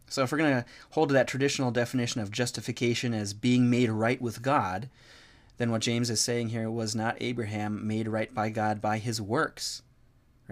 So, 0.09 0.25
if 0.25 0.33
we're 0.33 0.39
going 0.39 0.63
to 0.63 0.65
hold 0.91 1.11
to 1.11 1.13
that 1.15 1.29
traditional 1.29 1.71
definition 1.71 2.21
of 2.21 2.33
justification 2.33 3.15
as 3.15 3.33
being 3.33 3.71
made 3.71 3.91
right 3.91 4.21
with 4.21 4.43
God, 4.43 4.91
then 5.59 5.71
what 5.71 5.83
James 5.83 6.11
is 6.11 6.21
saying 6.21 6.49
here 6.49 6.69
was 6.69 6.97
not 6.97 7.17
Abraham 7.21 7.87
made 7.87 8.09
right 8.09 8.35
by 8.35 8.51
God 8.51 8.81
by 8.83 8.99
his 8.99 9.21
works, 9.23 9.83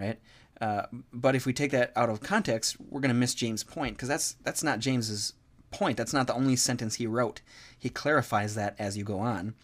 right? 0.00 0.18
Uh, 0.60 0.86
but 1.12 1.34
if 1.34 1.46
we 1.46 1.52
take 1.52 1.70
that 1.70 1.92
out 1.96 2.10
of 2.10 2.20
context, 2.20 2.76
we're 2.80 3.00
going 3.00 3.08
to 3.08 3.14
miss 3.14 3.34
James' 3.34 3.64
point 3.64 3.96
because 3.96 4.08
that's 4.08 4.36
that's 4.42 4.62
not 4.62 4.78
James's 4.78 5.34
point. 5.70 5.96
That's 5.96 6.12
not 6.12 6.26
the 6.26 6.34
only 6.34 6.56
sentence 6.56 6.96
he 6.96 7.06
wrote. 7.06 7.40
He 7.78 7.88
clarifies 7.88 8.54
that 8.54 8.74
as 8.78 8.96
you 8.96 9.04
go 9.04 9.20
on. 9.20 9.54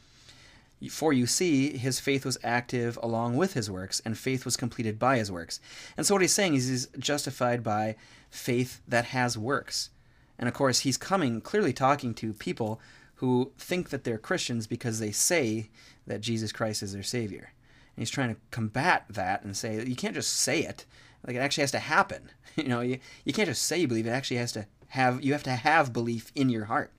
For 0.90 1.12
you 1.12 1.27
see, 1.27 1.77
his 1.77 2.01
faith 2.01 2.25
was 2.25 2.38
active 2.44 2.99
along 3.03 3.37
with 3.37 3.55
his 3.55 3.70
works, 3.70 4.01
and 4.05 4.16
faith 4.16 4.44
was 4.44 4.57
completed 4.57 4.99
by 4.99 5.16
his 5.16 5.33
works. 5.33 5.59
And 5.96 6.07
so 6.07 6.14
what 6.14 6.22
he's 6.22 6.35
saying 6.35 6.55
is 6.55 6.68
he's 6.68 6.87
justified 6.99 7.62
by 7.62 7.96
faith 8.31 8.81
that 8.87 9.07
has 9.07 9.38
works. 9.38 9.90
And 10.38 10.49
of 10.49 10.55
course, 10.55 10.81
he's 10.81 10.99
coming 10.99 11.40
clearly 11.40 11.72
talking 11.72 12.12
to 12.14 12.35
people 12.35 12.81
who 13.16 13.53
think 13.57 13.88
that 13.88 14.05
they're 14.05 14.18
Christians 14.18 14.66
because 14.66 14.99
they 14.99 15.12
say 15.12 15.70
that 16.07 16.20
Jesus 16.20 16.53
Christ 16.53 16.83
is 16.83 16.92
their 16.92 17.03
Savior. 17.03 17.53
And 17.96 18.02
he's 18.02 18.11
trying 18.11 18.35
to 18.35 18.40
combat 18.50 19.06
that 19.09 19.42
and 19.42 19.56
say 19.56 19.82
you 19.85 19.96
can't 19.96 20.14
just 20.14 20.35
say 20.35 20.61
it. 20.61 20.85
Like 21.26 21.37
it 21.37 21.40
actually 21.40 21.62
has 21.62 21.72
to 21.72 21.78
happen. 21.78 22.30
You 22.56 22.68
know, 22.68 22.80
you, 22.80 23.00
you 23.26 23.35
can't 23.35 23.50
just 23.50 23.64
say 23.64 23.78
you 23.78 23.87
believe, 23.87 24.06
it 24.06 24.11
actually 24.12 24.38
has 24.38 24.52
to 24.52 24.66
have 24.88 25.22
you 25.22 25.35
have 25.35 25.42
to 25.42 25.50
have 25.50 25.92
belief 25.92 26.32
in 26.35 26.48
your 26.48 26.64
heart. 26.64 26.90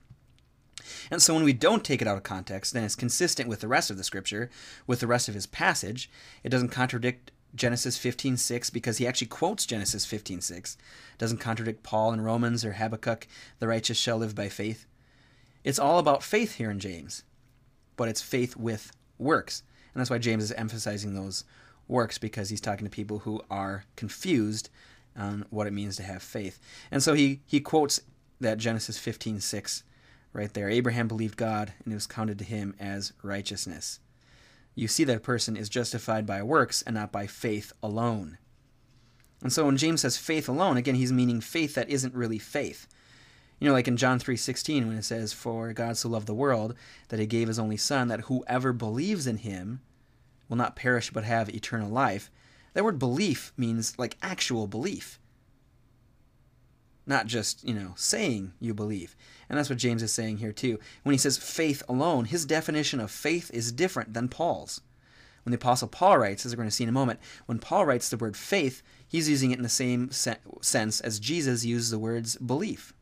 And 1.10 1.20
so 1.20 1.34
when 1.34 1.42
we 1.42 1.52
don't 1.52 1.84
take 1.84 2.00
it 2.00 2.06
out 2.06 2.16
of 2.16 2.22
context, 2.22 2.72
then 2.72 2.84
it's 2.84 2.94
consistent 2.94 3.48
with 3.48 3.58
the 3.58 3.66
rest 3.66 3.90
of 3.90 3.96
the 3.96 4.04
scripture, 4.04 4.50
with 4.86 5.00
the 5.00 5.08
rest 5.08 5.28
of 5.28 5.34
his 5.34 5.46
passage. 5.46 6.08
It 6.44 6.50
doesn't 6.50 6.68
contradict 6.68 7.32
Genesis 7.56 7.98
15:6 7.98 8.70
because 8.70 8.98
he 8.98 9.06
actually 9.06 9.26
quotes 9.26 9.66
Genesis 9.66 10.06
15:6. 10.06 10.76
Doesn't 11.18 11.38
contradict 11.38 11.82
Paul 11.82 12.12
in 12.12 12.20
Romans 12.20 12.64
or 12.64 12.74
Habakkuk, 12.74 13.26
the 13.58 13.68
righteous 13.68 13.98
shall 13.98 14.18
live 14.18 14.34
by 14.34 14.48
faith. 14.48 14.86
It's 15.64 15.78
all 15.78 15.98
about 15.98 16.22
faith 16.22 16.54
here 16.54 16.70
in 16.70 16.78
James, 16.78 17.24
but 17.96 18.08
it's 18.08 18.22
faith 18.22 18.56
with 18.56 18.92
works. 19.18 19.62
And 19.98 20.00
that's 20.00 20.10
why 20.10 20.18
James 20.18 20.44
is 20.44 20.52
emphasizing 20.52 21.14
those 21.14 21.42
works 21.88 22.18
because 22.18 22.50
he's 22.50 22.60
talking 22.60 22.84
to 22.84 22.90
people 22.90 23.18
who 23.18 23.42
are 23.50 23.82
confused 23.96 24.70
on 25.16 25.44
what 25.50 25.66
it 25.66 25.72
means 25.72 25.96
to 25.96 26.04
have 26.04 26.22
faith. 26.22 26.60
And 26.92 27.02
so 27.02 27.14
he, 27.14 27.40
he 27.46 27.58
quotes 27.58 28.00
that 28.40 28.58
Genesis 28.58 28.96
15:6 28.96 29.82
right 30.32 30.54
there. 30.54 30.70
Abraham 30.70 31.08
believed 31.08 31.36
God 31.36 31.72
and 31.82 31.92
it 31.92 31.96
was 31.96 32.06
counted 32.06 32.38
to 32.38 32.44
him 32.44 32.76
as 32.78 33.12
righteousness. 33.24 33.98
You 34.76 34.86
see 34.86 35.02
that 35.02 35.16
a 35.16 35.20
person 35.20 35.56
is 35.56 35.68
justified 35.68 36.26
by 36.26 36.44
works 36.44 36.80
and 36.82 36.94
not 36.94 37.10
by 37.10 37.26
faith 37.26 37.72
alone. 37.82 38.38
And 39.42 39.52
so 39.52 39.66
when 39.66 39.76
James 39.76 40.02
says 40.02 40.16
faith 40.16 40.48
alone, 40.48 40.76
again 40.76 40.94
he's 40.94 41.12
meaning 41.12 41.40
faith 41.40 41.74
that 41.74 41.90
isn't 41.90 42.14
really 42.14 42.38
faith. 42.38 42.86
You 43.58 43.66
know, 43.66 43.74
like 43.74 43.88
in 43.88 43.96
John 43.96 44.20
3:16 44.20 44.86
when 44.86 44.96
it 44.96 45.04
says 45.04 45.32
for 45.32 45.72
God 45.72 45.96
so 45.96 46.08
loved 46.08 46.28
the 46.28 46.34
world 46.34 46.76
that 47.08 47.18
he 47.18 47.26
gave 47.26 47.48
his 47.48 47.58
only 47.58 47.76
son 47.76 48.06
that 48.06 48.22
whoever 48.22 48.72
believes 48.72 49.26
in 49.26 49.38
him 49.38 49.80
will 50.48 50.56
not 50.56 50.76
perish 50.76 51.10
but 51.10 51.24
have 51.24 51.48
eternal 51.48 51.90
life. 51.90 52.30
That 52.74 52.84
word 52.84 52.98
belief 52.98 53.52
means 53.56 53.98
like 53.98 54.16
actual 54.22 54.66
belief. 54.66 55.18
Not 57.06 57.26
just, 57.26 57.66
you 57.66 57.74
know, 57.74 57.94
saying 57.96 58.52
you 58.60 58.74
believe. 58.74 59.16
And 59.48 59.58
that's 59.58 59.70
what 59.70 59.78
James 59.78 60.02
is 60.02 60.12
saying 60.12 60.38
here 60.38 60.52
too. 60.52 60.78
When 61.02 61.14
he 61.14 61.18
says 61.18 61.38
faith 61.38 61.82
alone, 61.88 62.26
his 62.26 62.44
definition 62.44 63.00
of 63.00 63.10
faith 63.10 63.50
is 63.52 63.72
different 63.72 64.12
than 64.14 64.28
Paul's. 64.28 64.80
When 65.44 65.52
the 65.52 65.56
Apostle 65.56 65.88
Paul 65.88 66.18
writes, 66.18 66.44
as 66.44 66.52
we're 66.52 66.58
going 66.58 66.68
to 66.68 66.74
see 66.74 66.84
in 66.84 66.90
a 66.90 66.92
moment, 66.92 67.20
when 67.46 67.58
Paul 67.58 67.86
writes 67.86 68.10
the 68.10 68.18
word 68.18 68.36
faith, 68.36 68.82
he's 69.06 69.30
using 69.30 69.50
it 69.50 69.56
in 69.56 69.62
the 69.62 69.68
same 69.70 70.10
sense 70.10 71.00
as 71.00 71.20
Jesus 71.20 71.64
used 71.64 71.90
the 71.90 71.98
words 71.98 72.36
belief 72.36 72.92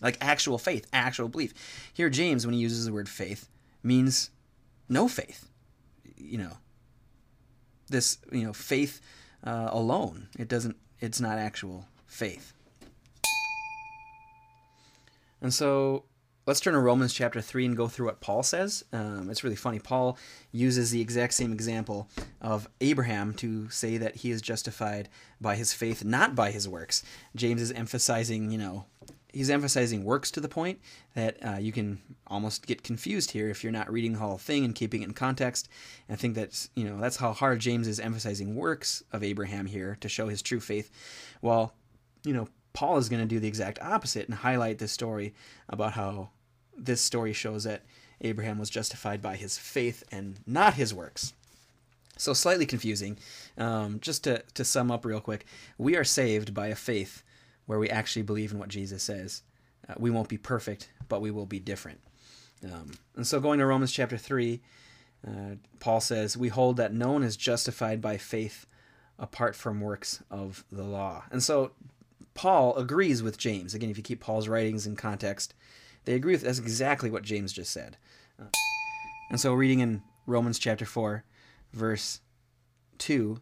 like 0.00 0.16
actual 0.20 0.58
faith, 0.58 0.86
actual 0.92 1.28
belief. 1.28 1.54
Here, 1.92 2.10
James, 2.10 2.46
when 2.46 2.54
he 2.54 2.60
uses 2.60 2.84
the 2.84 2.92
word 2.92 3.08
faith, 3.08 3.48
means 3.82 4.30
no 4.88 5.08
faith. 5.08 5.47
You 6.18 6.38
know, 6.38 6.56
this 7.88 8.18
you 8.32 8.44
know 8.44 8.52
faith 8.52 9.00
uh, 9.44 9.68
alone. 9.70 10.28
It 10.38 10.48
doesn't. 10.48 10.76
It's 11.00 11.20
not 11.20 11.38
actual 11.38 11.86
faith. 12.06 12.52
And 15.40 15.54
so 15.54 16.04
let's 16.46 16.60
turn 16.60 16.72
to 16.72 16.80
Romans 16.80 17.12
chapter 17.12 17.40
3 17.40 17.66
and 17.66 17.76
go 17.76 17.88
through 17.88 18.06
what 18.06 18.20
Paul 18.20 18.42
says. 18.42 18.84
Um, 18.92 19.28
it's 19.30 19.44
really 19.44 19.54
funny. 19.54 19.78
Paul 19.78 20.18
uses 20.50 20.90
the 20.90 21.00
exact 21.00 21.34
same 21.34 21.52
example 21.52 22.08
of 22.40 22.68
Abraham 22.80 23.34
to 23.34 23.68
say 23.68 23.98
that 23.98 24.16
he 24.16 24.30
is 24.30 24.40
justified 24.40 25.08
by 25.40 25.56
his 25.56 25.72
faith, 25.72 26.04
not 26.04 26.34
by 26.34 26.50
his 26.50 26.66
works. 26.66 27.04
James 27.36 27.62
is 27.62 27.70
emphasizing, 27.70 28.50
you 28.50 28.58
know, 28.58 28.86
he's 29.32 29.50
emphasizing 29.50 30.04
works 30.04 30.30
to 30.30 30.40
the 30.40 30.48
point 30.48 30.80
that 31.14 31.36
uh, 31.46 31.58
you 31.58 31.72
can 31.72 32.00
almost 32.26 32.66
get 32.66 32.82
confused 32.82 33.32
here 33.32 33.48
if 33.48 33.62
you're 33.62 33.72
not 33.72 33.92
reading 33.92 34.14
the 34.14 34.18
whole 34.18 34.38
thing 34.38 34.64
and 34.64 34.74
keeping 34.74 35.02
it 35.02 35.08
in 35.08 35.14
context. 35.14 35.68
And 36.08 36.14
I 36.14 36.20
think 36.20 36.34
that's 36.34 36.70
you 36.74 36.84
know 36.84 37.00
that's 37.00 37.16
how 37.16 37.32
hard 37.32 37.60
James 37.60 37.88
is 37.88 38.00
emphasizing 38.00 38.54
works 38.54 39.02
of 39.12 39.22
Abraham 39.22 39.66
here 39.66 39.96
to 40.00 40.08
show 40.08 40.28
his 40.28 40.42
true 40.42 40.60
faith. 40.60 40.90
While 41.40 41.74
you 42.24 42.32
know 42.32 42.48
Paul 42.72 42.98
is 42.98 43.08
going 43.08 43.22
to 43.22 43.26
do 43.26 43.40
the 43.40 43.48
exact 43.48 43.78
opposite 43.82 44.28
and 44.28 44.38
highlight 44.38 44.78
this 44.78 44.92
story 44.92 45.34
about 45.68 45.92
how 45.92 46.30
this 46.76 47.00
story 47.00 47.32
shows 47.32 47.64
that 47.64 47.82
Abraham 48.20 48.58
was 48.58 48.70
justified 48.70 49.22
by 49.22 49.36
his 49.36 49.58
faith 49.58 50.04
and 50.10 50.40
not 50.46 50.74
his 50.74 50.94
works. 50.94 51.32
So 52.16 52.32
slightly 52.32 52.66
confusing. 52.66 53.18
Um, 53.56 54.00
just 54.00 54.24
to, 54.24 54.42
to 54.54 54.64
sum 54.64 54.90
up 54.90 55.04
real 55.04 55.20
quick, 55.20 55.46
we 55.76 55.96
are 55.96 56.04
saved 56.04 56.52
by 56.52 56.66
a 56.66 56.74
faith 56.74 57.22
where 57.68 57.78
we 57.78 57.90
actually 57.90 58.22
believe 58.22 58.50
in 58.50 58.58
what 58.58 58.70
Jesus 58.70 59.02
says. 59.02 59.42
Uh, 59.86 59.92
we 59.98 60.10
won't 60.10 60.30
be 60.30 60.38
perfect, 60.38 60.90
but 61.06 61.20
we 61.20 61.30
will 61.30 61.44
be 61.44 61.60
different. 61.60 62.00
Um, 62.64 62.92
and 63.14 63.26
so, 63.26 63.40
going 63.40 63.58
to 63.58 63.66
Romans 63.66 63.92
chapter 63.92 64.16
3, 64.16 64.58
uh, 65.26 65.30
Paul 65.78 66.00
says, 66.00 66.34
We 66.34 66.48
hold 66.48 66.78
that 66.78 66.94
no 66.94 67.12
one 67.12 67.22
is 67.22 67.36
justified 67.36 68.00
by 68.00 68.16
faith 68.16 68.66
apart 69.18 69.54
from 69.54 69.82
works 69.82 70.22
of 70.30 70.64
the 70.72 70.82
law. 70.82 71.24
And 71.30 71.42
so, 71.42 71.72
Paul 72.32 72.74
agrees 72.74 73.22
with 73.22 73.36
James. 73.36 73.74
Again, 73.74 73.90
if 73.90 73.98
you 73.98 74.02
keep 74.02 74.20
Paul's 74.20 74.48
writings 74.48 74.86
in 74.86 74.96
context, 74.96 75.52
they 76.06 76.14
agree 76.14 76.32
with 76.32 76.42
that's 76.42 76.58
exactly 76.58 77.10
what 77.10 77.22
James 77.22 77.52
just 77.52 77.70
said. 77.70 77.98
Uh, 78.40 78.46
and 79.28 79.38
so, 79.38 79.52
reading 79.52 79.80
in 79.80 80.02
Romans 80.24 80.58
chapter 80.58 80.86
4, 80.86 81.22
verse 81.74 82.22
2, 82.96 83.40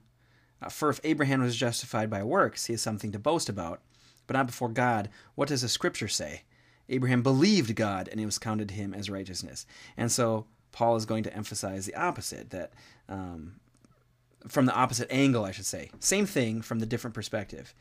uh, 0.63 0.69
For 0.69 0.91
if 0.91 0.99
Abraham 1.05 1.43
was 1.43 1.55
justified 1.55 2.11
by 2.11 2.25
works, 2.25 2.67
he 2.67 2.73
has 2.73 2.83
something 2.83 3.13
to 3.13 3.21
boast 3.21 3.49
about 3.49 3.83
but 4.27 4.35
not 4.35 4.47
before 4.47 4.69
God. 4.69 5.09
What 5.35 5.49
does 5.49 5.63
the 5.63 5.69
scripture 5.69 6.09
say? 6.09 6.43
Abraham 6.89 7.23
believed 7.23 7.75
God 7.75 8.09
and 8.09 8.21
it 8.21 8.27
was 8.27 8.39
counted 8.39 8.69
to 8.69 8.75
him 8.75 8.95
as 8.95 9.11
righteousness. 9.11 9.67
And 9.97 10.11
so 10.11 10.47
Paul 10.73 10.97
is 10.97 11.07
going 11.07 11.25
to 11.25 11.35
emphasize 11.35 11.87
the 11.87 11.95
opposite, 11.95 12.51
that 12.51 12.73
um, 13.09 13.55
from 14.47 14.67
the 14.67 14.75
opposite 14.75 15.11
angle, 15.11 15.45
I 15.45 15.51
should 15.51 15.67
say. 15.67 15.91
Same 16.01 16.27
thing 16.27 16.63
from 16.63 16.79
the 16.79 16.87
different 16.87 17.15
perspective. 17.15 17.75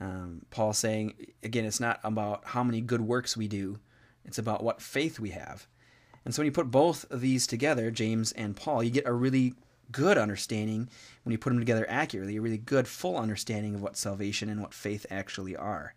Um, 0.00 0.42
Paul 0.50 0.72
saying, 0.72 1.14
again, 1.42 1.64
it's 1.64 1.78
not 1.78 2.00
about 2.02 2.42
how 2.46 2.64
many 2.64 2.80
good 2.80 3.02
works 3.02 3.36
we 3.36 3.48
do, 3.48 3.78
it's 4.24 4.38
about 4.38 4.62
what 4.64 4.80
faith 4.80 5.20
we 5.20 5.30
have. 5.30 5.66
And 6.24 6.34
so 6.34 6.40
when 6.40 6.46
you 6.46 6.52
put 6.52 6.70
both 6.70 7.08
of 7.10 7.20
these 7.20 7.46
together, 7.46 7.90
James 7.90 8.32
and 8.32 8.56
Paul, 8.56 8.82
you 8.82 8.90
get 8.90 9.06
a 9.06 9.12
really 9.12 9.54
good 9.92 10.18
understanding 10.18 10.88
when 11.22 11.32
you 11.32 11.38
put 11.38 11.50
them 11.50 11.58
together 11.58 11.86
accurately, 11.88 12.36
a 12.36 12.40
really 12.40 12.58
good, 12.58 12.88
full 12.88 13.16
understanding 13.16 13.74
of 13.74 13.82
what 13.82 13.96
salvation 13.96 14.48
and 14.48 14.60
what 14.60 14.74
faith 14.74 15.06
actually 15.10 15.54
are. 15.54 15.94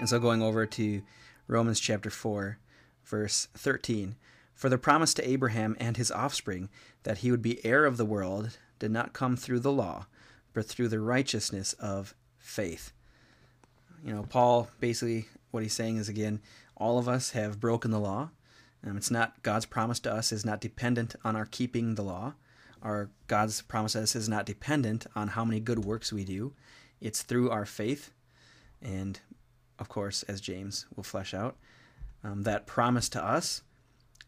And 0.00 0.08
so 0.08 0.18
going 0.18 0.42
over 0.42 0.66
to 0.66 1.02
Romans 1.46 1.78
chapter 1.78 2.10
4, 2.10 2.58
verse 3.04 3.48
13. 3.54 4.16
For 4.54 4.68
the 4.68 4.78
promise 4.78 5.14
to 5.14 5.28
Abraham 5.28 5.76
and 5.78 5.96
his 5.96 6.10
offspring 6.10 6.68
that 7.02 7.18
he 7.18 7.30
would 7.30 7.42
be 7.42 7.64
heir 7.64 7.84
of 7.84 7.96
the 7.96 8.04
world 8.04 8.58
did 8.78 8.90
not 8.90 9.12
come 9.12 9.36
through 9.36 9.60
the 9.60 9.72
law, 9.72 10.06
but 10.52 10.66
through 10.66 10.88
the 10.88 11.00
righteousness 11.00 11.74
of 11.74 12.14
faith. 12.38 12.92
You 14.04 14.14
know, 14.14 14.22
Paul 14.28 14.68
basically, 14.80 15.28
what 15.50 15.62
he's 15.62 15.74
saying 15.74 15.98
is 15.98 16.08
again, 16.08 16.40
all 16.76 16.98
of 16.98 17.08
us 17.08 17.30
have 17.30 17.60
broken 17.60 17.90
the 17.90 18.00
law. 18.00 18.30
Um, 18.84 18.96
it's 18.96 19.10
not 19.10 19.42
God's 19.42 19.66
promise 19.66 20.00
to 20.00 20.12
us 20.12 20.32
is 20.32 20.44
not 20.44 20.60
dependent 20.60 21.14
on 21.24 21.36
our 21.36 21.46
keeping 21.46 21.94
the 21.94 22.02
law. 22.02 22.34
Our 22.82 23.10
God's 23.26 23.60
promise 23.62 23.92
to 23.92 24.02
us 24.02 24.16
is 24.16 24.28
not 24.28 24.46
dependent 24.46 25.06
on 25.14 25.28
how 25.28 25.44
many 25.44 25.60
good 25.60 25.84
works 25.84 26.12
we 26.12 26.24
do. 26.24 26.54
It's 27.00 27.22
through 27.22 27.50
our 27.50 27.66
faith, 27.66 28.10
and 28.80 29.20
of 29.78 29.88
course, 29.88 30.22
as 30.24 30.40
James 30.40 30.86
will 30.96 31.02
flesh 31.02 31.34
out, 31.34 31.56
um, 32.24 32.42
that 32.42 32.66
promise 32.66 33.08
to 33.10 33.24
us 33.24 33.62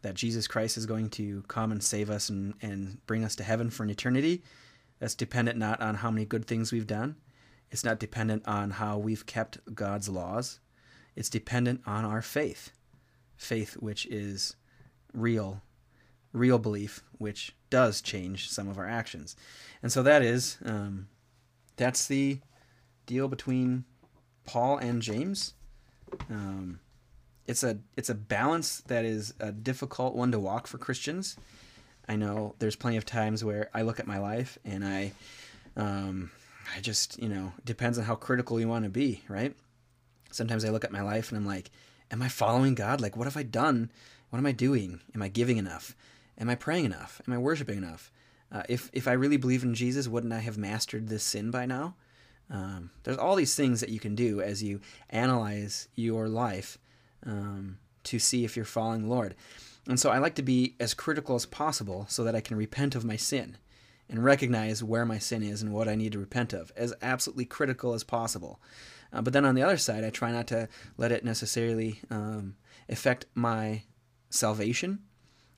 that 0.01 0.15
Jesus 0.15 0.47
Christ 0.47 0.77
is 0.77 0.85
going 0.85 1.09
to 1.11 1.43
come 1.47 1.71
and 1.71 1.81
save 1.81 2.09
us 2.09 2.29
and, 2.29 2.53
and 2.61 3.03
bring 3.07 3.23
us 3.23 3.35
to 3.37 3.43
heaven 3.43 3.69
for 3.69 3.83
an 3.83 3.89
eternity. 3.89 4.43
That's 4.99 5.15
dependent 5.15 5.57
not 5.57 5.81
on 5.81 5.95
how 5.95 6.11
many 6.11 6.25
good 6.25 6.45
things 6.45 6.71
we've 6.71 6.87
done. 6.87 7.15
It's 7.71 7.83
not 7.83 7.99
dependent 7.99 8.47
on 8.47 8.71
how 8.71 8.97
we've 8.97 9.25
kept 9.25 9.57
God's 9.73 10.09
laws. 10.09 10.59
It's 11.15 11.29
dependent 11.29 11.81
on 11.85 12.05
our 12.05 12.21
faith 12.21 12.71
faith 13.43 13.73
which 13.73 14.05
is 14.07 14.55
real, 15.13 15.61
real 16.31 16.57
belief, 16.57 17.03
which 17.17 17.55
does 17.69 18.01
change 18.01 18.49
some 18.49 18.67
of 18.67 18.77
our 18.77 18.87
actions. 18.87 19.35
And 19.81 19.91
so 19.91 20.03
that 20.03 20.21
is 20.21 20.57
um, 20.65 21.07
that's 21.75 22.07
the 22.07 22.39
deal 23.05 23.27
between 23.27 23.85
Paul 24.45 24.77
and 24.77 25.01
James. 25.01 25.53
Um, 26.29 26.79
it's 27.47 27.63
a 27.63 27.79
it's 27.97 28.09
a 28.09 28.15
balance 28.15 28.81
that 28.87 29.05
is 29.05 29.33
a 29.39 29.51
difficult 29.51 30.15
one 30.15 30.31
to 30.31 30.39
walk 30.39 30.67
for 30.67 30.77
Christians. 30.77 31.37
I 32.07 32.15
know 32.15 32.55
there's 32.59 32.75
plenty 32.75 32.97
of 32.97 33.05
times 33.05 33.43
where 33.43 33.69
I 33.73 33.81
look 33.81 33.99
at 33.99 34.07
my 34.07 34.19
life 34.19 34.57
and 34.65 34.83
I, 34.83 35.13
um, 35.77 36.31
I 36.75 36.81
just 36.81 37.21
you 37.21 37.29
know 37.29 37.53
depends 37.65 37.97
on 37.97 38.05
how 38.05 38.15
critical 38.15 38.59
you 38.59 38.67
want 38.67 38.83
to 38.85 38.89
be, 38.89 39.21
right? 39.27 39.55
Sometimes 40.31 40.65
I 40.65 40.69
look 40.69 40.83
at 40.83 40.91
my 40.91 41.01
life 41.01 41.29
and 41.29 41.37
I'm 41.37 41.45
like, 41.45 41.69
am 42.13 42.21
I 42.21 42.29
following 42.29 42.75
God? 42.75 43.01
Like, 43.01 43.17
what 43.17 43.25
have 43.25 43.35
I 43.35 43.43
done? 43.43 43.91
What 44.29 44.37
am 44.39 44.45
I 44.45 44.51
doing? 44.51 45.01
Am 45.13 45.21
I 45.21 45.27
giving 45.27 45.57
enough? 45.57 45.95
Am 46.37 46.47
I 46.47 46.55
praying 46.55 46.85
enough? 46.85 47.21
Am 47.27 47.33
I 47.33 47.37
worshiping 47.39 47.79
enough? 47.79 48.11
Uh, 48.51 48.61
if 48.69 48.89
if 48.93 49.07
I 49.07 49.13
really 49.13 49.37
believe 49.37 49.63
in 49.63 49.73
Jesus, 49.73 50.07
wouldn't 50.07 50.31
I 50.31 50.39
have 50.39 50.57
mastered 50.57 51.09
this 51.09 51.23
sin 51.23 51.49
by 51.49 51.65
now? 51.65 51.95
Um, 52.51 52.91
there's 53.03 53.17
all 53.17 53.35
these 53.35 53.55
things 53.55 53.79
that 53.79 53.89
you 53.89 53.99
can 53.99 54.13
do 54.13 54.41
as 54.41 54.61
you 54.61 54.79
analyze 55.09 55.87
your 55.95 56.29
life 56.29 56.77
um, 57.25 57.79
to 58.03 58.19
see 58.19 58.45
if 58.45 58.55
you're 58.55 58.65
following 58.65 59.03
the 59.03 59.09
Lord. 59.09 59.33
And 59.87 59.99
so 59.99 60.11
I 60.11 60.19
like 60.19 60.35
to 60.35 60.43
be 60.43 60.75
as 60.79 60.93
critical 60.93 61.35
as 61.35 61.47
possible 61.47 62.05
so 62.09 62.23
that 62.23 62.35
I 62.35 62.41
can 62.41 62.57
repent 62.57 62.95
of 62.95 63.03
my 63.03 63.15
sin 63.15 63.57
and 64.07 64.23
recognize 64.23 64.83
where 64.83 65.05
my 65.05 65.17
sin 65.17 65.41
is 65.41 65.61
and 65.61 65.73
what 65.73 65.87
I 65.87 65.95
need 65.95 66.11
to 66.11 66.19
repent 66.19 66.53
of, 66.53 66.71
as 66.75 66.93
absolutely 67.01 67.45
critical 67.45 67.93
as 67.93 68.03
possible. 68.03 68.59
Uh, 69.13 69.21
but 69.21 69.33
then 69.33 69.45
on 69.45 69.55
the 69.55 69.61
other 69.61 69.77
side, 69.77 70.03
I 70.03 70.09
try 70.09 70.31
not 70.31 70.47
to 70.47 70.67
let 70.97 71.11
it 71.11 71.23
necessarily 71.23 72.01
um, 72.09 72.55
affect 72.89 73.25
my 73.35 73.83
salvation 74.29 74.99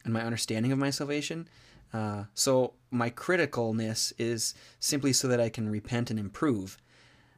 and 0.04 0.14
my 0.14 0.22
understanding 0.22 0.72
of 0.72 0.78
my 0.78 0.90
salvation. 0.90 1.48
Uh, 1.94 2.26
so 2.34 2.74
my 2.92 3.10
criticalness 3.10 4.12
is 4.18 4.54
simply 4.80 5.14
so 5.14 5.28
that 5.28 5.40
I 5.40 5.50
can 5.50 5.70
repent 5.70 6.10
and 6.10 6.20
improve. 6.20 6.78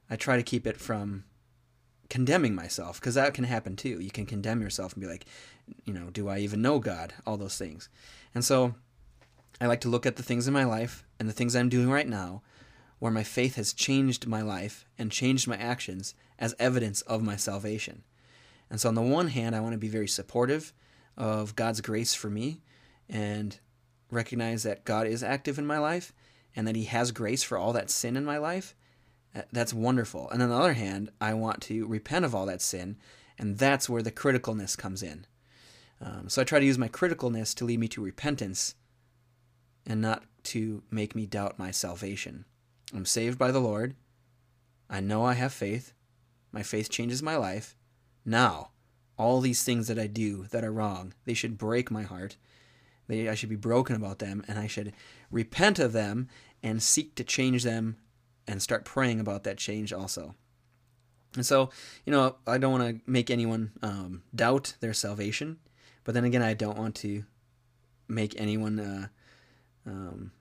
I 0.09 0.15
try 0.15 0.35
to 0.35 0.43
keep 0.43 0.65
it 0.65 0.79
from 0.79 1.25
condemning 2.09 2.55
myself 2.55 2.99
because 2.99 3.15
that 3.15 3.33
can 3.33 3.43
happen 3.43 3.75
too. 3.75 3.99
You 3.99 4.09
can 4.09 4.25
condemn 4.25 4.61
yourself 4.61 4.93
and 4.93 5.01
be 5.01 5.07
like, 5.07 5.25
you 5.85 5.93
know, 5.93 6.09
do 6.09 6.29
I 6.29 6.39
even 6.39 6.61
know 6.61 6.79
God? 6.79 7.13
All 7.25 7.37
those 7.37 7.57
things. 7.57 7.89
And 8.33 8.43
so 8.43 8.75
I 9.59 9.67
like 9.67 9.81
to 9.81 9.89
look 9.89 10.05
at 10.05 10.15
the 10.15 10.23
things 10.23 10.47
in 10.47 10.53
my 10.53 10.63
life 10.63 11.03
and 11.19 11.27
the 11.27 11.33
things 11.33 11.55
I'm 11.55 11.69
doing 11.69 11.89
right 11.89 12.07
now 12.07 12.41
where 12.99 13.11
my 13.11 13.23
faith 13.23 13.55
has 13.55 13.73
changed 13.73 14.27
my 14.27 14.41
life 14.41 14.85
and 14.97 15.11
changed 15.11 15.47
my 15.47 15.57
actions 15.57 16.15
as 16.39 16.55
evidence 16.59 17.01
of 17.01 17.21
my 17.21 17.35
salvation. 17.35 18.03
And 18.69 18.79
so, 18.81 18.89
on 18.89 18.95
the 18.95 19.01
one 19.01 19.29
hand, 19.29 19.55
I 19.55 19.61
want 19.61 19.73
to 19.73 19.79
be 19.79 19.87
very 19.87 20.07
supportive 20.07 20.73
of 21.15 21.55
God's 21.55 21.81
grace 21.81 22.13
for 22.13 22.29
me 22.29 22.61
and 23.09 23.59
recognize 24.11 24.63
that 24.63 24.85
God 24.85 25.07
is 25.07 25.23
active 25.23 25.57
in 25.57 25.65
my 25.65 25.77
life 25.77 26.13
and 26.55 26.67
that 26.67 26.75
He 26.75 26.85
has 26.85 27.11
grace 27.11 27.43
for 27.43 27.57
all 27.57 27.73
that 27.73 27.89
sin 27.89 28.17
in 28.17 28.25
my 28.25 28.37
life 28.37 28.75
that's 29.51 29.73
wonderful. 29.73 30.29
And 30.29 30.41
on 30.41 30.49
the 30.49 30.55
other 30.55 30.73
hand, 30.73 31.11
I 31.19 31.33
want 31.33 31.61
to 31.63 31.85
repent 31.85 32.25
of 32.25 32.33
all 32.33 32.45
that 32.47 32.61
sin, 32.61 32.97
and 33.37 33.57
that's 33.57 33.89
where 33.89 34.01
the 34.01 34.11
criticalness 34.11 34.77
comes 34.77 35.03
in. 35.03 35.25
Um, 36.01 36.29
so 36.29 36.41
I 36.41 36.45
try 36.45 36.59
to 36.59 36.65
use 36.65 36.77
my 36.77 36.89
criticalness 36.89 37.55
to 37.55 37.65
lead 37.65 37.79
me 37.79 37.87
to 37.89 38.03
repentance 38.03 38.75
and 39.85 40.01
not 40.01 40.23
to 40.43 40.83
make 40.91 41.15
me 41.15 41.25
doubt 41.25 41.59
my 41.59 41.71
salvation. 41.71 42.45
I'm 42.93 43.05
saved 43.05 43.37
by 43.37 43.51
the 43.51 43.59
Lord. 43.59 43.95
I 44.89 44.99
know 44.99 45.25
I 45.25 45.33
have 45.33 45.53
faith. 45.53 45.93
My 46.51 46.63
faith 46.63 46.89
changes 46.89 47.21
my 47.21 47.35
life. 47.35 47.75
Now, 48.25 48.71
all 49.17 49.41
these 49.41 49.63
things 49.63 49.87
that 49.87 49.99
I 49.99 50.07
do 50.07 50.45
that 50.51 50.63
are 50.63 50.71
wrong, 50.71 51.13
they 51.25 51.33
should 51.33 51.57
break 51.57 51.91
my 51.91 52.03
heart. 52.03 52.37
They, 53.07 53.27
I 53.27 53.35
should 53.35 53.49
be 53.49 53.55
broken 53.55 53.95
about 53.95 54.19
them, 54.19 54.43
and 54.47 54.59
I 54.59 54.67
should 54.67 54.93
repent 55.31 55.79
of 55.79 55.93
them 55.93 56.27
and 56.61 56.81
seek 56.81 57.15
to 57.15 57.23
change 57.23 57.63
them 57.63 57.97
and 58.47 58.61
start 58.61 58.85
praying 58.85 59.19
about 59.19 59.43
that 59.43 59.57
change 59.57 59.91
also. 59.91 60.35
And 61.35 61.45
so, 61.45 61.69
you 62.05 62.11
know, 62.11 62.37
I 62.45 62.57
don't 62.57 62.71
want 62.71 62.95
to 62.95 63.11
make 63.11 63.29
anyone 63.29 63.71
um, 63.81 64.23
doubt 64.33 64.75
their 64.79 64.93
salvation, 64.93 65.57
but 66.03 66.13
then 66.13 66.23
again, 66.23 66.41
I 66.41 66.53
don't 66.53 66.77
want 66.77 66.95
to 66.95 67.25
make 68.07 68.39
anyone, 68.39 68.79
uh, 68.79 69.07
um, 69.85 70.31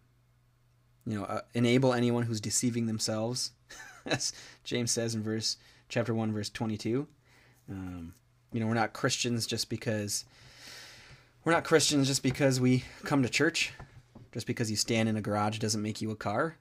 you 1.06 1.18
know, 1.18 1.24
uh, 1.24 1.40
enable 1.54 1.92
anyone 1.92 2.24
who's 2.24 2.40
deceiving 2.40 2.86
themselves, 2.86 3.52
as 4.06 4.32
James 4.64 4.90
says 4.90 5.14
in 5.14 5.22
verse 5.22 5.56
chapter 5.88 6.14
one, 6.14 6.32
verse 6.32 6.50
twenty-two. 6.50 7.06
Um, 7.70 8.14
you 8.52 8.60
know, 8.60 8.66
we're 8.66 8.74
not 8.74 8.92
Christians 8.92 9.46
just 9.46 9.68
because 9.68 10.24
we're 11.44 11.52
not 11.52 11.64
Christians 11.64 12.08
just 12.08 12.22
because 12.22 12.60
we 12.60 12.84
come 13.04 13.22
to 13.22 13.28
church. 13.28 13.72
Just 14.32 14.46
because 14.46 14.70
you 14.70 14.76
stand 14.76 15.08
in 15.08 15.16
a 15.16 15.22
garage 15.22 15.58
doesn't 15.58 15.80
make 15.80 16.02
you 16.02 16.10
a 16.10 16.16
car. 16.16 16.56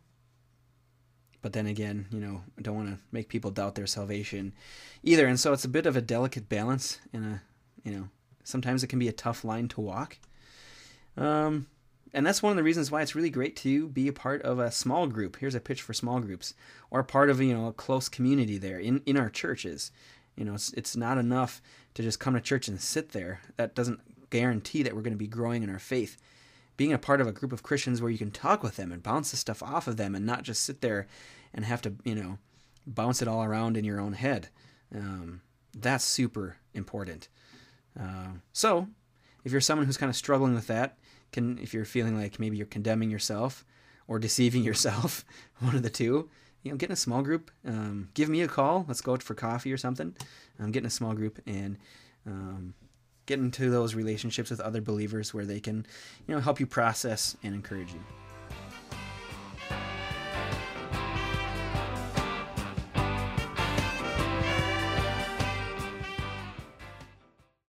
But 1.42 1.52
then 1.52 1.68
again, 1.68 2.08
you 2.10 2.22
know, 2.22 2.42
I 2.58 2.62
don't 2.62 2.76
want 2.76 2.88
to 2.88 3.00
make 3.12 3.28
people 3.28 3.52
doubt 3.52 3.76
their 3.76 3.86
salvation 3.86 4.54
either. 5.04 5.28
And 5.28 5.38
so 5.38 5.52
it's 5.52 5.66
a 5.66 5.70
bit 5.70 5.86
of 5.86 5.98
a 5.98 6.02
delicate 6.02 6.48
balance 6.48 7.00
and 7.12 7.26
a, 7.26 7.42
you 7.84 7.92
know, 7.92 8.08
sometimes 8.44 8.82
it 8.82 8.88
can 8.88 8.98
be 8.98 9.10
a 9.10 9.12
tough 9.12 9.44
line 9.44 9.68
to 9.68 9.82
walk. 9.82 10.18
Um, 11.18 11.68
and 12.16 12.26
that's 12.26 12.42
one 12.42 12.52
of 12.52 12.58
the 12.58 12.64
reasons 12.64 12.90
why 12.90 13.02
it's 13.02 13.16
really 13.16 13.30
great 13.30 13.56
to 13.58 13.90
be 13.90 14.08
a 14.08 14.14
part 14.14 14.42
of 14.42 14.58
a 14.58 14.72
small 14.72 15.06
group. 15.06 15.38
Here's 15.38 15.56
a 15.56 15.60
pitch 15.60 15.82
for 15.82 15.94
small 15.94 16.20
groups, 16.20 16.54
or 16.90 17.04
part 17.04 17.30
of 17.30 17.42
you 17.42 17.54
know 17.54 17.68
a 17.68 17.74
close 17.74 18.10
community 18.10 18.58
there 18.58 18.80
in 18.80 19.02
in 19.06 19.18
our 19.18 19.30
churches. 19.30 19.92
You 20.36 20.46
know, 20.46 20.56
it's 20.56 20.74
it's 20.74 20.96
not 20.96 21.18
enough 21.18 21.62
to 21.94 22.02
just 22.02 22.20
come 22.20 22.34
to 22.34 22.42
church 22.42 22.68
and 22.68 22.82
sit 22.82 23.10
there. 23.10 23.42
That 23.58 23.76
doesn't 23.76 24.30
guarantee 24.30 24.84
that 24.84 24.96
we're 24.96 25.02
going 25.02 25.14
to 25.14 25.18
be 25.18 25.28
growing 25.28 25.62
in 25.62 25.70
our 25.70 25.80
faith 25.80 26.18
being 26.78 26.94
a 26.94 26.98
part 26.98 27.22
of 27.22 27.28
a 27.28 27.32
group 27.32 27.54
of 27.54 27.64
Christians 27.64 28.02
where 28.02 28.12
you 28.12 28.18
can 28.18 28.32
talk 28.32 28.64
with 28.64 28.76
them 28.76 28.92
and 28.92 29.02
bounce 29.02 29.32
the 29.32 29.38
stuff 29.38 29.64
off 29.64 29.88
of 29.88 29.98
them 29.98 30.16
and 30.16 30.26
not 30.26 30.44
just 30.44 30.64
sit 30.64 30.82
there 30.82 31.08
and 31.54 31.66
have 31.66 31.82
to, 31.82 31.94
you 32.04 32.16
know, 32.16 32.38
bounce 32.86 33.22
it 33.22 33.28
all 33.28 33.44
around 33.44 33.78
in 33.78 33.86
your 33.86 34.00
own 34.00 34.14
head. 34.14 34.50
Um, 34.94 35.42
that's 35.74 36.04
super 36.04 36.58
important. 36.74 37.28
Uh, 38.00 38.34
so, 38.52 38.88
if 39.44 39.52
you're 39.52 39.62
someone 39.62 39.86
who's 39.86 39.98
kind 39.98 40.10
of 40.10 40.16
struggling 40.16 40.54
with 40.54 40.68
that, 40.68 40.98
can 41.32 41.58
if 41.60 41.74
you're 41.74 41.86
feeling 41.86 42.18
like 42.18 42.40
maybe 42.40 42.58
you're 42.58 42.66
condemning 42.66 43.10
yourself 43.10 43.66
or 44.08 44.20
deceiving 44.20 44.64
yourself, 44.70 45.26
one 45.60 45.76
of 45.76 45.84
the 45.84 45.90
two, 45.90 46.30
you 46.64 46.72
know, 46.72 46.78
get 46.78 46.90
in 46.90 46.94
a 46.94 46.98
small 46.98 47.22
group. 47.22 47.52
Um, 47.66 48.10
give 48.14 48.28
me 48.30 48.42
a 48.42 48.48
call. 48.48 48.86
Let's 48.88 49.02
go 49.02 49.14
out 49.14 49.24
for 49.24 49.36
coffee 49.36 49.72
or 49.72 49.78
something. 49.78 50.16
Um, 50.60 50.72
get 50.72 50.80
in 50.80 50.88
a 50.88 50.92
small 50.92 51.14
group 51.14 51.40
and 51.46 51.78
um, 52.26 52.74
get 53.26 53.40
into 53.40 53.70
those 53.70 53.94
relationships 53.96 54.50
with 54.50 54.60
other 54.60 54.82
believers 54.82 55.34
where 55.34 55.46
they 55.46 55.60
can, 55.60 55.86
you 56.28 56.34
know, 56.34 56.42
help 56.42 56.60
you 56.60 56.66
process 56.66 57.38
and 57.44 57.54
encourage 57.54 57.94
you. 57.94 58.25